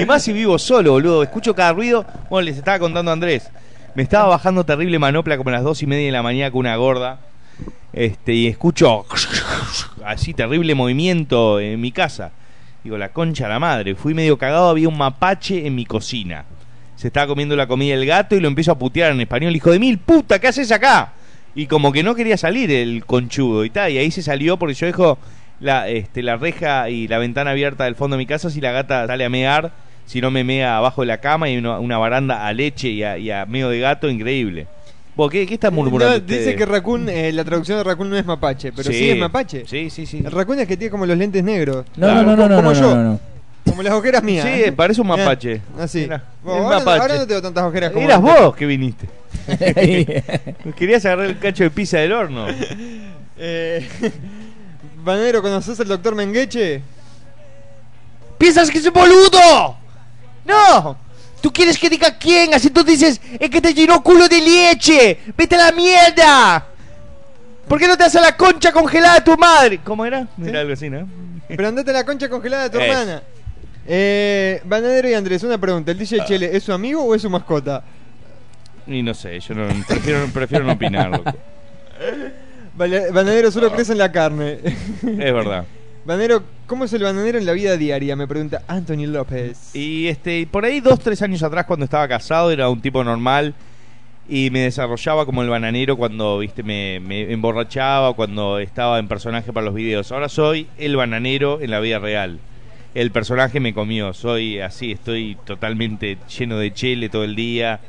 [0.01, 1.23] Y más si vivo solo, boludo.
[1.23, 2.05] Escucho cada ruido.
[2.29, 3.51] Bueno, les estaba contando Andrés.
[3.95, 6.59] Me estaba bajando terrible manopla como a las dos y media de la mañana con
[6.59, 7.19] una gorda.
[7.91, 9.05] Este, y escucho
[10.05, 12.31] así terrible movimiento en mi casa.
[12.83, 13.95] Digo, la concha la madre.
[13.95, 16.45] Fui medio cagado, había un mapache en mi cocina.
[16.95, 19.55] Se estaba comiendo la comida del gato y lo empiezo a putear en español.
[19.55, 21.13] Hijo de mil puta, ¿qué haces acá?
[21.55, 23.91] Y como que no quería salir el conchudo y tal.
[23.91, 25.17] Y ahí se salió porque yo dejo
[25.59, 28.71] la, este, la reja y la ventana abierta del fondo de mi casa si la
[28.71, 29.71] gata sale a mear.
[30.09, 33.03] Si no me mea abajo de la cama y una, una baranda a leche y
[33.03, 34.65] a, y a medio de gato, increíble.
[35.15, 36.17] ¿Vos qué, qué estás murmurando?
[36.17, 39.19] No, dice que Raccoon, eh, la traducción de Raccoon no es mapache, pero sí, es
[39.19, 39.65] mapache.
[39.67, 40.23] Sí, sí, sí.
[40.25, 41.85] El Raccoon es que tiene como los lentes negros.
[41.95, 42.95] No, no, no, no, no, como no, yo.
[42.95, 43.19] no, no.
[43.65, 44.47] Como las ojeras mías.
[44.51, 45.61] Sí, parece un mapache.
[45.77, 45.99] Así.
[45.99, 47.01] Mira, Vos, el ahora, mapache.
[47.01, 48.41] ahora no tengo tantas ojeras como Eras antes.
[48.41, 49.07] vos que viniste.
[50.75, 52.47] Querías agarrar el cacho de pizza del horno.
[53.41, 53.87] Eh,
[55.03, 56.81] Banero, ¿conoces al doctor Mengeche?
[58.37, 59.77] ¿Piensas que soy boludo?
[60.49, 60.97] No.
[61.41, 62.53] ¿Tú quieres que diga quién?
[62.53, 65.19] Así tú dices, es que te llenó culo de leche.
[65.37, 66.65] Vete a la mierda.
[67.67, 69.79] ¿Por qué no te haces la concha congelada de tu madre?
[69.83, 70.27] ¿Cómo era?
[70.43, 71.07] Era algo así, ¿no?
[71.47, 73.21] Pero andate a la concha congelada de tu hermana.
[73.87, 75.91] Eh, Bananero y Andrés, una pregunta.
[75.91, 77.83] ¿El DJ Chele es su amigo o es su mascota?
[78.85, 81.31] Y no sé, yo no, prefiero, prefiero no opinar, loco.
[82.75, 84.59] Bananero solo crece en la carne.
[84.63, 85.65] Es verdad.
[86.05, 88.15] Bananero, ¿cómo es el bananero en la vida diaria?
[88.15, 89.75] Me pregunta Anthony López.
[89.75, 93.55] Y este, por ahí dos, tres años atrás cuando estaba casado era un tipo normal
[94.29, 96.97] y me desarrollaba como el bananero cuando, viste, me,
[97.33, 100.11] emborrachaba, cuando estaba en personaje para los videos.
[100.11, 102.39] Ahora soy el bananero en la vida real.
[102.93, 107.79] El personaje me comió, soy así, estoy totalmente lleno de chele todo el día.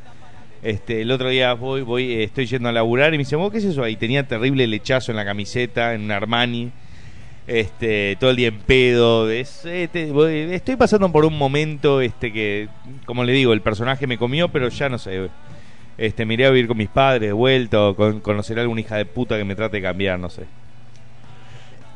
[0.62, 3.59] Este, el otro día voy, voy, estoy yendo a laburar y me dice, ¿vos qué
[3.59, 3.97] es eso ahí?
[3.97, 6.72] Tenía terrible lechazo en la camiseta, en un Armani
[7.51, 12.32] este todo el día en pedo es- te- voy- estoy pasando por un momento este
[12.32, 12.68] que
[13.07, 15.28] como le digo el personaje me comió pero ya no sé
[15.98, 18.80] este me iré a vivir con mis padres de vuelta o con, conoceré a alguna
[18.82, 20.44] hija de puta que me trate de cambiar no sé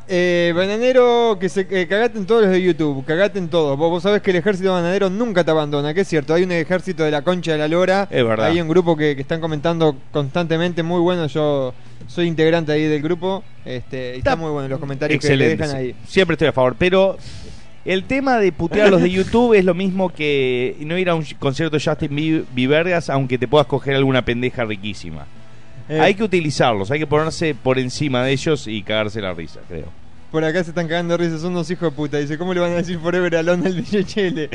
[0.06, 3.78] Eh, bananero, que se eh, cagate en todos los de YouTube, cagate en todos.
[3.78, 6.34] Vos, vos sabés que el ejército bananero nunca te abandona, que es cierto.
[6.34, 8.06] Hay un ejército de la concha de la lora.
[8.10, 8.46] Es verdad.
[8.46, 11.26] Hay un grupo que, que están comentando constantemente, muy bueno.
[11.26, 11.72] Yo
[12.06, 13.42] soy integrante ahí del grupo.
[13.64, 15.76] Este, y está, muy bueno los comentarios que le dejan sí.
[15.76, 15.94] ahí.
[16.06, 17.16] siempre estoy a favor pero
[17.86, 21.14] el tema de putear a los de YouTube es lo mismo que no ir a
[21.14, 25.26] un concierto de Justin Bie- Biebergas aunque te puedas coger alguna pendeja riquísima
[25.88, 26.00] Eh.
[26.00, 29.86] hay que utilizarlos hay que ponerse por encima de ellos y cagarse la risa creo
[30.32, 32.18] Por acá se están cagando de risa, son unos hijos de puta.
[32.18, 34.48] Dice, ¿cómo le van a decir Forever Alone al DJ Chele?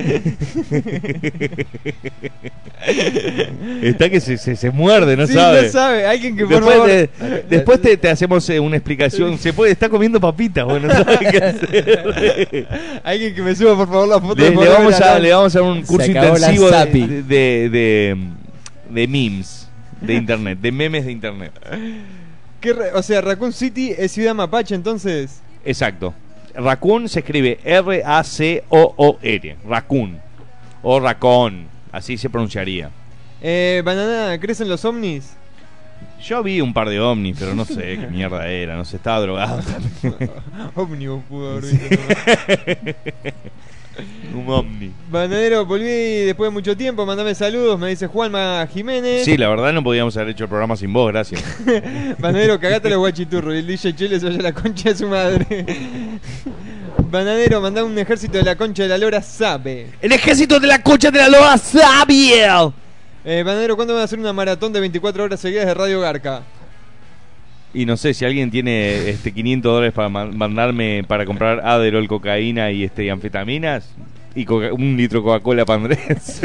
[3.82, 5.64] Está que se, se, se muerde, no Sí, sabe.
[5.64, 6.06] no sabe.
[6.06, 9.38] Alguien que, por después favor- te, después te, te hacemos eh, una explicación.
[9.38, 12.68] Se puede, está comiendo papitas, bueno, no sabe qué hacer.
[13.04, 15.56] Alguien que me suba, por favor, la foto Le, de le vamos a, le vamos
[15.56, 16.86] a dar un curso intensivo de,
[17.24, 19.69] de, de- de memes
[20.02, 21.52] de internet, de memes de internet.
[22.62, 25.42] ¿Qué o sea, Raccoon City es ciudad mapache, entonces.
[25.64, 26.14] Exacto.
[26.54, 29.58] Raccoon se escribe R-A-C-O-O-R.
[29.66, 30.20] Raccoon.
[30.82, 31.68] O racón.
[31.92, 32.90] Así se pronunciaría.
[33.42, 35.36] Eh, Banana, ¿crecen los ovnis?
[36.22, 38.76] Yo vi un par de ovnis, pero no sé qué mierda era.
[38.76, 39.62] No sé, estaba drogado.
[40.76, 41.96] Ómnibus pudo haber visto.
[44.34, 44.92] un ovni.
[45.10, 49.26] Bananero, volví después de mucho tiempo, mandame saludos, me dice Juanma Jiménez.
[49.26, 51.44] Sí, la verdad no podíamos haber hecho el programa sin vos, gracias.
[52.20, 53.56] Bananero, cagate los guachiturros.
[53.56, 55.66] Y el DJ Chile se vaya a la concha de su madre.
[57.12, 59.88] Bananero, mandá un ejército de la concha de la lora, sabe.
[60.02, 62.72] El ejército de la concha de la lora sabia.
[63.26, 66.44] Eh, Bananero, ¿cuándo van a hacer una maratón de 24 horas seguidas de Radio Garca?
[67.74, 72.08] Y no sé si alguien tiene este 500 dólares para ma- mandarme para comprar Aderol,
[72.08, 73.90] cocaína y este y anfetaminas
[74.40, 76.42] y un litro Coca-Cola para Andrés.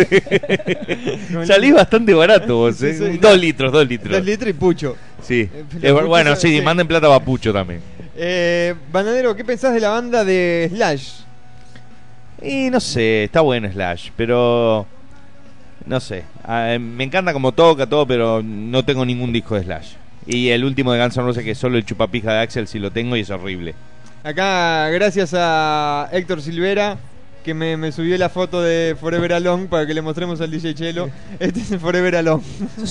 [1.46, 2.94] Salís bastante barato vos, ¿eh?
[2.94, 3.36] Sí, sí, dos no.
[3.36, 4.12] litros, dos litros.
[4.12, 4.96] Dos litros y pucho.
[5.22, 5.48] Sí.
[5.80, 7.80] Eh, bueno, sí, manden plata a Papucho también.
[8.16, 11.10] Eh, Bananero, ¿qué pensás de la banda de Slash?
[12.42, 14.86] Y no sé, está bueno Slash, pero
[15.86, 16.24] no sé.
[16.42, 19.92] Ah, me encanta como toca todo, pero no tengo ningún disco de Slash.
[20.26, 22.78] Y el último de Guns N' Roses que es solo el chupapija de Axel sí
[22.78, 23.74] lo tengo y es horrible.
[24.22, 26.96] Acá, gracias a Héctor Silvera,
[27.44, 30.74] que me, me subió la foto de Forever Alone para que le mostremos al DJ
[30.74, 31.10] Chelo.
[31.38, 32.42] Este es Forever Alone.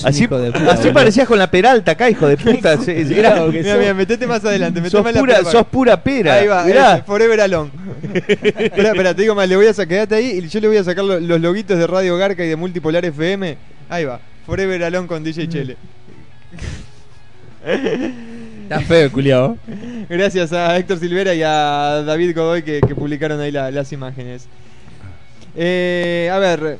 [0.04, 0.26] Así,
[0.70, 2.78] así parecías con la peralta acá, hijo de puta.
[2.84, 4.80] Sí, sí, era- Mira, mira, metete más adelante.
[4.80, 5.50] metete Sos más la pura- pera.
[5.50, 6.34] sos pura pera.
[6.34, 6.94] Ahí va, Mirá.
[6.94, 7.70] ese, Forever Alone.
[8.14, 10.84] espera, espera, te digo más, le voy a sacar, ahí y yo le voy a
[10.84, 13.56] sacar lo- los loguitos de Radio Garca y de Multipolar FM.
[13.88, 15.76] Ahí va, Forever Alone con DJ Chele.
[18.64, 19.56] Está feo, culiao.
[20.08, 24.46] Gracias a Héctor Silvera y a David Godoy que, que publicaron ahí la- las imágenes.
[25.56, 26.78] Eh, a ver,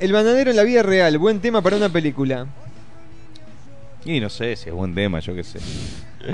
[0.00, 2.46] El bananero en la vida real, buen tema para una película.
[4.04, 5.58] Y no sé si es buen tema, yo qué sé.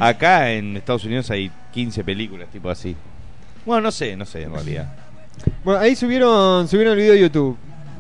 [0.01, 2.95] Acá en Estados Unidos hay 15 películas tipo así.
[3.67, 4.91] Bueno, no sé, no sé en realidad.
[5.65, 7.57] Bueno, ahí subieron, subieron el video de YouTube.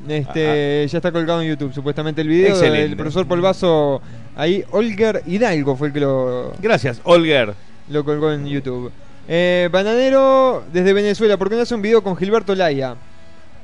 [0.09, 2.81] Este, ya está colgado en YouTube, supuestamente el video Excelente.
[2.89, 4.01] del profesor Polvazo.
[4.39, 6.53] Ahí, Olger Hidalgo fue el que lo.
[6.61, 7.55] Gracias, Olger.
[7.89, 8.93] Lo colgó en YouTube.
[9.27, 12.95] Eh, Bananero desde Venezuela, ¿por qué no hace un video con Gilberto Laya?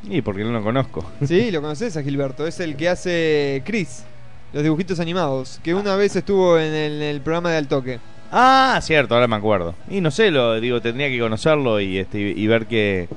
[0.03, 1.09] Y porque no lo conozco.
[1.25, 4.03] Sí, lo conoces a Gilberto, es el que hace Chris,
[4.53, 8.01] los dibujitos animados, que una vez estuvo en el, en el programa de Altoque.
[8.33, 9.77] Ah, cierto, ahora me acuerdo.
[9.89, 13.09] Y no sé, lo digo, tendría que conocerlo y este y y ver que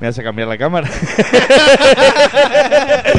[0.00, 0.90] me hace cambiar la cámara.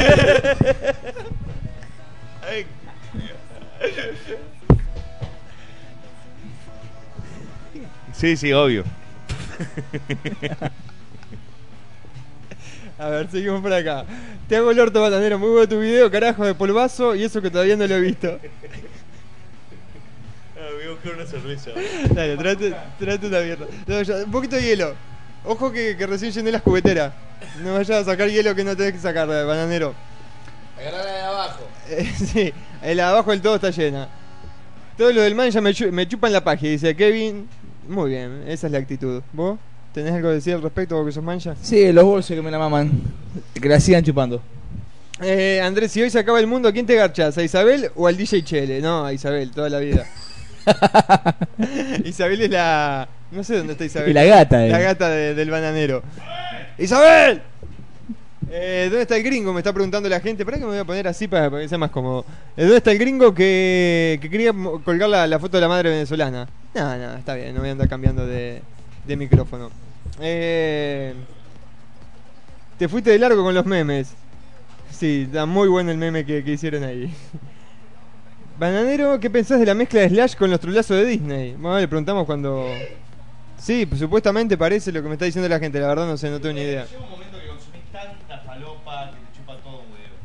[8.22, 8.84] sí, sí, obvio.
[12.98, 14.04] A ver, seguimos por acá.
[14.48, 17.50] Te hago el orto bananero, muy bueno tu video, carajo de polvazo, y eso que
[17.50, 18.28] todavía no lo he visto.
[20.54, 21.70] voy a buscar una cerveza.
[22.14, 23.66] Dale, trate, trate una mierda.
[23.88, 24.94] No, ya, un poquito de hielo.
[25.44, 27.12] Ojo que, que recién llené las cubeteras.
[27.64, 29.94] No vayas a sacar hielo que no tenés que sacar, eh, bananero.
[30.78, 31.68] Agarrala de abajo.
[31.90, 34.08] Eh, sí, el abajo del todo está llena.
[34.96, 37.48] Todo lo del man ya me, chu- me chupan la paja, dice Kevin.
[37.88, 39.22] Muy bien, esa es la actitud.
[39.32, 39.58] ¿Vos?
[39.92, 41.54] ¿Tenés algo que decir al respecto vos que sos mancha?
[41.60, 42.90] Sí, los bolsos que me la maman.
[43.60, 44.40] Que la sigan chupando.
[45.20, 47.36] Eh, Andrés, si hoy se acaba el mundo, ¿a quién te garchas?
[47.38, 48.80] ¿A Isabel o al DJ Chele?
[48.80, 50.06] No, a Isabel, toda la vida.
[52.04, 53.08] Isabel es la.
[53.30, 54.10] No sé dónde está Isabel.
[54.10, 54.70] Y la gata, eh.
[54.70, 56.02] La gata de- del bananero.
[56.78, 57.42] ¡Isabel!
[58.50, 59.52] Eh, ¿Dónde está el gringo?
[59.52, 60.44] Me está preguntando la gente.
[60.44, 62.24] ¿Para que me voy a poner así para, que sea más cómodo?
[62.56, 64.52] Eh, ¿Dónde está el gringo que, que quería
[64.84, 66.48] colgar la, la foto de la madre venezolana?
[66.74, 68.62] No, no, está bien, no voy a andar cambiando de,
[69.06, 69.70] de micrófono.
[70.20, 71.14] Eh,
[72.78, 74.14] te fuiste de largo con los memes.
[74.90, 77.12] Sí, está muy bueno el meme que, que hicieron ahí.
[78.58, 81.52] Bananero, ¿qué pensás de la mezcla de Slash con los trulazos de Disney?
[81.58, 82.66] Bueno, le preguntamos cuando...
[83.58, 86.30] Sí, pues, supuestamente parece lo que me está diciendo la gente, la verdad no sé,
[86.30, 86.86] no tengo ni idea.
[86.86, 90.16] Llega un momento que consumís tanta falopa que te chupa todo un huevo.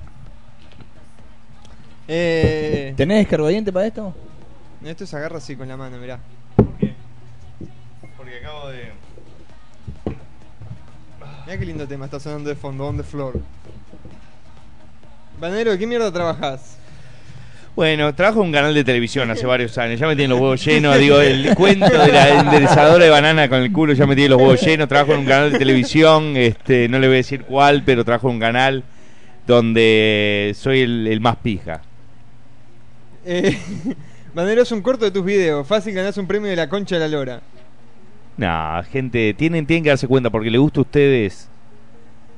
[2.08, 2.94] Eh...
[2.96, 4.14] ¿Tenés escarbadiente para esto?
[4.84, 6.20] Esto se agarra así con la mano, mirá.
[8.16, 8.92] Porque acabo de.
[11.46, 13.40] Mirá qué lindo tema está sonando de fondo, on the floor.
[15.40, 16.78] Bananero, ¿de qué mierda trabajás?
[17.76, 20.00] Bueno, trabajo en un canal de televisión hace varios años.
[20.00, 20.98] Ya me tienen los huevos llenos.
[20.98, 24.40] Digo, el cuento de la enderezadora de banana con el culo ya me tiene los
[24.40, 24.88] huevos llenos.
[24.88, 26.36] Trabajo en un canal de televisión.
[26.36, 28.84] Este, no le voy a decir cuál, pero trabajo en un canal
[29.46, 31.82] donde soy el, el más pija.
[33.26, 33.60] Eh,
[34.38, 37.02] Bananero es un corto de tus videos, fácil ganás un premio de la concha de
[37.02, 37.42] la lora.
[38.38, 41.50] No, gente, tienen, tienen que darse cuenta porque le gusta a ustedes.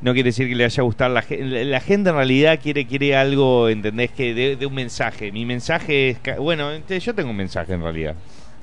[0.01, 1.65] No quiere decir que le vaya a gustar la gente.
[1.65, 4.11] La gente en realidad quiere, quiere algo, ¿entendés?
[4.11, 5.33] Que de, de un mensaje.
[5.33, 6.19] Mi mensaje es.
[6.37, 8.15] Bueno, este, yo tengo un mensaje en realidad.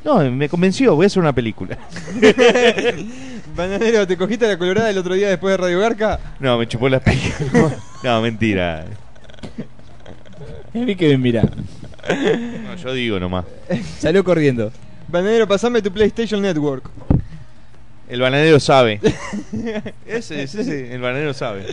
[0.02, 1.76] No, me convenció, voy a hacer una película.
[3.54, 6.20] Bananero, ¿te cogiste la colorada el otro día después de Radio Garca?
[6.40, 7.44] No, me chupó la pija.
[8.02, 8.86] No, mentira.
[10.74, 11.42] A mí que me mira.
[12.08, 13.44] No, yo digo nomás.
[13.98, 14.72] Salió corriendo.
[15.08, 16.90] Bananero, pasame tu PlayStation Network.
[18.08, 19.00] El bananero sabe.
[20.06, 21.66] Ese, ese, ese, el bananero sabe.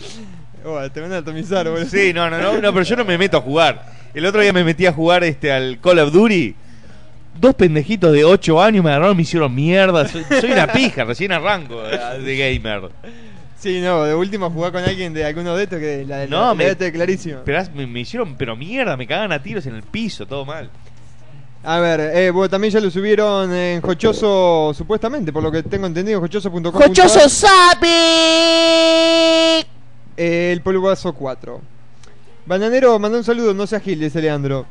[0.65, 1.85] Oh, te van a atomizar, boludo.
[1.85, 3.93] Sí, no, no, no, no, pero yo no me meto a jugar.
[4.13, 6.55] El otro día me metí a jugar este al Call of Duty.
[7.39, 10.07] Dos pendejitos de 8 años me agarraron, me hicieron mierda.
[10.07, 12.89] Soy, soy una pija, recién arranco eh, de gamer.
[13.63, 16.53] Sí, no, de último jugar con alguien de alguno de estos que la, No, la,
[16.53, 17.39] me, la clarísimo.
[17.45, 20.69] pero me, me hicieron, pero mierda, me cagan a tiros en el piso, todo mal.
[21.63, 25.87] A ver, eh, bueno, también ya lo subieron en Jochoso, supuestamente, por lo que tengo
[25.87, 26.73] entendido, jochoso.com.
[26.73, 27.87] ¡Jochoso Sapi!
[30.17, 31.61] Eh, el polvazo 4.
[32.45, 34.65] Bananero, manda un saludo, no seas gil, dice Leandro.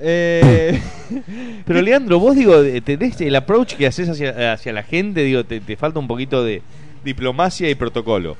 [0.00, 0.80] Eh,
[1.66, 5.42] Pero Leandro, vos digo, eh, tenés el approach que haces hacia, hacia la gente, digo,
[5.42, 6.62] te, te falta un poquito de
[7.04, 8.36] diplomacia y protocolo.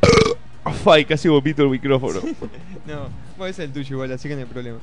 [0.86, 2.20] Ay, casi vomito el micrófono.
[2.86, 3.28] no.
[3.36, 4.78] Bueno, es el tuyo igual, así que no hay problema.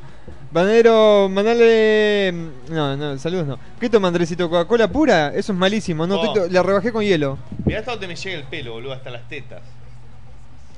[0.51, 2.33] Banero, mandale.
[2.69, 3.59] No, no, saludos no.
[3.79, 4.49] ¿Qué toma Andresito?
[4.49, 5.27] ¿Coca-Cola pura?
[5.35, 6.07] Eso es malísimo.
[6.07, 6.25] No, Oh.
[6.25, 7.37] estoy to- la rebajé con hielo.
[7.65, 9.61] Mirá hasta donde me llega el pelo, boludo, hasta las tetas.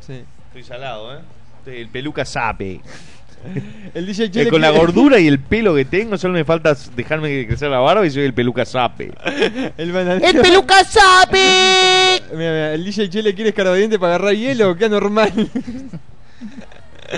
[0.06, 0.24] Sí.
[0.48, 1.20] Estoy salado, ¿eh?
[1.60, 2.82] Estoy- el peluca sape.
[3.94, 6.76] El DJ Eh, con la quiere- gordura y el pelo que tengo, solo me falta
[6.96, 9.12] dejarme crecer la barba y soy el peluca sape.
[9.78, 10.26] El bananero.
[10.28, 11.38] ¡El peluca sabe!
[12.32, 15.32] Mira, mira, el DJ Chele quiere escarbadiente para agarrar hielo, qué anormal.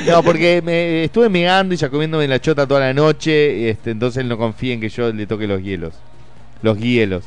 [0.07, 3.91] No, porque me estuve megando y ya comiéndome la chota toda la noche, y este,
[3.91, 5.93] entonces él no confía en que yo le toque los hielos.
[6.61, 7.23] Los hielos.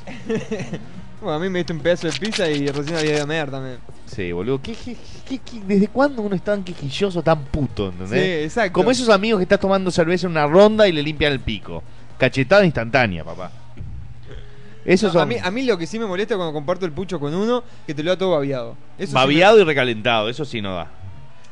[1.21, 3.51] bueno, a mí me diste un pedazo de pizza y recién había ido a mear
[3.51, 3.79] también.
[4.07, 4.61] Sí, boludo.
[4.63, 4.97] ¿Qué, qué,
[5.29, 7.89] qué- qué- desde cuándo uno es tan quejilloso, tan puto?
[7.89, 8.11] ¿entendés?
[8.23, 8.75] Sí, exacto.
[8.75, 11.83] Como esos amigos que estás tomando cerveza en una ronda y le limpian el pico.
[12.19, 13.51] Cachetada instantánea, papá.
[14.85, 16.93] Esos No, son a, mí, a mí lo que sí me molesta cuando comparto el
[16.93, 18.77] pucho con uno, que te lo da todo babiado.
[18.99, 20.91] Eso sí babeado y recalentado, eso sí no da.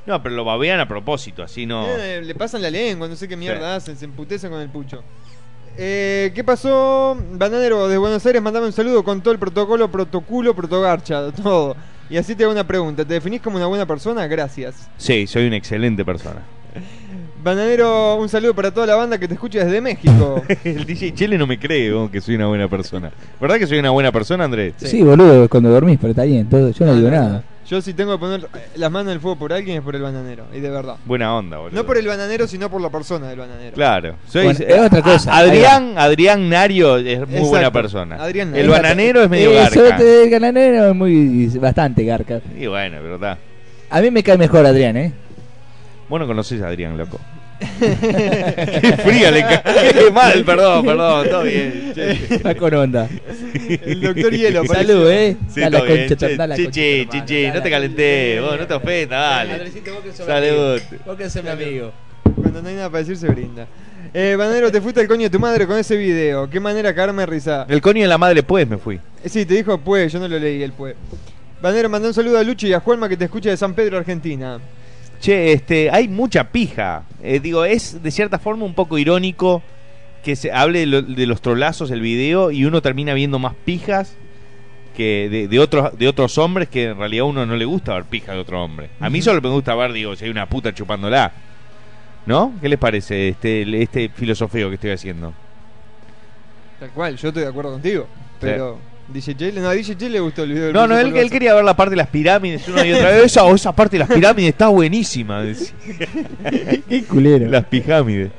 [0.06, 1.86] No, pero lo babean a propósito, así no.
[1.86, 5.02] Eh, le pasan la lengua, no sé qué mierda hacen, se emputecen con el pucho.
[5.76, 7.16] Eh, ¿Qué pasó?
[7.32, 11.76] Bananero de Buenos Aires, mandame un saludo con todo el protocolo, protocolo, protogarcha, todo.
[12.08, 13.04] Y así te hago una pregunta.
[13.04, 14.26] ¿Te definís como una buena persona?
[14.26, 14.88] Gracias.
[14.96, 16.42] Sí, soy una excelente persona.
[17.42, 20.42] Bananero, un saludo para toda la banda que te escucha desde México.
[20.64, 23.10] el DJ Chele no me cree oh, que soy una buena persona.
[23.40, 24.74] ¿Verdad que soy una buena persona, Andrés?
[24.76, 27.42] Sí, boludo, cuando dormís, pero está bien, todo, yo no digo nada.
[27.66, 30.02] Yo si tengo que poner las manos en el fuego por alguien es por el
[30.02, 30.96] bananero, y de verdad.
[31.04, 31.76] Buena onda, boludo.
[31.76, 33.72] No por el bananero, sino por la persona del bananero.
[33.74, 34.16] Claro.
[34.28, 35.32] Soy, Bueno, es otra cosa.
[35.32, 37.48] A- Adrián, Adrián Nario es muy Exacto.
[37.48, 38.16] buena persona.
[38.16, 38.70] Adrián el Nario.
[38.72, 39.96] bananero es medio Eso garca.
[39.98, 42.40] te- el gananero es muy, bastante garca.
[42.58, 43.38] Y bueno, pero está.
[43.88, 45.12] A mí me cae mejor Adrián, ¿eh?
[46.10, 47.18] Vos no conocés a Adrián, loco.
[47.78, 51.92] Qué fría le mal, perdón, perdón, todo bien.
[51.94, 52.38] che.
[52.44, 53.08] Va con onda.
[53.68, 54.64] El doctor Hielo.
[54.66, 55.36] Salud, ¿eh?
[55.48, 56.08] Sí, Da la todo bien.
[56.08, 59.52] concha, Che, da la chi, concha, no te la calentés, vos no te ofendas, dale.
[59.52, 60.80] Andresito, vos que sos Salud.
[61.06, 61.92] Vos que sos mi amigo.
[62.34, 63.66] Cuando no hay nada para decir se brinda.
[64.12, 66.50] Eh, Bananero, te fuiste al coño de tu madre con ese video.
[66.50, 67.66] Qué manera de cagarme risa.
[67.68, 68.96] El coño de la madre pues me fui.
[69.22, 70.96] Eh, sí, te dijo pues, yo no lo leí el pues.
[71.62, 73.98] Bananero, mandá un saludo a Lucho y a Juanma que te escucha de San Pedro,
[73.98, 74.58] Argentina.
[75.20, 77.04] Che, este, hay mucha pija.
[77.22, 79.62] Eh, digo, es de cierta forma un poco irónico
[80.24, 83.54] que se hable de, lo- de los trolazos el video y uno termina viendo más
[83.64, 84.16] pijas
[84.96, 87.94] que de, de otros de otros hombres que en realidad a uno no le gusta
[87.94, 88.90] ver pija de otro hombre.
[89.00, 91.32] A mí solo me gusta ver, digo, si hay una puta chupándola.
[92.26, 92.52] ¿No?
[92.60, 95.32] ¿Qué les parece este este filosofeo que estoy haciendo?
[96.78, 98.06] Tal cual, yo estoy de acuerdo contigo.
[98.40, 98.78] Pero
[99.12, 100.72] DJ Chile, no, a DJ Chile le gustó el video.
[100.72, 103.24] No, no, él, él quería ver la parte de las pirámides una y otra vez.
[103.24, 105.42] Esa, o esa parte de las pirámides está buenísima.
[106.88, 107.50] Qué culero.
[107.50, 108.30] Las pirámides.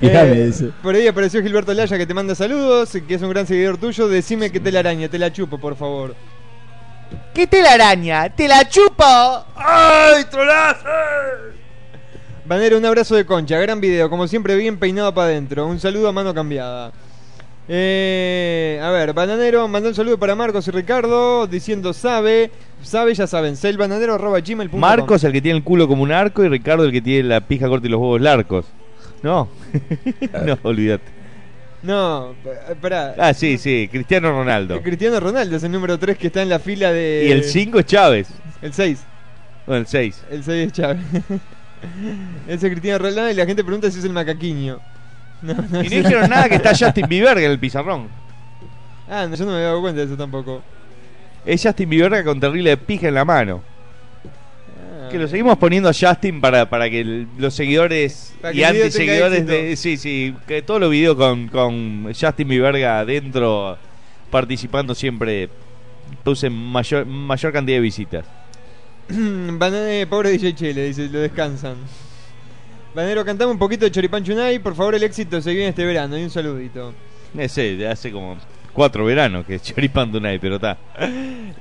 [0.00, 3.76] Eh, por ahí apareció Gilberto Laya que te manda saludos, que es un gran seguidor
[3.76, 4.08] tuyo.
[4.08, 6.14] Decime que te la araña, te la chupo, por favor.
[7.34, 8.30] ¿Qué te la araña?
[8.30, 9.04] ¡Te la chupo!
[9.54, 10.88] ¡Ay, trolazo!
[12.46, 15.66] Banero, un abrazo de concha, gran video, como siempre bien peinado para adentro.
[15.66, 16.92] Un saludo a mano cambiada.
[17.68, 22.52] Eh, a ver, Bananero, mandó un saludo para Marcos y Ricardo diciendo sabe,
[22.82, 26.84] sabe, ya saben, selbananero.gmail.com Marcos el que tiene el culo como un arco y Ricardo
[26.84, 28.66] el que tiene la pija corta y los huevos largos.
[29.22, 29.48] No,
[30.44, 31.16] no, olvídate.
[31.82, 32.34] No,
[32.68, 33.14] esperá.
[33.18, 34.80] Ah, sí, sí, Cristiano Ronaldo.
[34.84, 37.26] Cristiano Ronaldo es el número 3 que está en la fila de...
[37.28, 38.28] Y el 5 es Chávez.
[38.62, 38.98] El 6.
[39.66, 40.24] Bueno, el 6.
[40.30, 41.02] El 6 es Chávez.
[42.48, 44.80] Ese es Cristiano Ronaldo y la gente pregunta si es el macaquiño.
[45.42, 48.08] No, no Y no dijeron nada que está Justin Bieber en el pizarrón.
[49.08, 50.62] Ah, no, yo no me había dado cuenta de eso tampoco.
[51.44, 53.62] Es Justin Bieber con terrible pija en la mano.
[55.10, 59.76] Que lo seguimos poniendo a Justin para, para que el- los seguidores y antiseguidores de.
[59.76, 63.78] Sí, sí, que todos los videos con, con Justin Bieber adentro
[64.30, 65.48] participando siempre
[66.24, 68.24] producen mayor, mayor cantidad de visitas.
[69.08, 71.76] Banane, pobre DJ Chele, dice, lo descansan.
[72.96, 76.16] Banero, cantame un poquito de Choripán Chunay, por favor, el éxito se viene este verano.
[76.16, 76.94] Y un saludito.
[77.36, 78.38] Ese, de hace como
[78.72, 80.78] cuatro veranos que es Choripán Dunay, pero está.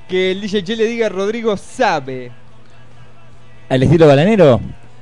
[0.07, 2.32] Que el DJ Chele diga Rodrigo sabe.
[3.68, 4.62] Al estilo balanero.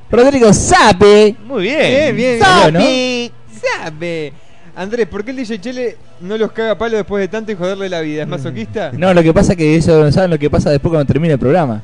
[0.09, 1.35] Rodrigo sabe.
[1.45, 2.39] Muy Bien, bien, bien.
[2.39, 3.31] Sabe.
[3.51, 4.33] Sabe.
[4.75, 7.89] Andrés, ¿por qué el DJ Chele no los caga palo después de tanto y joderle
[7.89, 8.23] la vida?
[8.23, 8.91] ¿Es masoquista?
[8.91, 11.35] No, lo que pasa es que eso no saben lo que pasa después cuando termina
[11.35, 11.83] el programa.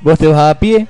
[0.00, 0.86] Vos te vas a pie.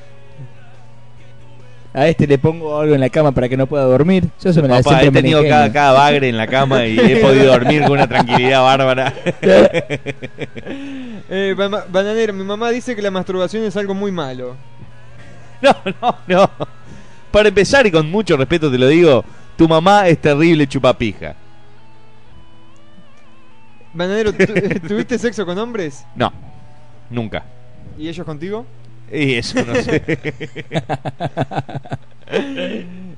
[1.96, 4.28] A este le pongo algo en la cama para que no pueda dormir.
[4.42, 6.98] Yo eso me la Papá, he me tenido cada, cada bagre en la cama y
[6.98, 9.14] he podido dormir con una tranquilidad bárbara.
[11.30, 14.56] Eh, Ba- Bananero, mi mamá dice que la masturbación es algo muy malo.
[15.62, 16.50] No, no, no.
[17.30, 19.24] Para empezar, y con mucho respeto te lo digo,
[19.56, 21.34] tu mamá es terrible chupapija.
[23.94, 24.44] Bananero, ¿tu-
[24.88, 26.04] ¿tuviste sexo con hombres?
[26.14, 26.32] No,
[27.10, 27.44] nunca.
[27.98, 28.66] ¿Y ellos contigo?
[29.14, 30.02] Y eso no sé.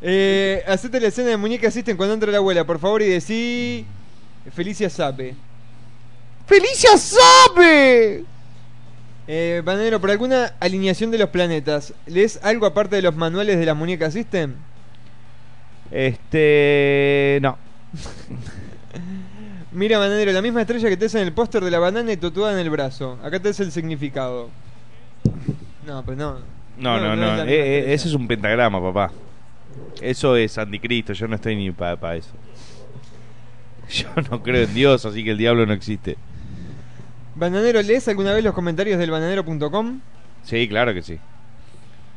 [0.03, 3.87] eh, hacete la escena de muñeca asisten cuando entra la abuela, por favor, y decí.
[4.55, 5.35] Felicia Sape.
[6.47, 8.25] ¡Felicia sabe!
[9.27, 13.67] Eh, Bananero, por alguna alineación de los planetas, ¿lees algo aparte de los manuales de
[13.67, 14.55] las muñecas System?
[15.91, 17.41] Este.
[17.43, 17.59] No.
[19.73, 22.53] Mira, Bananero, la misma estrella que te en el póster de la banana y tatuada
[22.53, 23.19] en el brazo.
[23.25, 24.51] Acá te es el significado.
[25.87, 26.39] No, pues no.
[26.79, 27.27] No, no, es no.
[27.27, 29.13] misma eh, eh, eso es un pentagrama, papá.
[30.01, 31.13] Eso es anticristo.
[31.13, 32.33] Yo no estoy ni para eso.
[33.89, 36.17] Yo no creo en Dios, así que el diablo no existe.
[37.37, 40.01] Bananero, ¿lees alguna vez los comentarios del bananero.com?
[40.43, 41.19] Sí, claro que sí.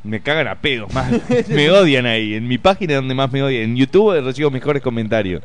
[0.03, 1.11] Me cagan a pedos, más.
[1.49, 2.33] me odian ahí.
[2.33, 3.63] En mi página es donde más me odian.
[3.63, 5.43] En YouTube recibo mejores comentarios.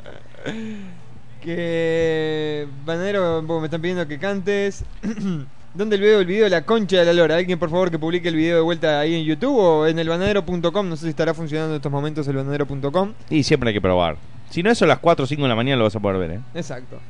[1.42, 2.66] Que.
[2.86, 4.84] Bananero, me están pidiendo que cantes.
[5.74, 7.34] ¿Dónde veo el video de la concha de la lora?
[7.34, 10.08] ¿Alguien por favor que publique el video de vuelta ahí en YouTube o en el
[10.08, 10.88] bananero.com?
[10.88, 13.12] No sé si estará funcionando en estos momentos el bananero.com.
[13.28, 14.16] Y siempre hay que probar.
[14.50, 16.18] Si no, eso a las 4 o 5 de la mañana lo vas a poder
[16.18, 16.40] ver, ¿eh?
[16.54, 17.00] Exacto.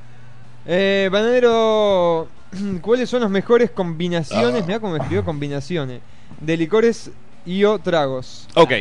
[0.65, 2.28] Eh, Bananero,
[2.81, 4.66] ¿cuáles son las mejores combinaciones?
[4.66, 6.01] Mira cómo me escribió combinaciones.
[6.41, 7.11] De licores
[7.45, 8.49] y o tragos.
[8.55, 8.73] Ok.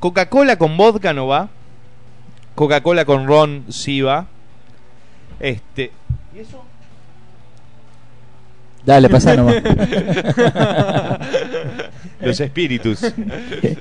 [0.00, 1.50] Coca-Cola con vodka no va.
[2.54, 4.28] Coca-Cola con ron sí va.
[5.40, 5.90] Este.
[6.34, 6.64] ¿Y eso?
[8.86, 9.56] Dale, pasá nomás.
[12.20, 13.12] Los espíritus.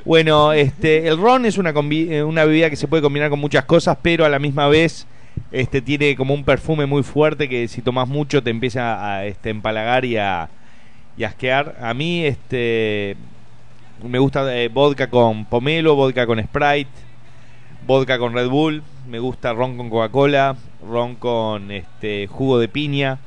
[0.04, 3.40] Bueno, este, el ron es una, combi- eh, una bebida que se puede combinar con
[3.40, 5.06] muchas cosas, pero a la misma vez
[5.52, 9.52] este, tiene como un perfume muy fuerte que si tomas mucho te empieza a este,
[9.52, 10.50] empalagar y a,
[11.18, 11.76] y asquear.
[11.82, 13.16] A mí este,
[14.04, 16.90] me gusta eh, vodka con pomelo, vodka con Sprite,
[17.86, 20.56] vodka con Red Bull, me gusta ron con Coca-Cola,
[20.88, 23.20] ron con este, jugo de piña.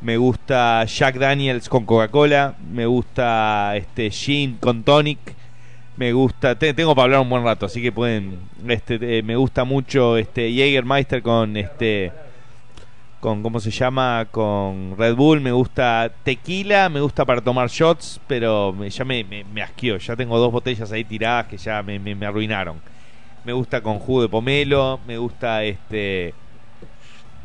[0.00, 2.54] Me gusta Jack Daniels con Coca-Cola.
[2.70, 5.18] Me gusta este gin con tonic.
[5.96, 8.38] Me gusta, te- tengo para hablar un buen rato, así que pueden.
[8.68, 12.12] Este, me gusta mucho este Jägermeister con este,
[13.20, 15.40] con cómo se llama, con Red Bull.
[15.40, 19.44] Me gusta tequila, me gusta para tomar shots, pero me- ya me, me.
[19.98, 22.80] Ya tengo dos botellas ahí tiradas que ya me, me arruinaron.
[23.44, 25.00] Me gusta con jugo de pomelo.
[25.06, 26.34] Me gusta este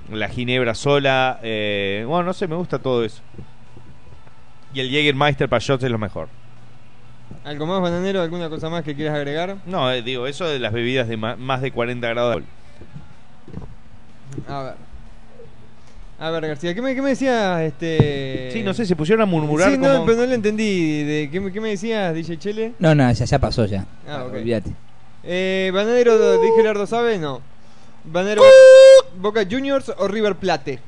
[0.10, 1.40] la ginebra sola.
[1.44, 3.22] eh, bueno, no sé, me gusta todo eso.
[4.74, 6.30] Y el Jägermeister para shots es lo mejor.
[7.44, 8.22] ¿Algo más, Bananero?
[8.22, 9.58] ¿Alguna cosa más que quieras agregar?
[9.66, 12.56] No, eh, digo, eso de las bebidas de más de 40 grados de alcohol.
[14.48, 14.74] A ver.
[16.20, 17.62] A ver, García, ¿qué me, qué me decías?
[17.62, 18.52] Este...
[18.54, 21.04] Sí, no sé, se pusieron a murmurar Sí, no, como- pero no lo entendí.
[21.04, 22.74] De, ¿qué, me- ¿Qué me decías, DJ Chele?
[22.78, 23.86] No, no, ya, ya pasó ya.
[24.08, 24.34] Ah, ok.
[24.36, 24.72] Olvídate.
[25.24, 27.18] Eh, Bananero, ¿dije Gerardo sabe?
[27.18, 27.42] No.
[28.04, 28.42] Bananero,
[29.16, 30.80] Boca Juniors o River Plate.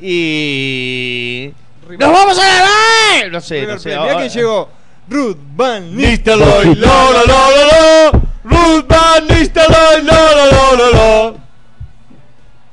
[0.00, 1.52] Y.
[1.88, 3.30] River- ¡Nos vamos a ganar!
[3.32, 3.90] No sé, River no sé.
[3.90, 4.00] Plate.
[4.00, 4.68] Mirá ahora- quién llegó.
[5.08, 8.20] Ruth Van Nistelrooy, la, la, la, la, la.
[8.44, 11.34] Ruth Van Nistelrooy, la, la, la, la, la.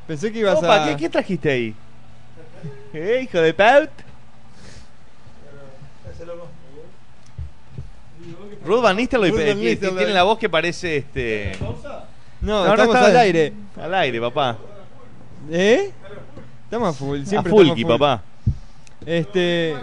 [0.08, 0.88] Pensé que ibas Opa, a...
[0.90, 1.76] ¿qué, ¿qué trajiste ahí?
[2.94, 3.90] ¿Eh, hijo de Paut?
[8.66, 9.98] Ruth Van Nistelrooy Ruth eh, Van que- que Nistelrooy.
[9.98, 11.52] tiene la voz que parece este.
[11.62, 11.76] No,
[12.42, 13.54] No, no estamos está- al aire.
[13.82, 14.58] Al aire, papá.
[15.52, 15.92] ¿Eh?
[16.66, 17.88] Estamos a full, siempre a estamos full.
[17.88, 18.24] papá.
[19.06, 19.76] Este...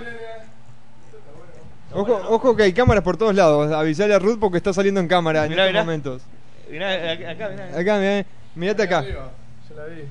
[1.92, 3.72] Ojo, ojo que hay cámaras por todos lados.
[3.72, 5.80] Avisale a Ruth porque está saliendo en cámara Mirá, en mirá.
[5.80, 6.22] estos momentos.
[6.70, 7.78] Mirá, acá, acá, mirá.
[7.78, 9.02] Acá, mirá, mirate acá.
[9.02, 9.30] Yo
[9.76, 10.02] la vi.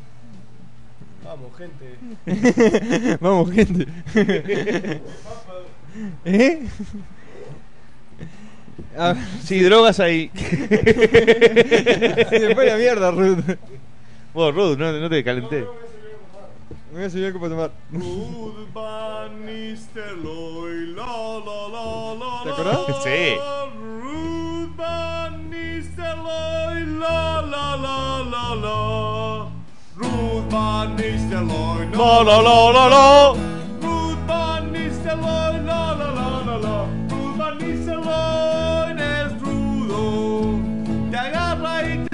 [1.24, 3.18] Vamos, gente.
[3.22, 3.88] Vamos, gente.
[6.26, 6.66] ¿Eh?
[8.98, 9.24] A ver.
[9.44, 10.32] Sí, drogas ahí.
[10.36, 10.46] Se
[12.56, 13.44] fue la mierda, Ruth.
[14.34, 15.66] Vos, Ruth, no, no te calenté.
[16.92, 17.72] Me voy a subir algo para tomar.
[17.92, 22.54] Ruth Van Nistelrooy, la, la, la, la, ¿Te la.
[22.54, 22.80] acordás?
[23.04, 23.36] Sí.
[24.02, 29.48] Ruth Van Nistelrooy, la, la, la, la, la.
[29.98, 33.34] Ruth Van Nistelrooy, La, la, la, la, la.
[33.82, 35.46] Ruth Van Nistelrooy,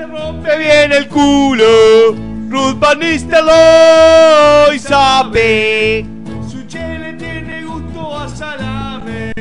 [0.02, 2.15] te rompe ¡Me viene el culo!
[2.49, 6.06] Ruth Van Nistelrooy sabe.
[6.49, 9.32] Su chile tiene gusto a salame.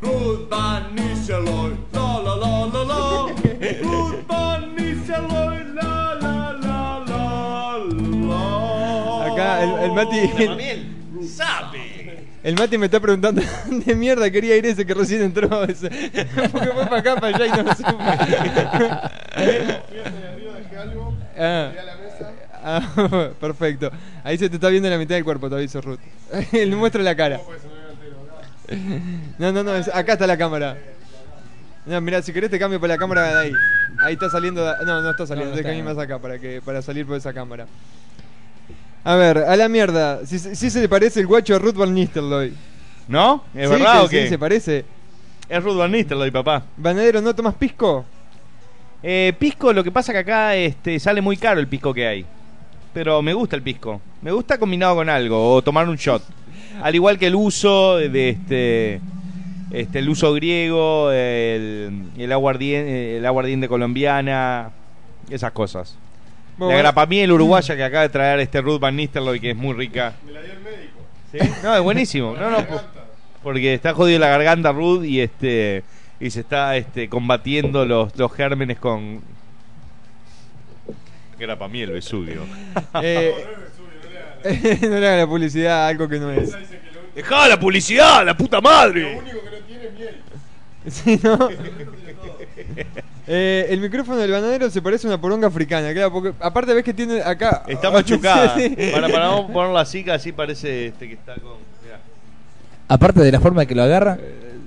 [0.00, 3.00] Ruth Van Nistelrooy, la la la la la.
[3.82, 7.78] Ruth Van Nistelrooy, la la la la
[8.28, 9.32] la.
[9.32, 10.30] Acá el, el Mati.
[11.28, 11.91] sabe.
[12.42, 15.64] El Mati me está preguntando de mierda quería ir ese que recién entró.
[15.64, 15.88] Ese.
[16.52, 17.92] Porque fue para acá, para allá y no lo supe.
[21.34, 21.72] Ah.
[22.62, 23.90] Ah, perfecto.
[24.22, 25.98] Ahí se te está viendo la mitad del cuerpo, te aviso, Ruth.
[26.52, 27.40] Le muestra la cara.
[29.38, 30.76] No, no, no, acá está la cámara.
[31.86, 33.52] No, mira, si querés te cambio por la cámara de ahí.
[34.00, 34.64] Ahí está saliendo.
[34.84, 35.50] No, no está saliendo.
[35.50, 35.70] No, no está.
[35.70, 37.66] venir más acá para que para salir por esa cámara.
[39.04, 40.24] A ver, a la mierda.
[40.26, 42.52] Si, si se le parece el guacho a Ruth Van Nistelrooy.
[43.08, 43.44] ¿No?
[43.54, 44.22] ¿Es Sí, verdad que o qué?
[44.24, 44.84] Sí, se parece.
[45.48, 46.62] Es Ruth Van Nistelrooy, papá.
[46.76, 48.04] Banadero, ¿no tomas pisco?
[49.02, 52.24] Eh, pisco, lo que pasa que acá este, sale muy caro el pisco que hay.
[52.94, 54.00] Pero me gusta el pisco.
[54.20, 56.22] Me gusta combinado con algo o tomar un shot.
[56.80, 59.00] Al igual que el uso de este,
[59.72, 64.70] este el uso griego, el, el aguardiente, el aguardiente colombiana,
[65.28, 65.96] esas cosas.
[66.56, 69.74] Bueno, la grapamiel uruguaya que acaba de traer este Ruth Van Nistelrooy que es muy
[69.74, 70.14] rica.
[70.24, 70.98] Me la dio el médico.
[71.32, 71.38] ¿Sí?
[71.62, 72.36] No, es buenísimo.
[72.36, 72.80] No, no, po-
[73.42, 75.82] porque está jodido la garganta Ruth y este
[76.20, 79.22] y se está este combatiendo los, los gérmenes con
[81.38, 82.42] grapamiel Vesubio.
[83.02, 83.34] Eh,
[84.82, 86.56] no le hagan la publicidad a algo que no es.
[87.14, 89.20] Dejá la publicidad, la puta madre.
[90.88, 91.38] Sí, ¿no?
[93.34, 95.90] Eh, el micrófono del bananero se parece a una poronga africana.
[95.94, 97.62] claro, porque aparte ves que tiene acá.
[97.66, 98.54] Está machucada.
[98.58, 98.76] Sí.
[98.92, 101.54] Para, para vamos ponerla así, que así parece este que está con.
[101.82, 101.98] mirá.
[102.88, 104.18] Aparte de la forma que lo agarra.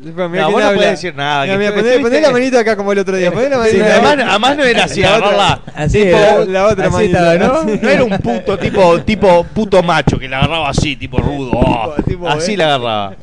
[0.03, 0.75] Mirá No, vos no habla.
[0.75, 3.31] podés decir nada, tú poné, la manita acá como el otro día.
[3.31, 3.93] Poné la Sí, manita.
[3.95, 5.61] además, además no era así, La otra- agarrarla.
[5.75, 7.33] Así tipo, era, la otra así manita.
[7.33, 7.63] estaba, ¿no?
[7.81, 11.51] No era un puto tipo, tipo puto macho que la agarraba así, tipo rudo.
[11.53, 12.57] oh, tipo, así eh.
[12.57, 13.15] la agarraba.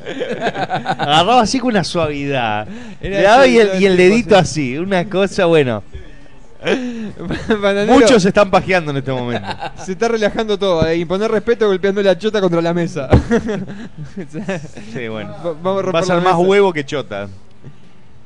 [0.99, 2.67] agarraba así con una suavidad.
[3.01, 4.77] Era Le daba y el, y el dedito así.
[4.77, 5.83] Una cosa, bueno.
[7.61, 9.47] Bananero, Muchos se están pajeando en este momento.
[9.83, 10.85] Se está relajando todo.
[10.87, 13.09] Eh, imponer respeto golpeando la chota contra la mesa.
[14.93, 15.31] Sí, bueno.
[15.45, 16.37] Va- vamos a romper Va a ser más mesa.
[16.37, 17.27] huevo que chota.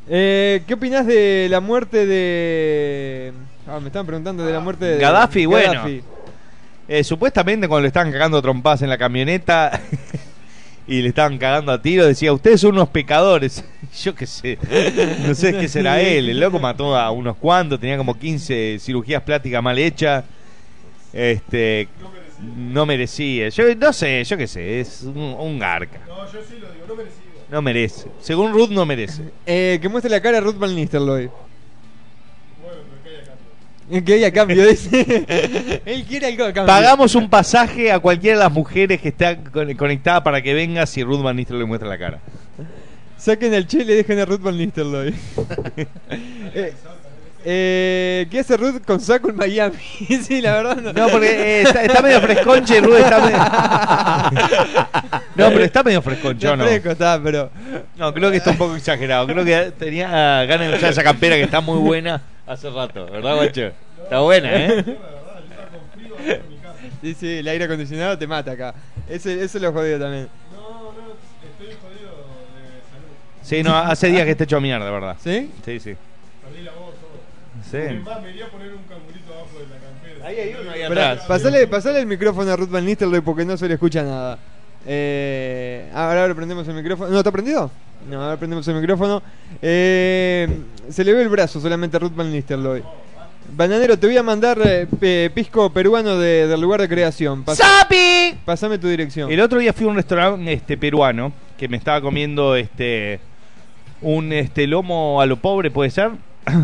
[0.09, 3.33] Eh, ¿Qué opinás de la muerte de.
[3.67, 4.97] Ah, me estaban preguntando de la muerte de.
[4.99, 5.83] Gaddafi, bueno.
[6.89, 9.81] Eh, supuestamente cuando le estaban cagando trompadas en la camioneta
[10.87, 13.63] y le estaban cagando a tiro, decía, ustedes son unos pecadores.
[14.03, 14.57] Yo qué sé,
[15.27, 16.29] no sé qué será él.
[16.29, 20.23] El loco mató a unos cuantos, tenía como 15 cirugías plásticas mal hechas.
[21.13, 21.87] Este,
[22.55, 23.49] no merecía.
[23.49, 25.99] Yo no sé, yo qué sé, es un, un garca.
[26.07, 27.23] No, yo sí lo digo, no merecía.
[27.49, 28.07] No merece.
[28.19, 29.23] Según Ruth, no merece.
[29.45, 31.29] Eh, que muestre la cara a Ruth Van Nistelrooy.
[33.89, 35.25] Que haya cambio, dice.
[35.85, 36.65] Él quiere algo a cambio.
[36.65, 40.85] Pagamos un pasaje a cualquiera de las mujeres que está con- conectada para que venga
[40.85, 42.19] si Ruth Van Nistelrooy le muestra la cara.
[43.17, 45.13] Saquen el che y le dejen a Ruth Van Nistelrooy.
[46.53, 46.73] eh,
[47.45, 49.77] eh, ¿Qué hace Ruth con saco en Miami?
[50.21, 50.91] sí, la verdad no.
[50.91, 53.37] No, porque eh, está, está medio fresconche, Ruth está medio...
[55.35, 56.69] No, pero está medio fresconche, ¿o Está ¿no?
[56.69, 57.51] fresco, está, pero.
[57.95, 59.27] No, creo que está un poco exagerado.
[59.27, 63.35] Creo que tenía ganas de usar esa campera que está muy buena hace rato, ¿verdad,
[63.35, 63.71] guacho?
[64.03, 64.97] Está buena, ¿eh?
[67.01, 68.73] Sí, sí, el aire acondicionado te mata acá.
[69.07, 70.27] Ese, ese lo jodido también.
[73.43, 75.15] Sí, no, hace días que está hecho mierda, ¿verdad?
[75.23, 75.51] ¿Sí?
[75.63, 75.95] Sí, sí.
[76.43, 77.11] Perdí la voz, todo.
[77.69, 77.77] Sí.
[77.77, 80.27] Es más, me iría a poner un cangurito abajo de la campera.
[80.27, 81.25] Ahí hay uno ahí atrás.
[81.27, 84.37] pasale, pasale el micrófono a Ruth Van Nistelrooy porque no se le escucha nada.
[84.89, 87.09] Eh, ahora, ahora prendemos el micrófono.
[87.09, 87.69] ¿No está prendido?
[88.09, 89.21] No, ahora prendemos el micrófono.
[89.61, 90.47] Eh,
[90.89, 92.81] se le ve el brazo solamente a Ruth Van Nistelrooy.
[93.55, 94.59] Bananero, te voy a mandar
[95.01, 97.45] eh, pisco peruano de- del lugar de creación.
[97.45, 98.37] Pas- ¡Sapi!
[98.45, 99.31] Pasame tu dirección.
[99.31, 103.19] El otro día fui a un restaurante este, peruano que me estaba comiendo este
[104.01, 106.11] un este lomo a lo pobre, ¿puede ser?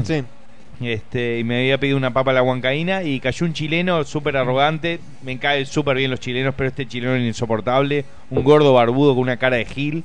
[0.04, 0.24] Sí.
[0.86, 4.38] Este, y me había pedido una papa a la huancaína y cayó un chileno súper
[4.38, 5.00] arrogante.
[5.22, 8.06] Me caen súper bien los chilenos, pero este chileno era insoportable.
[8.30, 10.04] Un gordo barbudo con una cara de gil.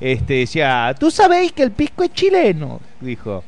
[0.00, 3.44] Este, decía, tú sabéis que el pisco es chileno, dijo.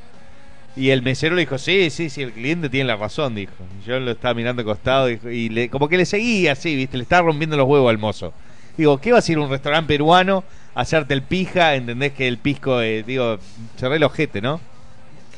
[0.77, 3.53] Y el mesero le dijo, sí, sí, sí, el cliente tiene la razón, dijo.
[3.87, 6.97] Yo lo estaba mirando de costado dijo, y le, como que le seguía así, viste,
[6.97, 8.33] le estaba rompiendo los huevos al mozo.
[8.77, 10.43] Digo, ¿qué vas a a un restaurante peruano
[10.75, 11.77] hacerte el pija?
[11.77, 13.39] ¿Entendés que el pisco, eh, digo,
[13.77, 14.61] cerré el ojete, ¿no?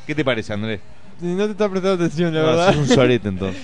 [0.07, 0.81] ¿Qué te parece, Andrés?
[1.21, 2.67] No te está prestando atención, la No, verdad.
[2.69, 3.63] sos un sorete entonces.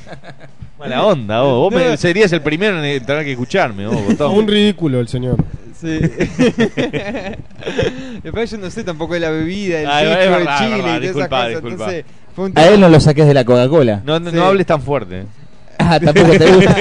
[0.78, 1.72] Mala onda, vos.
[1.72, 4.34] Vos me- serías el primero en tener que escucharme, vos, botón.
[4.36, 5.36] Un ridículo el señor.
[5.80, 5.98] Sí.
[8.22, 10.76] Después yo no sé tampoco de la bebida, el Ah, es pisco, el verdad, chile
[10.76, 11.48] es verdad, y disculpa, esas cosas.
[11.62, 11.84] disculpa.
[11.84, 12.04] Entonces,
[12.34, 14.02] fue un A él no lo saques de la Coca-Cola.
[14.04, 14.36] No, no, Sí.
[14.36, 15.24] no hables tan fuerte.
[15.78, 16.76] Ah, tampoco te gusta.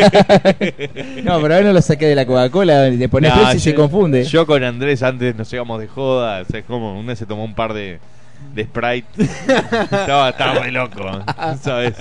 [1.24, 2.90] no, pero a él no lo saqué de la Coca-Cola.
[2.90, 4.24] Le pones Nah, y se confunde.
[4.26, 6.42] Yo con Andrés antes nos íbamos de joda.
[6.42, 8.00] O sea, es como una se tomó un par de,
[8.54, 9.08] de Sprite.
[9.24, 11.24] estaba, estaba re loco,
[11.62, 11.96] ¿sabes?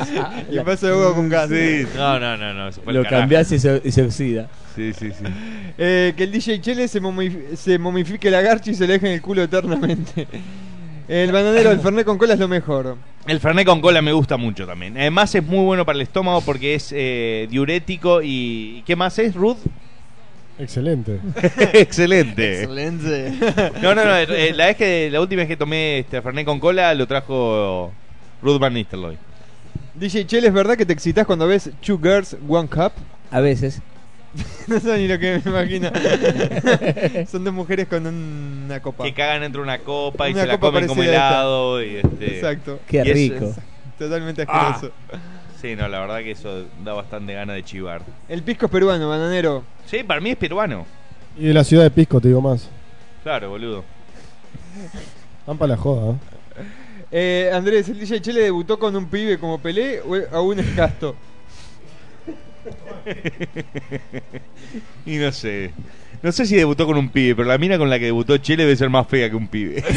[0.51, 1.49] Y vaso de agua con gas.
[1.49, 2.73] Sí, no, no, no, no.
[2.73, 3.21] se fue al Lo carajo.
[3.23, 4.49] cambiás y se, y se oxida.
[4.77, 5.25] Sí, sí, sí.
[5.79, 9.07] Eh, que el DJ Chele se, momif- se momifique la garcha y se le deje
[9.09, 10.27] en el culo eternamente.
[11.09, 12.97] El bananero, el Fernet con cola es lo mejor.
[13.27, 14.97] El Fernet con cola me gusta mucho también.
[14.97, 18.83] Además es muy bueno para el estómago porque es eh, diurético y...
[18.87, 19.59] ¿Qué más es, Ruth?
[20.63, 21.19] Excelente.
[21.73, 22.63] Excelente.
[22.63, 23.33] Excelente.
[23.83, 24.17] No, no, no.
[24.17, 27.93] eh, La, vez que, la última vez que tomé este Fernet con cola lo trajo
[28.43, 29.17] Ruth Van Nistelrooy.
[29.95, 32.93] DJ Chel, ¿es verdad que te excitas cuando ves Two Girls, One Cup?
[33.31, 33.83] A veces.
[34.67, 35.91] no sé ni lo que me imagino.
[37.31, 39.05] Son dos mujeres con una copa.
[39.05, 41.27] Que cagan dentro de una copa y Una se la copa comen como parecida a
[41.29, 41.39] esta.
[41.41, 41.83] helado.
[41.83, 42.81] Y este, Exacto.
[42.87, 43.55] Qué y es- rico.
[43.99, 44.71] Totalmente Ah.
[44.71, 44.95] asqueroso.
[45.63, 48.03] Sí, no, la verdad que eso da bastante ganas de chivar.
[48.29, 49.63] El pisco es peruano, bananero.
[49.87, 50.85] Sí, para mí es peruano.
[51.39, 52.69] Y de la ciudad de Pisco, te digo más.
[53.23, 53.85] Claro, boludo.
[55.47, 56.17] Van para la joda, ¿eh?
[57.13, 61.15] Eh, Andrés, ¿el DJ Chele debutó con un pibe como Pelé o aún es casto?
[65.07, 65.73] y no sé.
[66.23, 68.63] No sé si debutó con un pibe, pero la mina con la que debutó Chile
[68.63, 69.83] debe ser más fea que un pibe.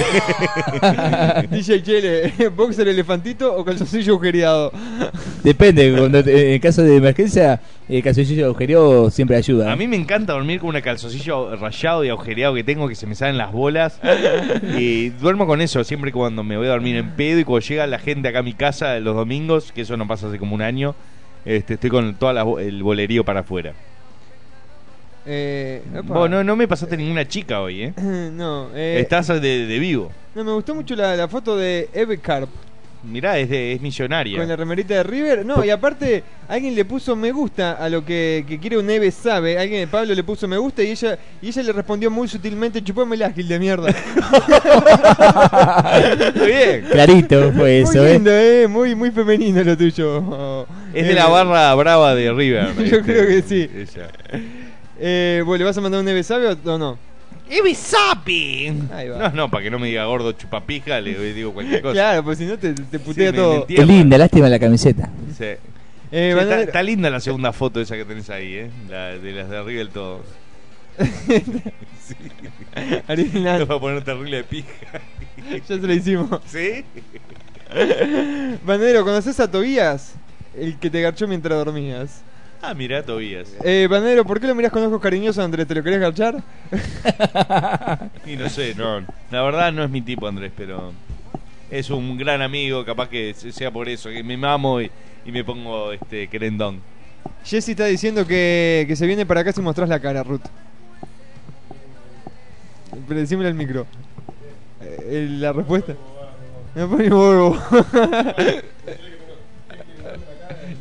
[1.52, 4.72] DJ Chele, ¿boxer elefantito o calzoncillo agujereado?
[5.44, 9.72] Depende, cuando te- en caso de emergencia, el calzoncillo agujereo siempre ayuda.
[9.72, 13.06] A mí me encanta dormir con un calzoncillo rayado y agujereado que tengo que se
[13.06, 14.00] me salen las bolas.
[14.80, 17.86] Y duermo con eso siempre cuando me voy a dormir en pedo y cuando llega
[17.86, 20.64] la gente acá a mi casa los domingos, que eso no pasa hace como un
[20.64, 20.96] año,
[21.46, 23.74] este, estoy con todo el bolerío para afuera.
[25.28, 25.82] Eh.
[26.04, 27.94] Vos no, no me pasaste ninguna chica hoy, ¿eh?
[28.34, 30.12] no, eh, Estás de, de vivo.
[30.36, 32.50] no, me gustó mucho la, la foto de Eve Carp
[33.06, 34.38] Mirá, es, de, es millonaria.
[34.40, 35.46] con la remerita de River.
[35.46, 39.12] No, y aparte, alguien le puso me gusta a lo que, que quiere un Eve
[39.12, 39.58] sabe.
[39.58, 42.84] Alguien de Pablo le puso me gusta y ella y ella le respondió muy sutilmente:
[42.84, 43.90] Chupame el ágil de mierda.
[46.36, 46.86] Muy bien.
[46.92, 48.14] Clarito fue eso, muy ¿eh?
[48.14, 48.68] lindo, eh.
[48.68, 50.66] Muy, muy femenino lo tuyo.
[50.94, 52.74] Es de la barra brava de River.
[52.78, 53.70] Yo este, creo que sí.
[53.74, 54.10] ella.
[55.00, 56.98] Eh, ¿vos ¿Le vas a mandar un Eve sabe o no?
[59.12, 59.30] Va.
[59.30, 61.94] No, no, para que no me diga gordo chupapija, le digo cualquier cosa.
[61.94, 63.68] Claro, pues si no te, te putea Sí, me- todo.
[63.68, 65.10] Qué linda, lástima la camiseta.
[65.38, 65.44] Sí.
[65.44, 65.58] Eh,
[66.12, 68.72] Sí, está, bananero- está linda la segunda foto esa que tenés ahí, ¿eh?
[68.90, 70.22] La de las de River todo.
[71.38, 72.16] sí.
[73.08, 73.60] Original.
[73.60, 74.70] Te va a poner terrible de pija.
[75.52, 76.40] Ya se lo hicimos.
[76.48, 76.84] ¿Sí?
[78.66, 80.14] Banero, ¿conoces a Tobías?
[80.58, 82.22] El que te garchó mientras dormías.
[82.68, 83.56] Ah, mirá, Tobías.
[83.64, 85.68] Eh, Banero, ¿por qué lo mirás con ojos cariñosos, Andrés?
[85.68, 86.42] ¿Te lo querés garchar?
[88.26, 89.02] Y no sé, no.
[89.30, 90.92] La verdad no es mi tipo, Andrés, pero
[91.70, 94.90] es un gran amigo, capaz que sea por eso, que me mamo y,
[95.28, 96.82] y me pongo este querendón.
[97.44, 100.42] Jessy está diciendo que, que se viene para acá si mostrás la cara, Ruth.
[103.08, 103.86] Pero decímelo al micro.
[104.82, 105.94] Eh, la respuesta.
[106.74, 107.60] Me pone bobo.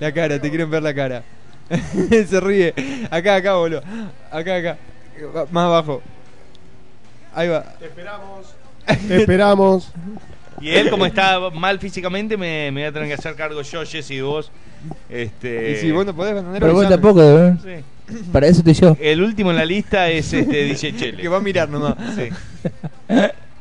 [0.00, 1.22] la cara, te quieren ver la cara.
[2.28, 2.74] se ríe.
[3.10, 3.82] Acá, acá, boludo.
[4.30, 4.78] Acá, acá.
[5.50, 6.02] Más abajo.
[7.34, 7.62] Ahí va.
[7.78, 8.54] Te esperamos.
[9.08, 9.92] Te esperamos.
[10.60, 13.84] Y él, como está mal físicamente, me, me voy a tener que hacer cargo yo,
[13.84, 14.50] Jesse y vos.
[15.08, 15.72] Este...
[15.72, 17.56] Y si vos no podés, Pero vos tampoco, ¿eh?
[17.62, 18.14] Sí.
[18.30, 18.96] Para eso estoy yo.
[19.00, 21.22] El último en la lista es este DJ Chele.
[21.22, 21.96] Que va a mirar nomás.
[22.14, 22.28] Sí.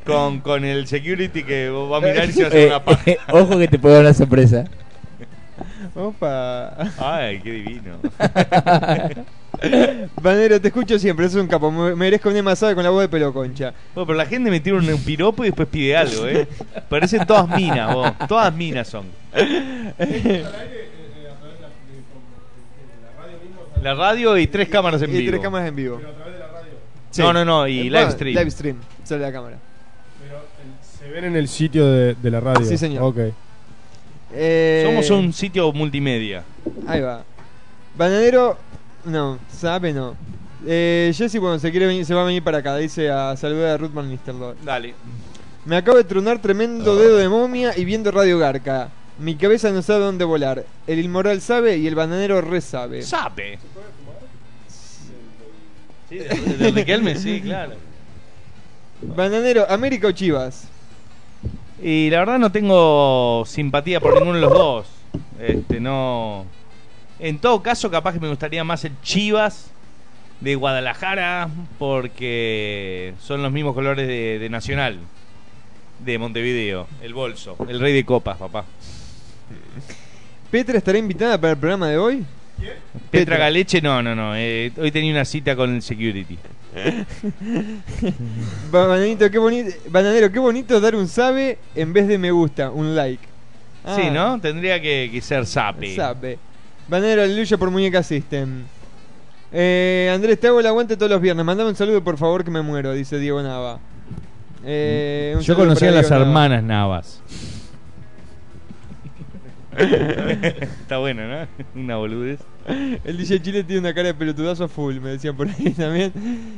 [0.05, 2.83] Con, con el security que va a mirar y se va a hacer Eh, una
[2.83, 3.01] paja.
[3.09, 4.65] eh, ojo que te puedo dar una sorpresa.
[5.95, 6.75] Opa.
[6.97, 7.99] Ay, qué divino.
[10.21, 11.71] Banero, te escucho siempre, es un capo.
[11.71, 13.73] Me merezco un emasado con la voz de pelo concha.
[13.93, 16.47] Bueno, pero la gente me tira un, piropo y después pide algo, ¿eh?
[16.89, 18.11] Parecen todas minas, vos.
[18.27, 19.05] Todas minas son.
[23.81, 25.31] La radio y tres cámaras en y vivo.
[25.31, 26.01] tres cámaras en vivo.
[27.17, 28.35] No, no, no, y Eh, live stream.
[28.35, 29.57] Live stream, sale la cámara.
[30.81, 32.65] Se ven en el sitio de, de la radio.
[32.65, 33.03] Sí, señor.
[33.03, 33.33] Ok.
[34.33, 36.43] Eh, Somos un sitio multimedia.
[36.87, 37.23] Ahí va.
[37.95, 38.57] Bananero,
[39.05, 40.15] no, sabe no.
[40.65, 43.71] Eh, Jesse, bueno, se, quiere venir, se va a venir para acá, dice a saludar
[43.71, 44.55] a Ruth Van Nistelrooy.
[44.63, 44.95] Dale.
[45.65, 48.89] Me acabo de tronar tremendo dedo de momia y viendo Radio Garca.
[49.19, 50.65] Mi cabeza no sabe dónde volar.
[50.87, 53.03] El inmoral sabe y el bananero re sabe.
[53.03, 53.59] Sabe.
[56.09, 57.73] Sí, de, de Riquelme, sí, claro.
[59.01, 60.67] Bananero, ¿América o Chivas?
[61.83, 64.87] Y la verdad no tengo simpatía por ninguno de los dos.
[65.37, 66.45] Este, no.
[67.19, 69.69] En todo caso, capaz que me gustaría más el Chivas
[70.39, 74.99] de Guadalajara porque son los mismos colores de, de Nacional
[75.99, 78.65] de Montevideo, el bolso, el rey de copas, papá.
[80.51, 82.25] ¿Petra estará invitada para el programa de hoy?
[83.11, 84.35] Petra Galeche, no, no, no.
[84.35, 86.37] eh, hoy tenía una cita con el security.
[88.71, 92.95] Bananito, qué bonito, bananero, qué bonito dar un sabe en vez de me gusta, un
[92.95, 93.23] like.
[93.85, 94.39] Ah, Sí, ¿no?
[94.39, 95.95] Tendría que, que ser sape.
[95.95, 96.39] Sabe.
[96.87, 98.63] Bananero, aleluya por Muñeca System.
[99.51, 101.45] Eh, Andrés, te hago el aguante todos los viernes.
[101.45, 103.79] Mandame un saludo, por favor, que me muero, dice Diego Nava.
[104.65, 106.23] Eh, Yo saludo conocí a las Nava.
[106.23, 107.21] hermanas Navas.
[110.81, 111.47] Está bueno, ¿no?
[111.81, 112.39] Una boludez.
[113.03, 116.11] El DJ Chile tiene una cara de pelotudazo full, me decían por ahí también.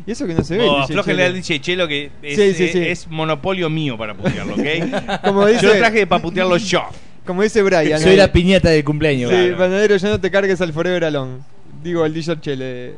[0.06, 0.64] Y eso que no se ve.
[0.68, 1.26] Oh, el aflójenle Chile.
[1.26, 2.80] al DJ Chelo que es, Sí, sí, sí.
[2.80, 5.22] es- monopolio mío para putearlo, ¿ok?
[5.24, 6.84] Como dice- Yo lo traje para putearlo yo.
[7.26, 8.00] Como dice Brian.
[8.00, 9.32] Soy eh, la piñata del cumpleaños.
[9.32, 9.58] Sí, Claro.
[9.58, 11.40] Banadero, ya no te cargues al Forever Alone.
[11.84, 12.94] Digo, al DJ Chele.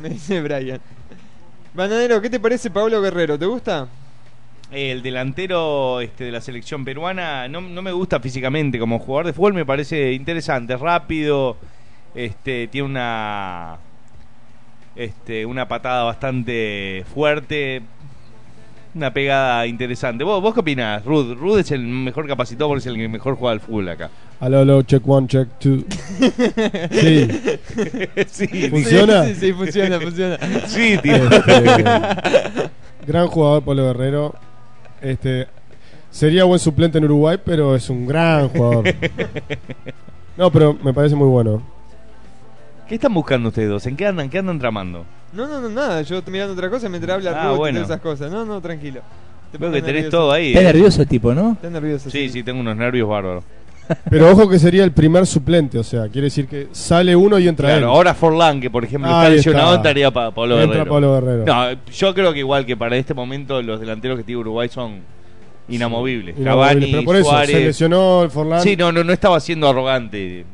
[0.00, 0.80] Me dice Brian.
[1.74, 3.38] Banadero, ¿qué te parece Pablo Guerrero?
[3.38, 3.88] ¿Te gusta?
[4.72, 9.32] El delantero este, de la selección peruana no, no me gusta físicamente como jugador de
[9.34, 11.58] fútbol, me parece interesante, rápido,
[12.14, 13.78] este, tiene una
[14.96, 17.82] este, una patada bastante fuerte,
[18.94, 20.24] una pegada interesante.
[20.24, 21.34] ¿Vos, vos qué opinás, Rud?
[21.34, 24.10] Rud es el mejor capacitado porque es el que mejor juega al fútbol acá.
[24.40, 25.78] Aló, aló, check one, check two.
[26.90, 27.28] Sí.
[28.26, 29.24] Sí, ¿Funciona?
[29.24, 30.38] Sí, sí, sí, funciona, funciona.
[30.66, 31.14] Sí, tío.
[31.14, 31.84] Este,
[33.06, 34.34] gran jugador Pablo Guerrero.
[35.02, 35.48] Este
[36.10, 38.84] sería buen suplente en Uruguay, pero es un gran jugador.
[40.34, 41.62] No, pero me parece muy bueno.
[42.88, 43.86] ¿Qué están buscando ustedes dos?
[43.86, 44.30] ¿En qué andan?
[44.30, 45.04] ¿Qué andan tramando?
[45.34, 46.00] No, no, no, nada.
[46.00, 47.78] Yo estoy mirando otra cosa mientras habla Ah, Ruth y bueno.
[47.80, 48.32] todas esas cosas.
[48.32, 49.02] No, no, tranquilo.
[49.52, 50.16] Te Veo que tenés nervioso.
[50.16, 50.48] todo ahí.
[50.48, 50.64] Está eh.
[50.64, 51.52] nervioso el tipo, ¿no?
[51.52, 52.08] Está nervioso.
[52.08, 53.44] Sí, sí, tengo unos nervios bárbaros.
[54.08, 57.48] Pero ojo que sería el primer suplente, o sea, quiere decir que sale uno y
[57.48, 57.92] entra Claro, él.
[57.92, 59.76] ahora Forlán, que por ejemplo está lesionado, está.
[59.76, 60.92] entraría para Pablo Entra Guerrero.
[60.92, 61.44] Pablo Guerrero.
[61.44, 65.00] No, yo creo que igual que para este momento los delanteros que tiene Uruguay son
[65.68, 66.38] inamovibles.
[66.38, 67.50] Inamovibles, Cavani, pero por eso, Suárez.
[67.50, 68.62] se lesionó el Forlán.
[68.62, 70.44] Sí, no, no, no estaba siendo arrogante.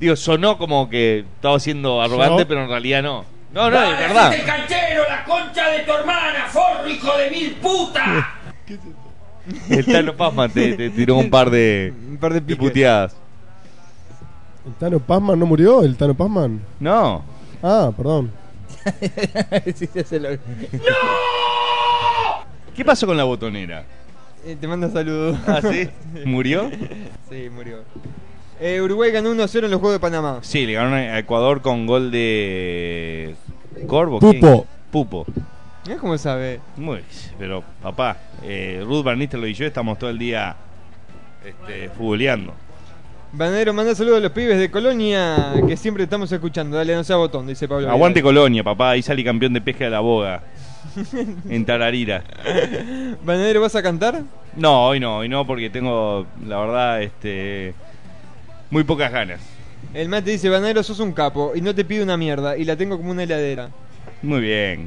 [0.00, 2.48] Digo, sonó como que estaba siendo arrogante, ¿Sonó?
[2.48, 3.24] pero en realidad no.
[3.52, 4.32] No, no, es verdad.
[4.34, 8.34] ¡El canchero, la concha de tu hermana, forro, hijo de mil puta!
[9.70, 13.16] El Tano Pazman te, te tiró un par de, Un par de de puteadas.
[14.66, 15.82] ¿El Tano Pazman no murió?
[15.82, 16.60] ¿El Tano Pazman?
[16.80, 17.22] No.
[17.62, 18.30] Ah, perdón.
[19.74, 20.30] Sí, sí, se lo-
[22.74, 23.84] ¿Qué pasó con la botonera?
[24.46, 25.36] Eh, te manda saludos.
[25.46, 25.88] Ah, ¿sí?
[26.24, 26.70] ¿Murió?
[27.28, 27.78] sí, murió.
[28.60, 30.38] Eh, Uruguay ganó 1-0 en los Juegos de Panamá.
[30.42, 33.34] Sí, le ganaron a Ecuador con gol de.
[33.86, 34.20] Corvo.
[34.20, 34.38] Pupo.
[34.40, 34.64] ¿quién?
[34.90, 35.26] Pupo.
[35.88, 36.60] Mirá cómo sabe.
[36.76, 37.00] Muy,
[37.38, 40.54] pero papá, eh, Ruth Van Nistelrooy y yo estamos todo el día
[41.42, 42.52] este, futboleando.
[43.32, 46.76] Banadero, manda saludos a los pibes de Colonia que siempre estamos escuchando.
[46.76, 47.88] Dale, no sea botón, dice Pablo.
[47.90, 50.42] Aguante Colonia, papá, ahí salí campeón de pesca de la boga.
[51.48, 52.22] en Tararira.
[53.24, 54.24] Banadero, ¿vas a cantar?
[54.56, 57.72] No, hoy no, hoy no, porque tengo, la verdad, este
[58.68, 59.40] muy pocas ganas.
[59.94, 62.76] El mate dice, Banadero, sos un capo y no te pido una mierda y la
[62.76, 63.70] tengo como una heladera.
[64.20, 64.86] Muy bien.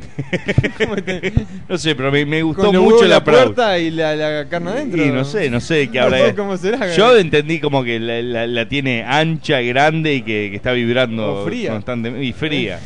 [1.69, 4.49] no sé, pero me, me gustó Con mucho en la la puerta y la, la
[4.49, 5.05] carne adentro.
[5.05, 6.35] Y no sé, no sé qué habrá.
[6.35, 10.55] cómo será, Yo entendí como que la, la- la tiene ancha grande y que, que
[10.57, 11.71] está vibrando O fría.
[11.71, 12.25] constantemente.
[12.25, 12.79] Y fría.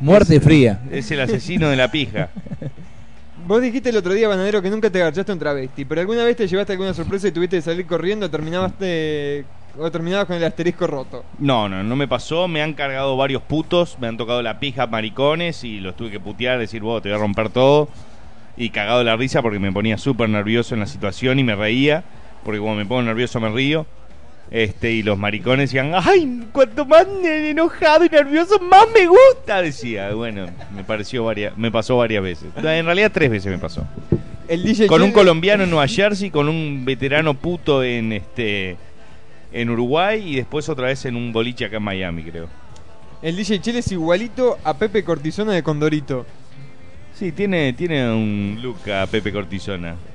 [0.00, 0.80] Muerte fría.
[0.90, 2.30] Es el asesino de la pija.
[3.46, 6.36] Vos dijiste el otro día, Banadero, que nunca te agarchaste un travesti, pero alguna vez
[6.36, 9.44] te llevaste alguna sorpresa y tuviste que salir corriendo, terminaste
[9.78, 11.24] o con el asterisco roto.
[11.38, 12.48] No, no, no me pasó.
[12.48, 13.98] Me han cargado varios putos.
[14.00, 17.16] Me han tocado la pija maricones y los tuve que putear, decir, vos te voy
[17.16, 17.88] a romper todo.
[18.56, 22.04] Y cagado la risa porque me ponía súper nervioso en la situación y me reía.
[22.44, 23.86] Porque como me pongo nervioso me río.
[24.50, 26.48] Este, y los maricones decían, ¡ay!
[26.52, 29.62] Cuanto más enojado y nervioso, más me gusta.
[29.62, 32.48] Decía, bueno, me pareció varias, me pasó varias veces.
[32.56, 33.86] En realidad tres veces me pasó.
[34.48, 38.76] El DJ Con un colombiano en Nueva Jersey, con un veterano puto en este
[39.52, 42.48] en Uruguay y después otra vez en un boliche acá en Miami, creo.
[43.22, 46.24] El DJ Chile es igualito a Pepe Cortisona de Condorito.
[47.14, 49.96] Sí, tiene, tiene un look a Pepe Cortisona.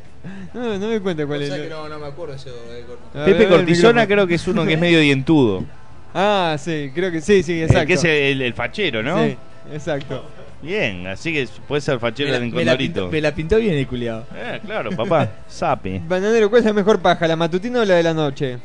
[0.56, 1.70] No, no me cuenta cuál es.
[1.70, 4.80] no, no me acuerdo ese A ver, Pepe Cortisona creo que es uno que es
[4.80, 5.64] medio dientudo.
[6.18, 7.82] Ah, sí, creo que sí, sí, exacto.
[7.82, 9.22] El que es el, el fachero, ¿no?
[9.22, 9.36] Sí,
[9.74, 10.24] exacto.
[10.62, 12.78] Bien, así que puede ser fachero la Condorito.
[12.78, 14.26] pintó, me la pintó bien el culiado.
[14.34, 16.02] Eh, claro, papá, sape.
[16.08, 18.58] Bananero, ¿cuál es la mejor paja, la matutina o la de la noche?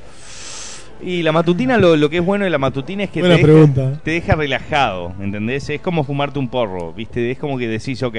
[1.03, 3.43] Y la matutina, lo, lo que es bueno de la matutina es que te deja,
[3.43, 4.01] pregunta.
[4.05, 5.69] te deja relajado, ¿entendés?
[5.71, 7.31] Es como fumarte un porro, ¿viste?
[7.31, 8.17] Es como que decís, ok,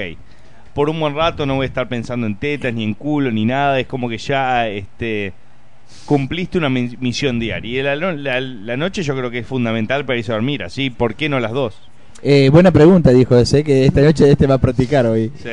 [0.74, 3.44] por un buen rato no voy a estar pensando en tetas, ni en culo, ni
[3.44, 3.78] nada.
[3.78, 5.32] Es como que ya este,
[6.06, 7.80] cumpliste una mi- misión diaria.
[7.80, 10.62] Y la, no- la- la noche yo creo que es fundamental para irse a dormir,
[10.64, 11.76] así, ¿por qué no las dos?
[12.24, 15.30] Eh, buena pregunta, dijo ese, que esta noche este va a practicar hoy.
[15.36, 15.50] Sí.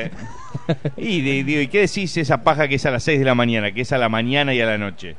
[0.98, 3.36] y de- digo, ¿y qué decís esa paja que es a las 6 de la
[3.36, 5.16] mañana, que es a la mañana y a la noche?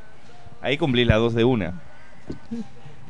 [0.62, 1.74] Ahí cumplís las dos de una.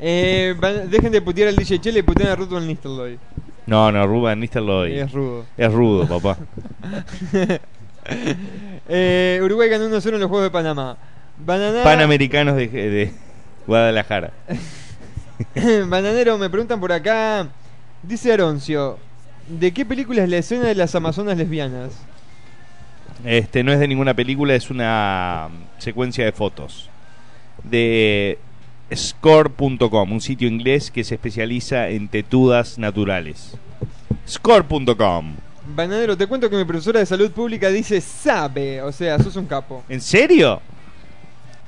[0.01, 3.19] Eh, van- dejen de putear al DJ Chele y putean a Ruth Van Nistelrooy.
[3.67, 4.99] No, no, Ruben Nistelrooy.
[4.99, 5.45] Es rudo.
[5.57, 6.37] Es rudo, papá.
[8.89, 10.97] Eh, Uruguay ganó 1-0 en los Juegos de Panamá.
[11.39, 11.85] Banana...
[11.85, 13.13] Panamericanos de, de
[13.67, 14.33] Guadalajara.
[15.87, 17.47] Bananero, me preguntan por acá.
[18.03, 18.99] Dice Aroncio,
[19.49, 21.93] ¿de qué película es la escena de las Amazonas lesbianas?
[23.25, 25.49] Este no es de ninguna película, es una
[25.79, 26.89] secuencia de fotos.
[27.63, 28.39] De
[28.95, 33.57] score.com, un sitio inglés que se especializa en tetudas naturales.
[34.27, 35.35] Score.com.
[35.75, 39.47] Bananero, te cuento que mi profesora de salud pública dice sabe, o sea, sos un
[39.47, 39.85] capo.
[39.89, 40.61] ¿En serio?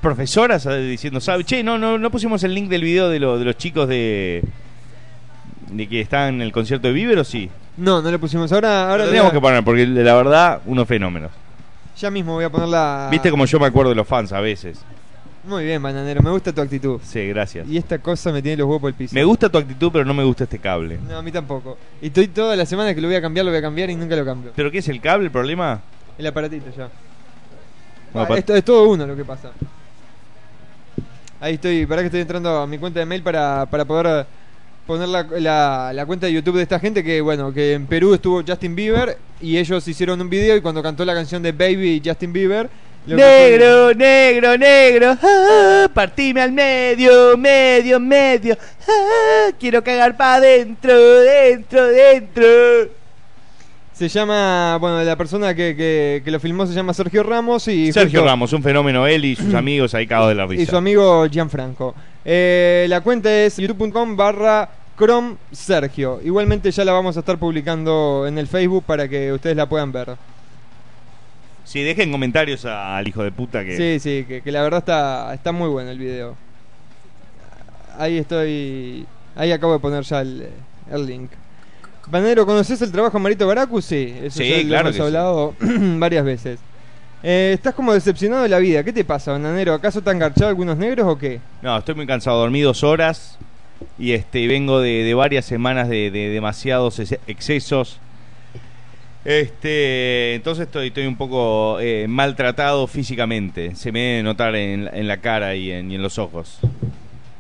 [0.00, 1.44] Profesoras diciendo, ¿sabe?
[1.44, 4.42] Che, no, no, no pusimos el link del video de, lo- de los chicos de.
[5.70, 7.48] de que estaban en el concierto de Bieber o sí?
[7.76, 8.50] No, no le pusimos.
[8.52, 11.30] Ahora, ahora Lo teníamos que poner, porque la verdad, unos fenómenos.
[11.96, 13.06] ya mismo voy a ponerla.
[13.12, 14.80] Viste como yo me acuerdo de los fans a veces.
[15.44, 17.00] Muy bien, Bananero, me gusta tu actitud.
[17.02, 17.66] Sí, gracias.
[17.68, 19.12] Y esta cosa me tiene los huevos por el piso.
[19.14, 20.98] Me gusta tu actitud, pero no me gusta este cable.
[21.08, 21.76] No, a mí tampoco.
[22.00, 23.96] Y estoy toda la semana que lo voy a cambiar, lo voy a cambiar y
[23.96, 24.52] nunca lo cambio.
[24.54, 25.80] ¿Pero qué es el cable, el problema?
[26.16, 26.88] El aparatito ya.
[28.12, 29.50] Bueno, Ah, pa- esto es todo uno lo que pasa.
[31.40, 34.26] Ahí estoy, para que estoy entrando a mi cuenta de mail para, para poder
[34.86, 38.14] poner la, la- la cuenta de YouTube de esta gente que, bueno, que en Perú
[38.14, 42.00] estuvo Justin Bieber y ellos hicieron un video y cuando cantó la canción de Baby
[42.04, 42.70] Justin Bieber...
[43.06, 48.56] Negro, negro, negro, ah, partime al medio, medio, medio,
[48.88, 52.44] ah, quiero cagar para adentro, dentro, dentro.
[53.92, 57.92] Se llama, bueno, la persona que, que, que lo filmó se llama Sergio Ramos y...
[57.92, 60.70] Sergio justo- Ramos, un fenómeno él y sus amigos ahí cagados de la y risa.
[60.70, 61.94] su amigo Gianfranco.
[62.24, 66.20] Eh, la cuenta es youtube.com barra Chrome Sergio.
[66.24, 69.90] Igualmente ya la vamos a estar publicando en el Facebook para que ustedes la puedan
[69.92, 70.16] ver.
[71.64, 73.76] Sí, dejen comentarios a- al hijo de puta que...
[73.76, 76.36] Sí, sí, que, que la verdad está, está muy bueno el video.
[77.98, 79.06] Ahí estoy.
[79.36, 80.48] Ahí acabo de poner ya el,
[80.90, 81.30] el link.
[82.08, 83.80] Banero, ¿conoces el trabajo de Marito Baracu?
[83.80, 85.02] Sí, eso Sí, ya lo claro hemos que sí.
[85.02, 85.54] hablado
[85.98, 86.58] varias veces.
[87.22, 88.82] Eh, estás como decepcionado de la vida.
[88.82, 89.72] ¿Qué te pasa, Bananero?
[89.74, 91.40] ¿Acaso te han garchado algunos negros o qué?
[91.62, 93.38] No, estoy muy cansado, dormí dos horas
[93.98, 97.98] y este vengo de, de varias semanas de, de demasiados ex- excesos.
[99.24, 103.74] Este, entonces estoy, estoy un poco eh, maltratado físicamente.
[103.76, 106.58] Se me debe notar en, en la cara y en, y en los ojos.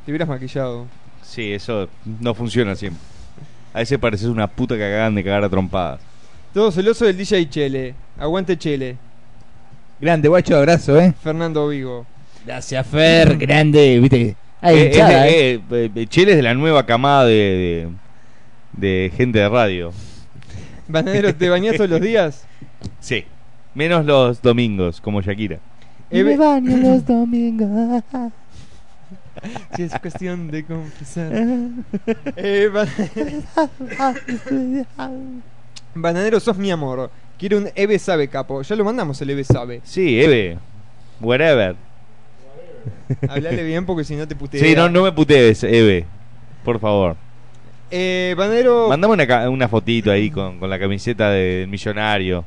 [0.04, 0.86] Te hubieras maquillado.
[1.22, 1.88] Sí, eso
[2.20, 3.00] no funciona siempre.
[3.74, 6.00] A veces pareces una puta que acaban de cagar a trompadas.
[6.54, 7.94] Todo celoso del DJ Chele.
[8.18, 8.96] Aguante Chele.
[10.00, 11.14] Grande, guacho, abrazo, eh.
[11.22, 12.04] Fernando Vigo.
[12.44, 14.36] Gracias, Fer, grande, viste.
[14.60, 15.60] Hay Eh, es hinchada, de- eh.
[15.70, 17.88] eh, eh, Chele es de la nueva camada de,
[18.76, 19.92] de, de gente de radio.
[20.88, 22.44] Bananero, ¿te bañás todos los días?
[23.00, 23.24] Sí.
[23.74, 25.58] Menos los domingos, como Shakira.
[26.10, 28.02] Eve- baño los domingos.
[29.74, 31.32] Si es cuestión de confesar.
[32.36, 32.86] Eh, ba-
[35.94, 37.10] Bananero, sos mi amor.
[37.38, 38.62] Quiero un Eve Sabe, capo.
[38.62, 39.80] Ya lo mandamos el Eve Sabe.
[39.84, 40.58] Sí, Eve.
[41.20, 41.76] Whatever.
[43.28, 44.60] Hablale bien porque si no te putea.
[44.60, 46.04] Sí, no, no me putees, Eve.
[46.64, 47.16] Por favor.
[47.94, 48.88] Eh, Bananero.
[48.88, 52.44] Mandame una, una fotito ahí con, con la camiseta del millonario.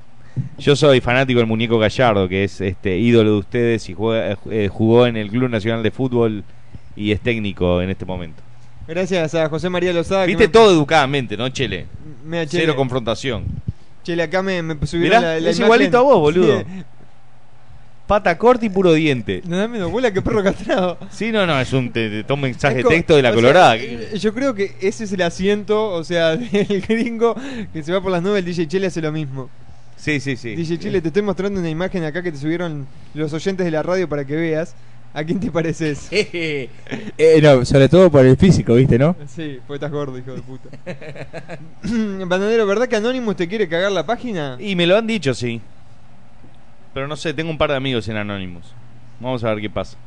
[0.58, 4.68] Yo soy fanático del muñeco Gallardo, que es este ídolo de ustedes y juega- eh,
[4.72, 6.44] jugó en el Club Nacional de Fútbol
[6.96, 8.42] y es técnico en este momento.
[8.88, 10.24] Gracias a José María Lozada.
[10.26, 11.86] que Viste me- todo educadamente, ¿no, Chele?
[12.26, 12.64] Mira, Chele.
[12.64, 13.46] Cero confrontación.
[14.04, 15.64] Chele, acá me, me subieron Mirá, la, la es imagen.
[15.66, 16.60] igualito a vos, boludo.
[16.60, 16.66] Sí.
[18.08, 19.42] Pata corta y puro diente.
[19.48, 20.98] No da menos bola que perro castrado.
[21.10, 23.30] Sí, no, no, es un, te- te- un mensaje de Es como- texto de la
[23.30, 23.76] sea, colorada.
[23.78, 27.36] eh, yo creo que ese es el asiento, o sea, del gringo
[27.74, 28.40] que se va por las nubes.
[28.40, 29.50] El DJ Chile hace lo mismo.
[29.98, 30.56] Sí, sí, sí.
[30.56, 33.82] DJ Chile, te estoy mostrando una imagen acá que te subieron los oyentes de la
[33.82, 34.76] radio para que veas.
[35.14, 36.10] ¿A quién te pareces?
[36.12, 39.16] Eh, no, sobre todo por el físico, viste, ¿no?
[39.34, 40.70] Sí, porque estás gordo, hijo de puta.
[42.28, 44.58] Bananero, ¿verdad que Anonymous te quiere cagar la página?
[44.60, 45.62] Y me lo han dicho, sí.
[46.96, 48.74] Pero no sé, tengo un par de amigos en Anonymous.
[49.20, 49.98] Vamos a ver qué pasa.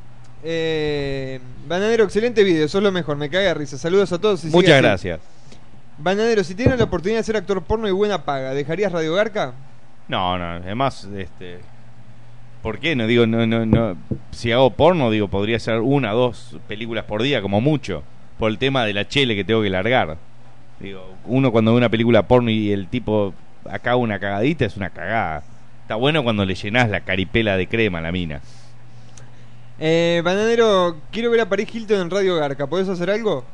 [0.43, 3.77] Eh, Bananero, excelente video, sos lo mejor, me caga de risa.
[3.77, 4.41] Saludos a todos.
[4.41, 4.83] y sigue Muchas así.
[4.83, 5.21] gracias.
[5.99, 9.53] Bananero, si tienes la oportunidad de ser actor porno y buena paga, ¿dejarías Radio Garca?
[10.09, 11.59] No, no, además, este.
[12.63, 12.97] ¿Por qué?
[12.97, 13.95] No digo, no, no, no.
[14.31, 18.03] Si hago porno, digo, podría ser una, dos películas por día, como mucho.
[18.39, 20.17] Por el tema de la chele que tengo que largar.
[20.81, 23.35] Digo, uno cuando ve una película porno y el tipo
[23.69, 25.43] acaba una cagadita, es una cagada.
[25.89, 28.43] Está bueno cuando le llenás la caripela de crema a la mina.
[29.81, 33.47] Eh, Bananero, quiero ver a Paris Hilton en Radio Garca, ¿podés hacer algo?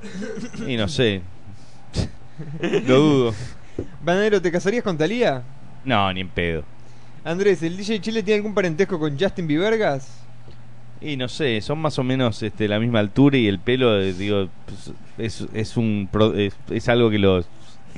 [0.67, 1.23] Y no sé.
[2.89, 3.35] Lo dudo.
[4.03, 5.45] Bananero, ¿te casarías con Talía?
[5.85, 6.65] No, ni en pedo.
[7.23, 10.09] Andrés, ¿el DJ Chile tiene algún parentesco con Justin Biebergas?
[11.01, 14.13] Y no sé, son más o menos este, la misma altura y el pelo, eh,
[14.13, 17.47] digo, pues, es, es un pro- es, es algo que los,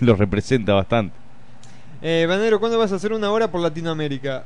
[0.01, 1.17] los representa bastante.
[2.03, 4.45] Eh, Bananero, ¿cuándo vas a hacer una hora por Latinoamérica?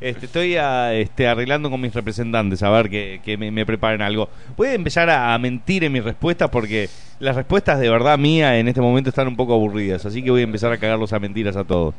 [0.00, 4.02] Este, estoy a- este, arreglando con mis representantes a ver que, que me, me preparen
[4.02, 4.28] algo.
[4.56, 6.88] Voy a empezar a, a mentir en mis respuestas porque
[7.20, 10.40] las respuestas de verdad mía en este momento están un poco aburridas, así que voy
[10.40, 11.94] a empezar a cagarlos a mentiras a todos.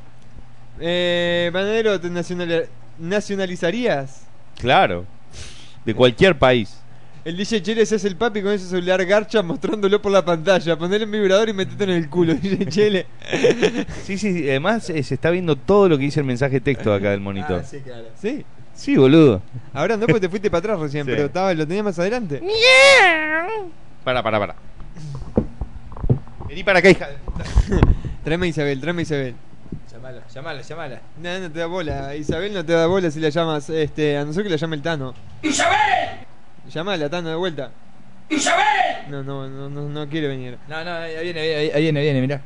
[0.81, 2.67] Eh, Bananero, ¿te nacional-
[2.99, 4.25] nacionalizarías?
[4.59, 5.05] Claro,
[5.85, 6.77] de cualquier país.
[7.25, 10.77] El DJ Chele se hace el papi con ese celular garcha mostrándolo por la pantalla.
[10.77, 13.05] Ponerle en vibrador y metete en el culo, DJ Chele.
[14.03, 16.93] Sí, sí, además eh, se está viendo todo lo que dice el mensaje de texto
[16.93, 17.61] acá del monitor.
[17.63, 18.05] Ah, sí, claro.
[18.21, 18.45] ¿Sí?
[18.73, 19.41] Sí, boludo.
[19.73, 21.11] Ahora no, porque te fuiste para atrás recién, Sí.
[21.13, 22.41] pero estaba, lo tenías más adelante.
[24.03, 24.55] Para, para, para.
[26.49, 27.07] Vení para acá, hija.
[27.07, 27.43] de puta.
[28.25, 29.35] Tráeme a Isabel, tráeme a Isabel.
[29.91, 31.01] Llamala, llamala, llamala.
[31.21, 32.15] No, no te da bola.
[32.15, 34.75] Isabel no te da bola si la llamas, este, a no ser que la llame
[34.75, 35.13] el Tano.
[35.41, 36.22] ¡Isabel!
[36.69, 37.71] Llamala, Tano, de vuelta.
[38.29, 39.09] ¡Isabel!
[39.09, 40.57] No, no, no, no, no quiere venir.
[40.67, 42.41] No, no, ahí viene, ahí, ahí viene, viene, mirá.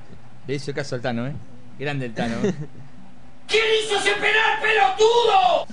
[0.47, 1.33] Le hizo caso al Tano, eh.
[1.77, 2.53] Grande el Tano, eh.
[3.47, 5.67] ¿Quién hizo ese penal, pelotudo?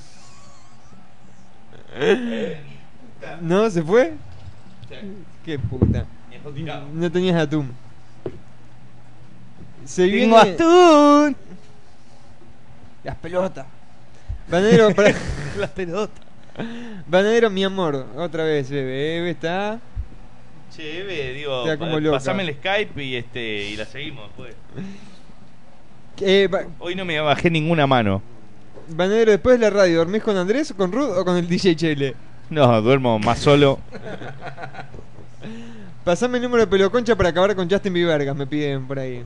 [3.40, 3.70] ¿No?
[3.70, 4.12] ¿Se fue?
[5.44, 6.06] Qué puta.
[6.92, 7.72] No tenías atún.
[9.84, 10.54] Se Tengo viene...
[10.54, 11.36] atún.
[13.02, 13.66] Las pelotas.
[14.48, 15.12] Banadero, para...
[15.58, 16.23] Las pelotas.
[17.06, 18.06] Banadero, mi amor.
[18.16, 19.18] Otra vez, bebé.
[19.20, 19.80] Bebé está...
[20.74, 22.16] Che, Eve, digo, Está como pa- loca.
[22.16, 24.54] pasame el Skype y este y la seguimos después.
[26.20, 28.22] Eh, ba- Hoy no me bajé ninguna mano.
[28.88, 32.14] Banadero, después de la radio, ¿dormís con Andrés, con Ruth o con el DJ Chele?
[32.50, 33.80] No, duermo más solo.
[36.04, 39.24] Pasame el número de peloconcha para acabar con Justin Bieber, me piden por ahí.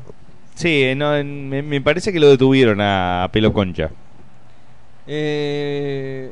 [0.54, 3.90] Sí, eh, no, me, me parece que lo detuvieron a, a Pelo Concha.
[5.06, 6.30] Eh,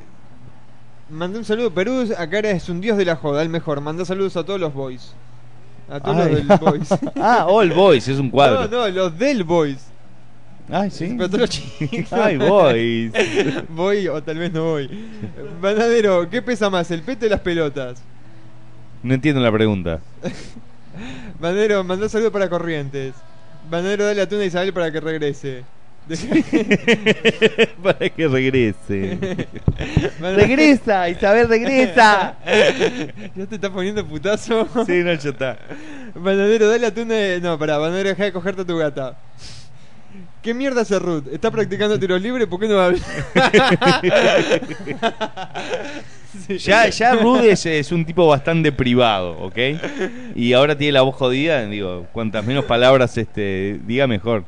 [1.10, 1.70] mandé un saludo.
[1.72, 3.80] Perú acá es un dios de la joda, el mejor.
[3.80, 5.14] Manda saludos a todos los boys.
[5.88, 6.34] A todos Ay.
[6.34, 6.88] los del boys.
[7.16, 8.68] ah, All Boys, es un cuadro.
[8.68, 9.86] No, no, los del boys.
[10.68, 11.14] Ay, sí.
[11.16, 12.12] Pero todos los chicos.
[12.12, 13.12] Ay, boys.
[13.68, 14.90] voy o tal vez no voy.
[15.60, 18.02] Banadero, ¿qué pesa más, el pete o las pelotas?
[19.02, 20.00] No entiendo la pregunta.
[21.40, 23.14] Banadero, mandó saludo para Corrientes.
[23.70, 25.64] Banadero, dale a Isabel para que regrese.
[27.82, 29.18] Para que regrese.
[30.20, 32.36] Regresa, Isabel, regresa.
[33.34, 34.68] ¿Ya te estás poniendo putazo?
[34.86, 35.58] Sí, no, ya está.
[36.14, 37.40] Banadero, dale atún de...
[37.42, 39.18] No, pará, Banadero, deja de cogerte a tu gata.
[40.42, 41.24] ¿Qué mierda hace Ruth?
[41.32, 42.46] ¿Está practicando tiro libre?
[42.46, 43.02] ¿Por qué no va a hablar?
[46.46, 46.58] Sí.
[46.58, 49.56] Ya, ya Rude es, es un tipo bastante privado, ¿ok?
[50.36, 54.44] Y ahora tiene la voz jodida, digo, cuantas menos palabras este, diga mejor.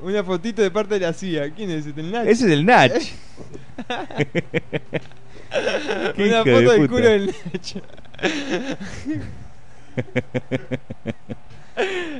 [0.00, 1.50] Una fotito de parte de la CIA.
[1.50, 2.00] ¿Quién es este?
[2.00, 2.26] ¿El Nach?
[2.26, 2.92] Ese es el Nach.
[6.18, 7.34] Una de foto del culo del Nach.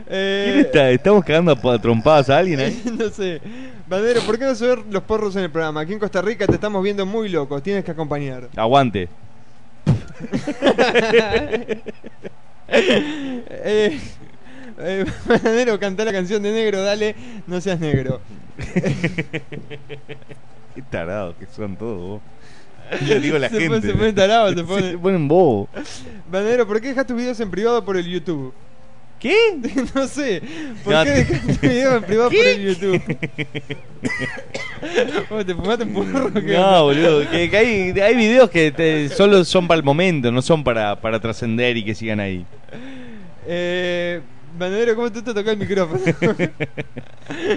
[0.08, 0.90] Eh, ¿Quién está?
[0.90, 2.82] ¿Estamos cagando a pa- trompadas a alguien ahí?
[2.98, 3.40] no sé.
[3.88, 5.80] Bandero, ¿por qué no se ven los porros en el programa?
[5.80, 7.62] Aquí en Costa Rica te estamos viendo muy locos.
[7.62, 8.48] Tienes que acompañar.
[8.54, 9.08] Aguante.
[12.68, 13.98] eh,
[14.78, 17.14] eh, Bananero, cantá la canción de negro, dale,
[17.46, 18.20] no seas negro.
[20.74, 22.20] Qué tarados que son todos vos.
[23.08, 23.68] Le digo la Se gente.
[23.80, 25.68] pone- se pone tarado, se pone- Se ponen bobo.
[26.30, 28.52] Bananero, ¿por qué dejas tus videos en privado por el YouTube?
[29.18, 29.34] ¿Qué?
[29.94, 30.42] no sé.
[30.84, 33.02] ¿Por No, qué te- dejas tus videos en privado por el YouTube?
[35.30, 36.30] ¿Vos te fumaste un porro?
[36.30, 37.30] No, boludo.
[37.30, 41.00] Que, que hay, hay videos que te- solo son para el momento, no son para,
[41.00, 42.44] para trascender y que sigan ahí.
[43.48, 44.20] Eh,
[44.58, 46.00] Bananero, ¿cómo te toca el micrófono?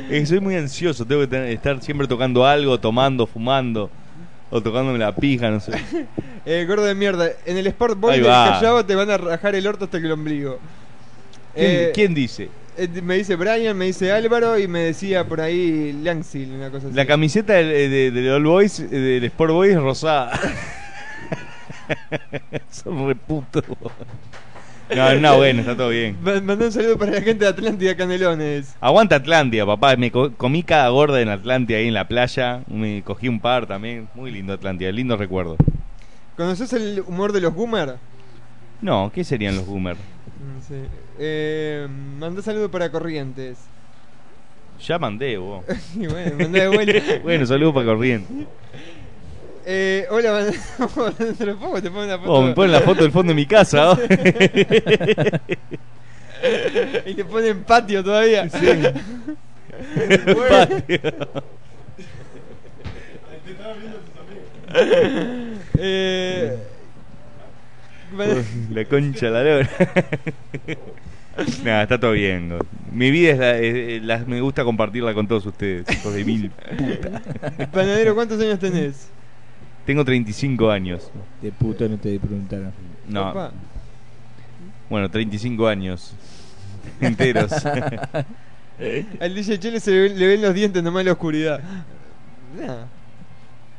[0.10, 3.90] Que soy muy ansioso, tengo que tener- estar siempre tocando algo, tomando, fumando.
[4.52, 5.74] O tocándome la pija, no sé.
[6.46, 8.54] Eh, gordo de mierda, en el Sport Boy Ahí del va.
[8.60, 10.58] Callao te van a rajar el orto hasta el ombligo.
[11.54, 12.50] ¿Quién, Eh, quién dice?
[12.78, 16.88] eh, me dice Brian, me dice Álvaro y me decía por ahí Langsil, una cosa
[16.88, 16.96] así.
[16.96, 20.32] La camiseta del, eh, de, del All Boys, eh, del Sport Boys es rosada.
[22.72, 23.64] Son reputos.
[24.96, 26.18] No, no, bueno, está todo bien.
[26.22, 28.76] Ma- Mandé un saludo para la gente de Atlántida Canelones.
[28.82, 29.96] Aguanta Atlántida, papá.
[29.96, 32.64] Me co- comí cada gorda en Atlántida ahí en la playa.
[32.68, 34.08] Me cogí un par también.
[34.16, 35.58] Muy lindo Atlántida, lindo recuerdo.
[36.38, 37.96] ¿Conoces el humor de los Boomer?
[38.82, 40.00] No, ¿qué serían los boomers?
[40.56, 40.84] No sé.
[41.20, 41.86] Eh,
[42.18, 43.58] mandé saludo para Corrientes.
[44.88, 45.66] Ya mandé, vos.
[45.96, 47.00] y bueno, mandé de vuelta.
[47.24, 48.34] bueno, saludos para Corriente.
[49.72, 50.48] Eh, hola,
[51.38, 52.32] te lo pongo, te pongo una foto.
[52.32, 53.96] Oh, me ponen la foto del fondo de mi casa.
[57.06, 58.50] y te ponen patio todavía.
[58.50, 58.66] Sí.
[60.50, 61.00] Patio.
[65.78, 66.58] eh,
[68.72, 69.70] La concha de la lora.
[71.64, 72.54] Nada, está todo bien.
[72.92, 76.50] Mi vida es la, es- la- me gusta compartirla con todos ustedes, hijos de mil
[76.50, 77.22] puta.
[77.72, 79.10] Panadero, ¿cuántos años tenés?
[79.90, 81.10] Tengo 35 años.
[81.42, 82.72] De puto no te preguntaron.
[83.08, 83.32] No.
[83.32, 83.52] Opa.
[84.88, 86.14] Bueno, 35 años.
[87.02, 87.52] Enteros.
[89.20, 91.60] Al DJ Chele se le, ven- le ven los dientes nomás en la oscuridad.
[92.56, 92.76] Nah.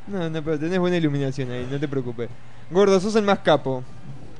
[0.07, 2.29] No, no, pero tenés buena iluminación ahí, no te preocupes.
[2.69, 3.81] Gordo, sos el más capo.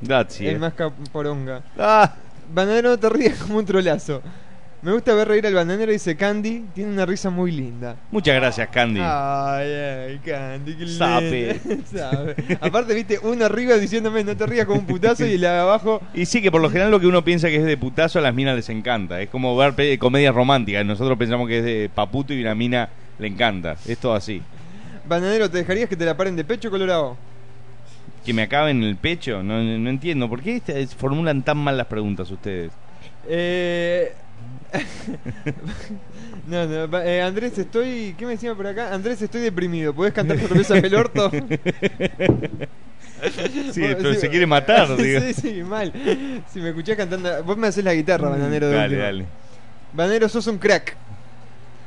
[0.02, 0.52] Gracias.
[0.54, 1.62] El más capo poronga.
[1.80, 2.16] Ah.
[2.54, 4.22] Bananero no te ríes como un trolazo.
[4.84, 6.66] Me gusta ver reír al bananero, dice Candy.
[6.74, 7.98] Tiene una risa muy linda.
[8.10, 9.00] Muchas gracias, Candy.
[9.00, 11.06] Ay, ay, Candy, qué lindo.
[11.06, 11.60] Sape.
[11.86, 12.36] Sabe.
[12.60, 16.02] Aparte, viste, uno arriba diciéndome no te rías como un putazo y el de abajo.
[16.16, 18.24] Y sí, que por lo general lo que uno piensa que es de putazo a
[18.24, 19.22] las minas les encanta.
[19.22, 20.84] Es como ver comedias románticas.
[20.84, 22.90] Nosotros pensamos que es de paputo y una mina
[23.20, 23.76] le encanta.
[23.86, 24.42] Es todo así.
[25.06, 27.18] Bananero, ¿te dejarías que te la paren de pecho colorado?
[28.26, 30.28] Que me acaben en el pecho, no, no entiendo.
[30.28, 32.72] ¿Por qué este- formulan tan mal las preguntas ustedes?
[33.30, 34.12] Eh.
[36.48, 38.16] no, no, eh, Andrés, estoy.
[38.18, 38.94] ¿Qué me decía por acá?
[38.94, 39.94] Andrés, estoy deprimido.
[39.94, 41.30] ¿Podés cantar por Besa el orto?
[43.72, 45.20] Sí, pero se quiere matar, digo.
[45.22, 45.92] Sí, sí, mal.
[46.52, 47.44] Si me escuchás cantando.
[47.44, 48.70] Vos me haces la guitarra, Bananero.
[48.70, 49.26] de Dale, dale.
[49.94, 50.96] Bananero, sos un crack.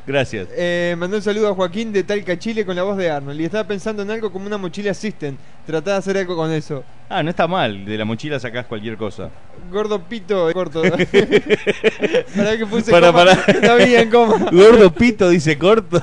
[0.06, 0.48] Gracias.
[0.52, 3.40] Eh, mandó un saludo a Joaquín de Talca, Chile con la voz de Arnold.
[3.40, 5.38] Y estaba pensando en algo como una mochila Assistant.
[5.66, 6.84] Tratá de hacer algo con eso.
[7.08, 7.86] Ah, no está mal.
[7.86, 9.30] De la mochila sacás cualquier cosa.
[9.72, 10.82] Gordo pito, eh, corto.
[12.36, 13.24] para que puse Para, coma.
[13.24, 13.32] para.
[13.32, 14.50] Está bien, coma.
[14.52, 16.02] Gordo pito dice corto.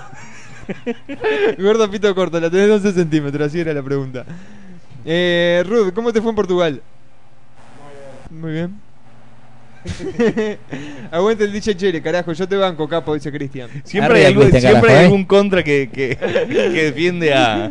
[1.59, 4.25] Gordo pito corto, la tenés 12 centímetros, así era la pregunta.
[5.05, 6.81] Eh, Ruth, ¿cómo te fue en Portugal?
[8.31, 8.80] Muy bien.
[11.11, 13.69] Aguante el DJ Chele, carajo, yo te banco, capo, dice Cristian.
[13.83, 17.69] Siempre hay, siempre hay algún contra que, que, que defiende a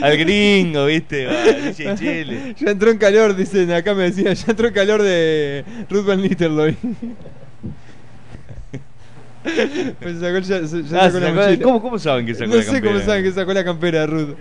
[0.00, 1.28] al gringo, ¿viste?
[1.28, 2.54] A DJ Chele.
[2.58, 6.20] Ya entró en calor, dicen, acá me decía, ya entró en calor de Ruth Van
[6.22, 6.76] Nistelrooy.
[10.00, 11.62] Pues sacó, ya, ya Ah, sacó la sacó-.
[11.62, 13.04] ¿cómo- cómo saben que sacó no la sé cómo campera?
[13.04, 14.34] saben que sacó la campera de Ruth.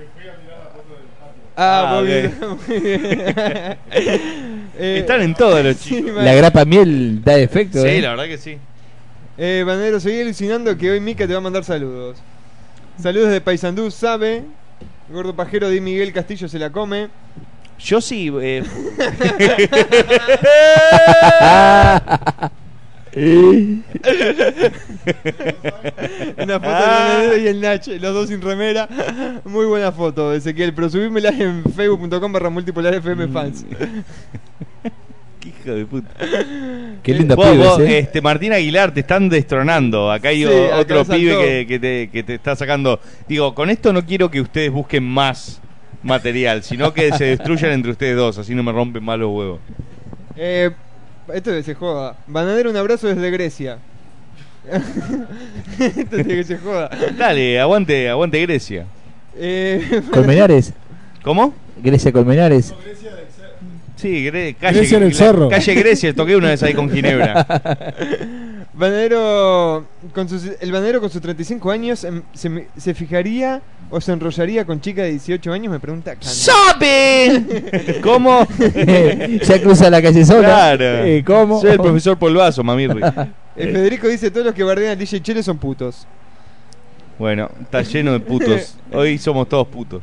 [1.58, 3.78] Ah, Ah, muy bien, muy bien.
[4.78, 6.14] Eh, Están en todo los chicos.
[6.16, 7.82] La grapa miel da efecto.
[7.82, 8.02] Sí, ¿eh?
[8.02, 8.58] la verdad que sí.
[9.38, 12.18] Eh, Bandero, seguí alucinando que hoy Mica te va a mandar saludos.
[13.02, 14.44] Saludos de Paysandú, sabe.
[15.10, 17.10] Gordo pajero de Miguel Castillo se la come.
[17.80, 18.32] Yo sí.
[18.42, 18.64] eh,
[26.38, 28.88] Una foto de Bandero y el Nach, los dos sin remera.
[29.46, 30.74] Muy buena foto, Ezequiel.
[30.74, 33.66] Pero subímela en facebook.com barra multipolar FM fans.
[35.40, 36.10] Qué hijo de puta.
[37.04, 38.00] Qué lindo Vos, pibes, vos, ¿eh?
[38.00, 40.10] este, Martín Aguilar, te están destronando.
[40.12, 43.00] Acá hay Sí, o- acá otro pibe que, que te, que te está sacando.
[43.28, 45.60] Digo, con esto no quiero que ustedes busquen más
[46.02, 49.60] material, sino que se destruyan entre ustedes dos, así no me rompen más los huevos.
[50.38, 50.72] Eh,
[51.34, 52.16] esto de se joda.
[52.28, 53.78] Banadero, un abrazo desde Grecia.
[55.80, 56.90] esto de que se joda.
[57.18, 58.86] Dale, aguante, aguante Grecia.
[59.38, 60.74] Eh, Colmenares.
[61.24, 61.54] ¿Cómo?
[61.82, 62.74] Grecia Colmenares.
[63.96, 65.50] Sí, Gre- calle, Grecia en el la- Zorro.
[65.50, 67.46] calle Grecia, toqué una vez ahí con Ginebra.
[68.76, 74.12] Banadero, con sus, el banadero con sus 35 años em, se, se fijaría o se
[74.12, 76.16] enrollaría con chica de 18 años, me pregunta.
[76.20, 78.00] ¡Sabe!
[78.04, 78.48] ¿Cómo?
[79.44, 80.48] ya cruza la calle sola.
[80.48, 81.06] Claro.
[81.06, 81.62] Eh, ¿Cómo?
[81.62, 83.02] Soy el profesor Polvazo, mamirri.
[83.56, 86.08] Eh, Federico dice, todos los que bardean al DJ Chele son putos.
[87.20, 88.78] Bueno, está lleno de putos.
[88.92, 90.02] Hoy somos todos putos.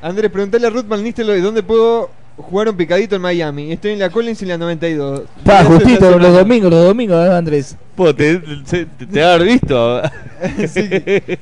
[0.00, 2.08] Andrés, preguntale a Ruth Van Nistelrooy dónde puedo
[2.38, 3.72] jugar un picadito en Miami.
[3.72, 5.22] Estoy en la Collins y en la 92.
[5.44, 7.76] Pa, Eso justito está los domingos, los domingos, ¿eh, Andrés.
[7.94, 10.02] Po, te, te, te, te va a haber visto.
[10.68, 10.88] sí,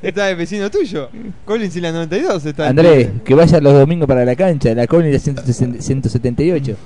[0.03, 1.11] está el vecino tuyo.
[1.45, 2.69] Collins y la 92 está.
[2.69, 6.77] Andrés, que vaya los domingos para la cancha, la Colin de 178.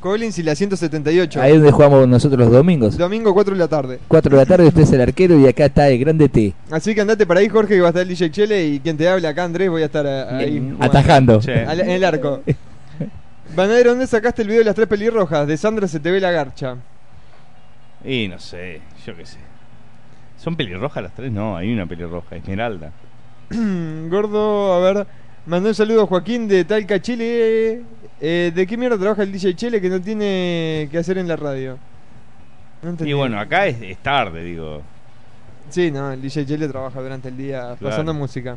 [0.00, 1.42] Collins y la 178.
[1.42, 2.96] Ahí es donde jugamos nosotros los domingos.
[2.96, 3.98] Domingo 4 de la tarde.
[4.06, 6.54] 4 de la tarde, usted es el arquero y acá está el grande T.
[6.70, 8.96] Así que andate para ahí, Jorge, que va a estar el DJ Chele y quien
[8.96, 10.76] te habla acá, Andrés, voy a estar eh, ahí.
[10.78, 11.40] Atajando.
[11.66, 12.40] Al- en el arco.
[13.54, 15.46] Banadero, ¿dónde sacaste el video de las tres pelirrojas?
[15.46, 16.76] De Sandra se te ve la garcha.
[18.04, 19.38] Y no sé, yo qué sé.
[20.36, 21.32] ¿Son pelirrojas las tres?
[21.32, 22.92] No, hay una pelirroja, Esmeralda.
[24.08, 25.06] Gordo, a ver.
[25.46, 27.82] Mandó un saludo a Joaquín de Talca, Chile.
[28.20, 31.36] Eh, ¿De qué mierda trabaja el DJ Chele que no tiene que hacer en la
[31.36, 31.78] radio?
[32.82, 32.94] No.
[33.04, 34.82] Y bueno, acá es, es tarde, digo.
[35.70, 37.78] Sí, no, el DJ Chele trabaja durante el día Claro.
[37.80, 38.56] pasando música.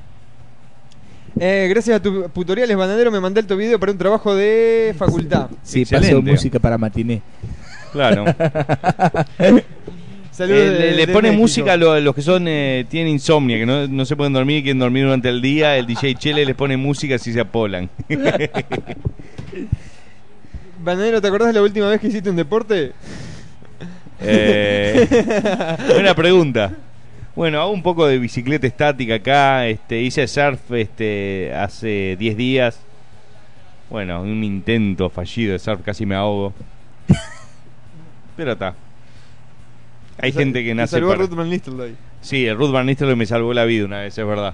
[1.40, 5.48] Eh, gracias a tus tutoriales, Banadero, me mandé tu video para un trabajo de facultad.
[5.64, 6.10] Sí, Excelente.
[6.16, 7.22] pasó música para matiné.
[7.91, 8.26] Claro.
[10.32, 11.41] Saludos Eh, le, pone México.
[11.41, 14.58] música a lo- los que son eh, tienen insomnia, que no, no se pueden dormir
[14.60, 15.76] y quieren dormir durante el día.
[15.78, 17.90] El DJ Chele les pone música si se apolan.
[20.84, 22.91] Banadero, ¿te acordás de la última vez que hiciste un deporte?
[24.22, 25.08] Eh,
[25.94, 26.72] buena pregunta.
[27.36, 29.68] Bueno, hago un poco de bicicleta estática acá.
[29.68, 32.80] Este, hice surf este, hace 10 días.
[33.90, 36.53] Bueno, un intento fallido de surf, casi me ahogo.
[38.38, 38.76] Pero está.
[40.18, 41.22] Hay Te gente que nace salvó para...
[41.24, 41.95] Ruth Van Nistelrooy.
[42.22, 44.53] Sí, el Ruth Van Nistelrooy me salvó la vida una vez, es verdad.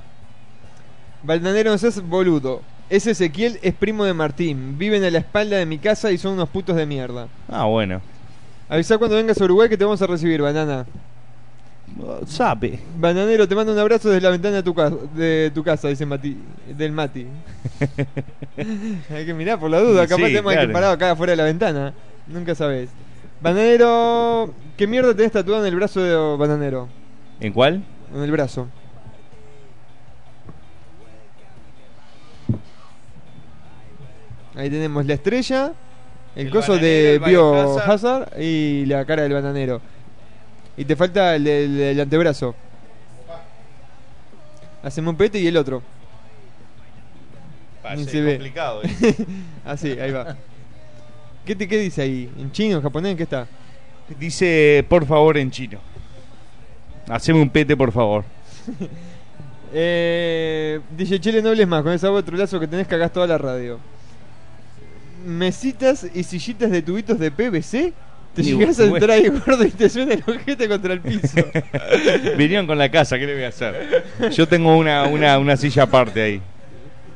[1.23, 2.61] Bananero, no seas boludo.
[2.89, 4.77] Ese Ezequiel es primo de Martín.
[4.77, 7.27] Viven a la espalda de mi casa y son unos putos de mierda.
[7.49, 8.01] Ah, bueno.
[8.69, 10.85] Avisa cuando vengas a Uruguay que te vamos a recibir, banana.
[12.27, 12.79] Sabe.
[12.97, 16.05] Bananero, te mando un abrazo desde la ventana de tu, ca- de tu casa, dice
[16.05, 16.37] Mati,
[16.77, 17.25] del Mati.
[19.09, 20.67] Hay que mirar por la duda, capaz Sí, tenemos claro.
[20.67, 21.93] que parado acá afuera de la ventana.
[22.27, 22.89] Nunca sabes.
[23.41, 26.87] Bananero, ¿qué mierda tenés tatuado en el brazo de Bananero?
[27.39, 27.83] ¿En cuál?
[28.13, 28.67] En el brazo.
[34.55, 35.71] Ahí tenemos la estrella,
[36.35, 37.21] el, El coso de.
[37.23, 39.81] Biohazard y la cara del bananero.
[40.77, 42.55] Y te falta el, el- el antebrazo.
[44.83, 45.81] Hacemos un pete y el otro.
[47.95, 48.33] Ni se ve.
[48.33, 49.15] complicado, eh.
[49.65, 50.35] Así, ahí va.
[51.45, 52.29] ¿Qué, te, ¿Qué dice ahí?
[52.37, 53.11] ¿En chino, en japonés?
[53.11, 53.47] ¿En qué está?
[54.19, 55.79] Dice, por favor, en chino.
[57.09, 58.23] Haceme un pete, por favor.
[59.73, 61.83] Eh, DJ Chile, no hables más.
[61.83, 63.79] Con ese otro lazo que tenés cagás toda la radio.
[65.25, 67.93] Mesitas y sillitas de tubitos de PVC.
[68.37, 68.93] Te llegás bueno.
[68.93, 71.37] al traje gordo y te suena el ojete contra el piso.
[72.37, 74.05] Vinieron con la casa, ¿qué le voy a hacer?
[74.31, 76.41] Yo tengo una, una, una silla aparte ahí.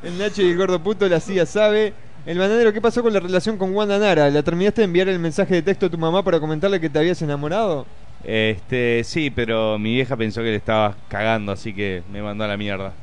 [0.01, 1.93] El Nacho y el gordo puto, la CIA sabe.
[2.25, 4.31] El bananero, ¿qué pasó con la relación con Wanda Nara?
[4.31, 6.97] ¿La terminaste de enviar el mensaje de texto a tu mamá para comentarle que te
[6.97, 7.85] habías enamorado?
[8.23, 12.47] Este, sí, pero mi vieja pensó que le estaba cagando, así que me mandó a
[12.47, 12.93] la mierda.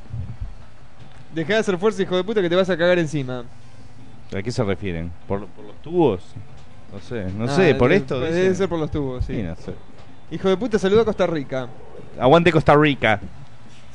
[1.33, 3.45] Dejá de hacer fuerza, hijo de puta, que te vas a cagar encima.
[4.37, 5.09] ¿A qué se refieren?
[5.25, 6.21] ¿Por, por los tubos?
[6.93, 8.19] No sé, no Ah, sé, ¿por esto?
[8.19, 9.35] Debe ser por los tubos, sí.
[9.35, 9.73] Sí, no sé.
[10.31, 11.67] Hijo de puta, saluda a Costa Rica.
[12.19, 13.19] Aguante Costa Rica.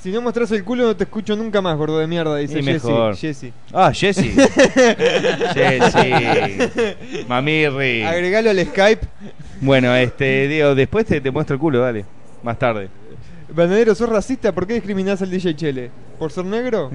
[0.00, 3.16] Si no mostrás el culo no te escucho nunca más, gordo de mierda, dice mejor.
[3.16, 3.52] Jessy.
[3.72, 4.30] Ah, Jessy.
[5.54, 7.24] Jessy.
[7.26, 8.02] Mamirri.
[8.02, 9.06] Agregalo al Skype.
[9.60, 12.04] Bueno, este, Diego, después te, te muestro el culo, dale.
[12.42, 12.88] Más tarde.
[13.54, 14.52] Bananero, ¿sos racista?
[14.52, 15.90] ¿Por qué discriminás al DJ Chele?
[16.18, 16.90] ¿Por ser negro?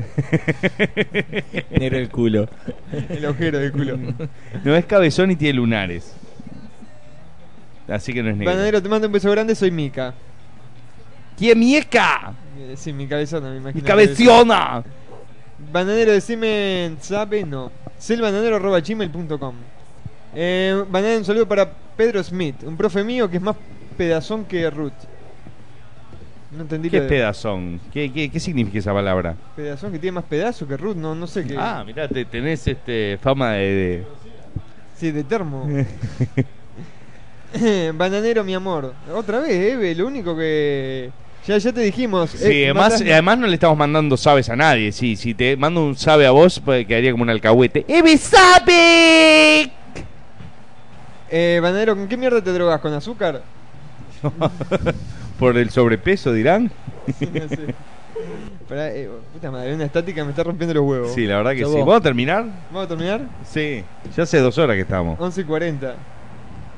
[1.71, 2.49] Negro el culo.
[3.09, 3.97] El agujero del culo.
[4.63, 6.13] No es cabezón y tiene lunares.
[7.87, 8.51] Así que no es negro.
[8.51, 10.13] Bananero, te mando un beso grande, soy Mika.
[11.37, 11.61] ¿Quién?
[11.63, 13.81] Eh, Sí, mi cabezona, me imagino.
[13.81, 14.83] ¡Mi cabezona!
[15.71, 17.45] Bananero, decime, ¿sabe?
[17.45, 17.71] No.
[17.97, 19.55] Selbananero.gmail.com
[20.35, 23.55] eh, Bananero, un saludo para Pedro Smith, un profe mío que es más
[23.97, 24.93] pedazón que Ruth.
[26.51, 27.79] No entendí ¿Qué es de- pedazón?
[27.93, 29.35] ¿Qué, qué, qué significa esa palabra?
[29.55, 31.55] Pedazón que tiene más pedazo que Ruth, no, no sé qué.
[31.57, 33.75] Ah, mirá, te, tenés este, fama de...
[33.75, 34.03] de-
[34.97, 35.67] Sí, de termo.
[37.93, 38.93] Bananero, mi amor.
[39.13, 41.09] Otra vez, Eve, lo único que.
[41.47, 42.31] Ya, ya te dijimos.
[42.31, 44.91] Sí, eh, además, además no le estamos mandando sabes a nadie.
[44.91, 47.85] Sí, si te mando un sabe a vos, pues quedaría como un alcahuete.
[47.87, 49.71] ¡Eve sabe!
[51.31, 52.79] Eh, Bananero, ¿con qué mierda te drogas?
[52.81, 53.41] ¿Con azúcar?
[55.39, 56.69] Por el sobrepeso, dirán.
[57.07, 57.73] No sé.
[58.67, 61.13] Pará, eh, puta madre, una estática me está rompiendo los huevos.
[61.13, 61.63] Sí, la verdad que sí.
[61.63, 61.79] vos.
[61.79, 62.45] ¿Vamos a terminar?
[62.71, 63.21] ¿Vamos a terminar?
[63.45, 63.83] Sí,
[64.15, 65.19] ya hace dos horas que estamos.
[65.19, 65.95] 11 y 40.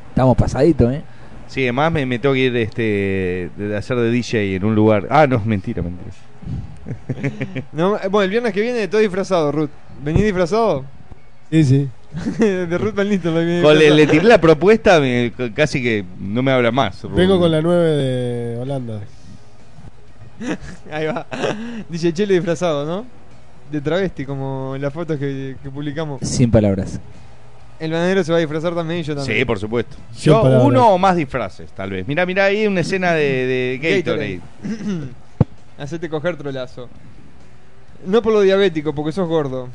[0.09, 1.01] Estamos pasaditos, ¿eh?
[1.47, 5.07] Sí, además me, me tengo que ir este, de hacer de DJ en un lugar.
[5.09, 6.11] Ah, no, mentira, mentira.
[7.73, 9.69] No, eh, bueno, el viernes que viene todo disfrazado, Ruth.
[10.01, 10.85] ¿Venís disfrazado?
[11.49, 11.89] Sí, sí.
[12.39, 13.07] de Ruth Con
[13.77, 17.01] le, le tiré la propuesta, me- casi que no me habla más.
[17.15, 19.01] Vengo con la 9 de Holanda.
[20.91, 21.25] Ahí va.
[21.89, 23.05] DJ Chele disfrazado, ¿no?
[23.71, 26.19] De travesti, como en las fotos que, que publicamos.
[26.23, 26.99] Sin palabras.
[27.79, 29.39] El bananero se va a disfrazar también y yo también.
[29.39, 29.95] Sí, por supuesto.
[30.11, 30.67] Sin Yo palabras.
[30.67, 32.07] uno o más disfraces, tal vez.
[32.07, 34.39] Mira, mira ahí una escena de, de Gatorade.
[35.79, 36.89] Hacete coger trolazo.
[38.05, 39.69] No por lo diabético, porque sos gordo.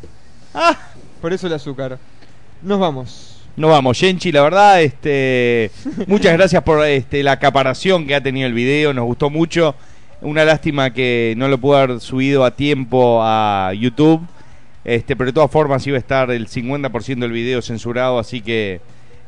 [0.55, 0.77] Ah.
[1.21, 1.99] Por eso el azúcar.
[2.67, 3.37] Nos vamos.
[3.57, 5.71] Nos vamos, Genchi, la verdad, este,
[6.09, 9.77] muchas gracias por este, la acaparación que ha tenido el video, nos gustó mucho.
[10.21, 14.21] Una lástima que no lo pude haber subido a tiempo a YouTube,
[14.83, 18.81] este, pero de todas formas iba a estar el 50% del video censurado, así que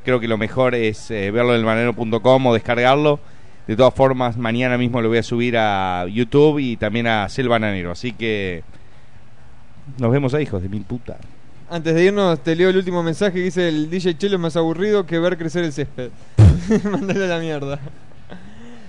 [0.04, 3.20] creo que lo mejor es eh, verlo en elmanero.com o descargarlo.
[3.68, 7.92] De todas formas, mañana mismo lo voy a subir a YouTube y también a Selvananero,
[7.92, 8.64] así que
[9.96, 11.18] nos vemos ahí, hijos de mil puta.
[11.70, 14.56] Antes de irnos, te leo el último mensaje que dice el DJ Chelo es más
[14.56, 16.10] aburrido que ver crecer el césped.
[16.90, 17.78] Mándale a la mierda.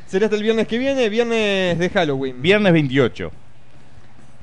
[0.07, 2.41] Será hasta el viernes que viene, viernes de Halloween.
[2.41, 3.31] Viernes 28.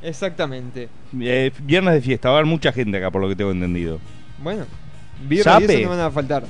[0.02, 0.88] Exactamente.
[1.18, 3.98] Eh, viernes de fiesta, va a haber mucha gente acá por lo que tengo entendido.
[4.38, 4.66] Bueno,
[5.26, 6.44] viernes y eso no van a faltar.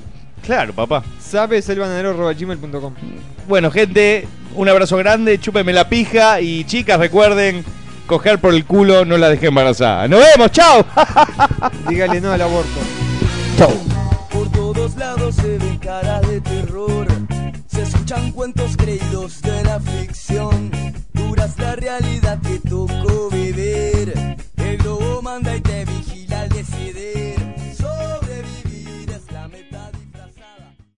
[0.44, 1.04] Claro, papá.
[1.20, 2.94] Sabes elbananero.gmail.com
[3.48, 7.64] Bueno, gente, un abrazo grande, chúpeme la pija y chicas, recuerden,
[8.06, 10.08] coger por el culo, no la dejé embarazada.
[10.08, 10.50] ¡Nos vemos!
[10.52, 10.84] ¡Chao!
[11.88, 12.80] Dígale no al aborto.
[13.58, 13.72] ¡Chao!
[14.30, 17.06] Por todos lados se ven cara de terror.
[17.66, 20.70] Se escuchan cuentos creídos de la ficción.
[21.12, 24.14] Duras la realidad que tocó vivir.
[24.56, 25.60] El lobo manda y